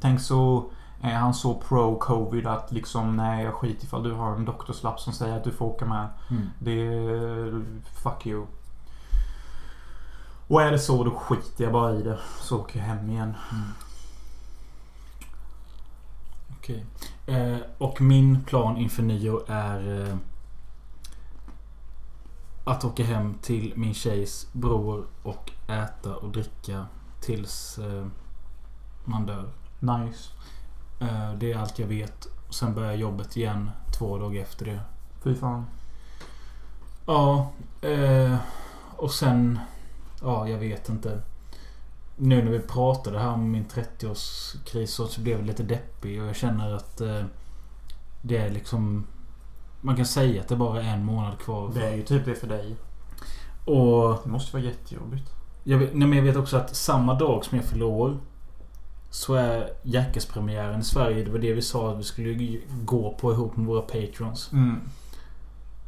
Tänk 0.00 0.20
så 0.20 0.70
är 1.00 1.14
han 1.14 1.34
så 1.34 1.54
pro-covid 1.54 2.46
att 2.46 2.72
liksom 2.72 3.16
nej 3.16 3.44
jag 3.44 3.54
skiter 3.54 3.84
ifall 3.84 4.02
du 4.02 4.12
har 4.12 4.34
en 4.34 4.44
doktorslapp 4.44 5.00
som 5.00 5.12
säger 5.12 5.36
att 5.36 5.44
du 5.44 5.52
får 5.52 5.66
åka 5.66 5.84
med. 5.84 6.08
Mm. 6.30 6.50
Det 6.58 6.86
är... 6.86 7.62
Fuck 8.02 8.26
you. 8.26 8.46
Och 10.48 10.62
är 10.62 10.70
det 10.70 10.78
så 10.78 11.04
då 11.04 11.10
skiter 11.10 11.64
jag 11.64 11.72
bara 11.72 11.94
i 11.94 12.02
det. 12.02 12.18
Så 12.40 12.58
åker 12.58 12.78
jag 12.78 12.86
hem 12.86 13.10
igen. 13.10 13.34
Mm. 13.52 13.64
Okej. 16.68 16.84
Eh, 17.26 17.58
och 17.78 18.00
min 18.00 18.44
plan 18.44 18.76
inför 18.76 19.02
nyår 19.02 19.42
är 19.50 20.08
eh, 20.08 20.16
att 22.64 22.84
åka 22.84 23.04
hem 23.04 23.34
till 23.42 23.72
min 23.76 23.94
tjejs 23.94 24.52
bror 24.52 25.06
och 25.22 25.52
äta 25.66 26.16
och 26.16 26.32
dricka 26.32 26.86
tills 27.20 27.78
eh, 27.78 28.06
man 29.04 29.26
dör. 29.26 29.48
Nice. 29.80 30.30
Eh, 31.00 31.32
det 31.32 31.52
är 31.52 31.58
allt 31.58 31.78
jag 31.78 31.86
vet. 31.86 32.26
Sen 32.50 32.74
börjar 32.74 32.94
jobbet 32.94 33.36
igen 33.36 33.70
två 33.98 34.18
dagar 34.18 34.42
efter 34.42 34.66
det. 34.66 34.80
Fy 35.24 35.34
fan. 35.34 35.66
Ja, 37.06 37.50
eh, 37.80 38.36
och 38.96 39.10
sen... 39.10 39.58
Ja, 40.22 40.48
jag 40.48 40.58
vet 40.58 40.88
inte. 40.88 41.22
Nu 42.20 42.44
när 42.44 42.50
vi 42.50 42.58
pratade 42.58 43.18
här 43.18 43.32
om 43.32 43.50
min 43.50 43.66
30-årskris 43.66 44.86
så 44.86 45.20
blev 45.20 45.38
jag 45.38 45.46
lite 45.46 45.62
deppig 45.62 46.22
och 46.22 46.28
jag 46.28 46.36
känner 46.36 46.74
att 46.74 47.00
eh, 47.00 47.22
det 48.22 48.36
är 48.36 48.50
liksom... 48.50 49.06
Man 49.80 49.96
kan 49.96 50.06
säga 50.06 50.40
att 50.40 50.48
det 50.48 50.56
bara 50.56 50.82
är 50.82 50.94
en 50.94 51.04
månad 51.04 51.38
kvar. 51.38 51.70
Det 51.74 51.86
är 51.86 51.96
ju 51.96 52.02
typ 52.02 52.24
det 52.24 52.34
för 52.34 52.46
dig. 52.46 52.76
Och 53.64 54.20
Det 54.24 54.30
måste 54.30 54.56
vara 54.56 54.64
jättejobbigt. 54.64 55.30
jag 55.64 55.78
vet, 55.78 55.94
nej, 55.94 56.08
men 56.08 56.18
jag 56.18 56.24
vet 56.24 56.36
också 56.36 56.56
att 56.56 56.76
samma 56.76 57.14
dag 57.14 57.44
som 57.44 57.58
jag 57.58 57.66
fyller 57.66 57.86
år 57.86 58.18
så 59.10 59.34
är 59.34 59.70
Jackass-premiären 59.82 60.80
i 60.80 60.84
Sverige. 60.84 61.24
Det 61.24 61.30
var 61.30 61.38
det 61.38 61.52
vi 61.52 61.62
sa 61.62 61.92
att 61.92 61.98
vi 61.98 62.02
skulle 62.02 62.60
gå 62.84 63.16
på 63.20 63.32
ihop 63.32 63.56
med 63.56 63.66
våra 63.66 63.82
patrons. 63.82 64.52
Mm. 64.52 64.80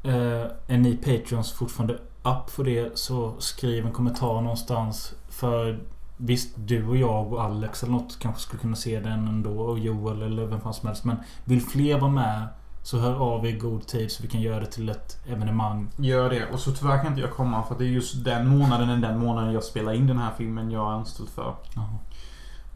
Eh, 0.02 0.50
är 0.66 0.78
ni 0.78 0.96
Patreons 0.96 1.52
fortfarande 1.52 1.94
upp 2.22 2.50
för 2.50 2.64
det 2.64 2.98
så 2.98 3.34
skriv 3.38 3.86
en 3.86 3.92
kommentar 3.92 4.40
någonstans. 4.40 5.14
För 5.28 5.80
visst, 6.20 6.54
du 6.56 6.88
och 6.88 6.96
jag 6.96 7.32
och 7.32 7.42
Alex 7.44 7.82
eller 7.82 7.92
något 7.92 8.18
kanske 8.18 8.40
skulle 8.40 8.60
kunna 8.60 8.76
se 8.76 9.00
den 9.00 9.28
ändå. 9.28 9.60
Och 9.60 9.78
Joel 9.78 10.22
eller 10.22 10.46
vem 10.46 10.60
fan 10.60 10.74
som 10.74 10.86
helst. 10.86 11.04
Men 11.04 11.16
vill 11.44 11.62
fler 11.62 11.98
vara 12.00 12.10
med 12.10 12.46
så 12.82 12.98
hör 12.98 13.14
av 13.14 13.46
er 13.46 13.48
i 13.48 13.52
god 13.52 13.86
tid 13.86 14.12
så 14.12 14.22
vi 14.22 14.28
kan 14.28 14.40
göra 14.40 14.60
det 14.60 14.66
till 14.66 14.88
ett 14.88 15.18
evenemang. 15.26 15.88
Gör 15.96 16.30
det. 16.30 16.46
Och 16.52 16.60
så 16.60 16.72
tyvärr 16.72 16.98
kan 16.98 17.06
inte 17.06 17.20
jag 17.20 17.30
komma 17.32 17.62
för 17.62 17.78
det 17.78 17.84
är 17.84 17.88
just 17.88 18.24
den 18.24 18.48
månaden 18.48 18.90
än 18.90 19.00
den 19.00 19.18
månaden 19.18 19.52
jag 19.52 19.64
spelar 19.64 19.92
in 19.92 20.06
den 20.06 20.18
här 20.18 20.30
filmen 20.38 20.70
jag 20.70 20.90
är 20.92 20.94
anställd 20.94 21.28
för. 21.28 21.54
Jaha. 21.74 21.98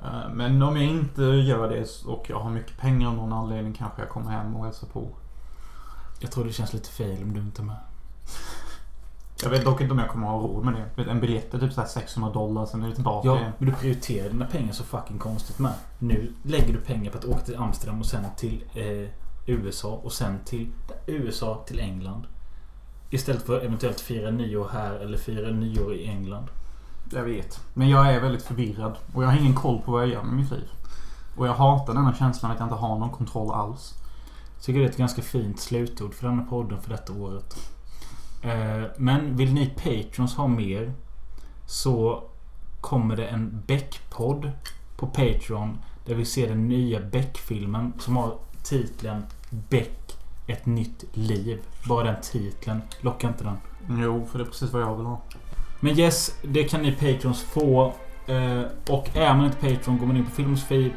Eh, 0.04 0.30
Men 0.34 0.62
om 0.62 0.76
jag 0.76 0.84
inte 0.84 1.22
gör 1.22 1.68
det 1.68 2.06
och 2.06 2.26
jag 2.28 2.40
har 2.40 2.50
mycket 2.50 2.78
pengar 2.78 3.08
av 3.08 3.14
någon 3.14 3.32
anledning 3.32 3.72
kanske 3.72 4.02
jag 4.02 4.08
kommer 4.08 4.30
hem 4.30 4.56
och 4.56 4.64
hälsar 4.64 4.86
på. 4.86 5.08
Jag 6.20 6.30
tror 6.32 6.44
det 6.44 6.52
känns 6.52 6.72
lite 6.72 6.88
fel 6.88 7.22
om 7.22 7.32
du 7.34 7.40
inte 7.40 7.62
är 7.62 7.64
med. 7.64 7.76
Jag 9.42 9.50
vet 9.50 9.64
dock 9.64 9.80
inte 9.80 9.92
om 9.92 9.98
jag 9.98 10.08
kommer 10.08 10.26
ha 10.26 10.38
råd 10.38 10.64
med 10.64 10.74
det. 10.96 11.10
En 11.10 11.20
biljett 11.20 11.54
är 11.54 11.58
typ 11.58 11.72
så 11.72 11.80
här 11.80 11.88
600 11.88 12.30
dollar, 12.30 12.66
sen 12.66 12.82
är 12.82 12.88
det 12.88 12.94
tillbaka 12.94 13.28
Ja, 13.28 13.36
igen. 13.38 13.52
men 13.58 13.68
du 13.68 13.74
prioriterar 13.74 14.28
dina 14.30 14.46
pengar 14.46 14.72
så 14.72 14.84
fucking 14.84 15.18
konstigt 15.18 15.58
med. 15.58 15.72
Nu 15.98 16.32
lägger 16.42 16.72
du 16.72 16.80
pengar 16.80 17.10
på 17.10 17.18
att 17.18 17.24
åka 17.24 17.40
till 17.40 17.56
Amsterdam 17.56 18.00
och 18.00 18.06
sen 18.06 18.24
till 18.36 18.64
eh, 18.74 19.08
USA 19.46 19.88
och 20.04 20.12
sen 20.12 20.38
till 20.44 20.72
USA 21.06 21.64
till 21.66 21.80
England. 21.80 22.26
Istället 23.10 23.42
för 23.42 23.56
att 23.56 23.62
eventuellt 23.62 24.00
fira 24.00 24.30
nyår 24.30 24.68
här 24.72 24.94
eller 24.94 25.18
fira 25.18 25.50
nyår 25.50 25.94
i 25.94 26.06
England. 26.08 26.46
Jag 27.12 27.22
vet. 27.24 27.60
Men 27.74 27.88
jag 27.88 28.12
är 28.14 28.20
väldigt 28.20 28.42
förvirrad. 28.42 28.96
Och 29.14 29.22
jag 29.24 29.28
har 29.28 29.38
ingen 29.38 29.54
koll 29.54 29.82
på 29.82 29.92
vad 29.92 30.02
jag 30.02 30.08
gör 30.10 30.22
med 30.22 30.34
mitt 30.34 30.50
liv. 30.50 30.68
Och 31.36 31.46
jag 31.46 31.54
hatar 31.54 31.94
denna 31.94 32.14
känslan 32.14 32.50
att 32.52 32.58
jag 32.58 32.66
inte 32.66 32.74
har 32.76 32.98
någon 32.98 33.10
kontroll 33.10 33.50
alls. 33.54 33.94
Jag 34.56 34.64
tycker 34.64 34.80
det 34.80 34.86
är 34.86 34.90
ett 34.90 34.96
ganska 34.96 35.22
fint 35.22 35.60
slutord 35.60 36.14
för 36.14 36.28
denna 36.28 36.42
podden 36.42 36.80
för 36.80 36.90
detta 36.90 37.12
året. 37.12 37.56
Eh, 38.44 38.84
Men 38.96 39.36
vill 39.36 39.54
ni 39.54 39.66
Patrons 39.66 40.34
ha 40.36 40.46
mer 40.46 40.92
så 41.66 42.22
kommer 42.80 43.16
det 43.16 43.26
en 43.26 43.62
Beck-podd 43.66 44.50
på 44.96 45.06
Patreon 45.06 45.78
där 46.06 46.14
vi 46.14 46.24
ser 46.24 46.48
den 46.48 46.68
nya 46.68 47.00
Beck-filmen 47.00 47.92
som 47.98 48.16
har 48.16 48.34
titeln 48.62 49.22
Beck 49.50 50.16
ett 50.46 50.66
nytt 50.66 51.04
liv. 51.12 51.58
Bara 51.88 52.04
den 52.04 52.20
titeln. 52.22 52.82
Lockar 53.00 53.28
inte 53.28 53.44
den? 53.44 53.56
Jo, 54.02 54.26
för 54.30 54.38
det 54.38 54.44
är 54.44 54.46
precis 54.46 54.72
vad 54.72 54.82
jag 54.82 54.96
vill 54.96 55.06
ha. 55.06 55.20
Men 55.80 55.98
yes, 55.98 56.34
det 56.42 56.64
kan 56.64 56.82
ni 56.82 56.92
Patrons 56.92 57.42
få. 57.42 57.92
Eh, 58.26 58.62
och 58.88 59.16
är 59.16 59.34
man 59.34 59.44
inte 59.46 59.56
Patreon 59.56 59.98
går 59.98 60.06
man 60.06 60.16
in 60.16 60.24
på 60.24 60.30
filmosofi. 60.30 60.92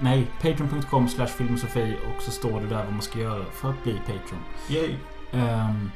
Nej, 0.00 0.26
patreon.com 0.42 1.08
slash 1.08 1.26
filmosofi 1.26 1.96
och 2.16 2.22
så 2.22 2.30
står 2.30 2.60
det 2.60 2.66
där 2.66 2.84
vad 2.84 2.92
man 2.92 3.02
ska 3.02 3.18
göra 3.18 3.44
för 3.52 3.70
att 3.70 3.82
bli 3.82 3.92
Patreon. 3.92 4.42
Yay! 4.68 4.94
Ehm, 5.32 5.90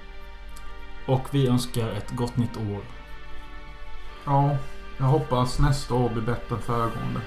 och 1.07 1.34
vi 1.34 1.48
önskar 1.48 1.88
ett 1.88 2.11
gott 2.11 2.36
nytt 2.36 2.57
år. 2.57 2.82
Ja, 4.24 4.57
jag 4.98 5.07
hoppas 5.07 5.59
nästa 5.59 5.94
år 5.94 6.09
blir 6.09 6.22
bättre 6.22 6.54
än 6.57 6.62
föregående. 6.62 7.20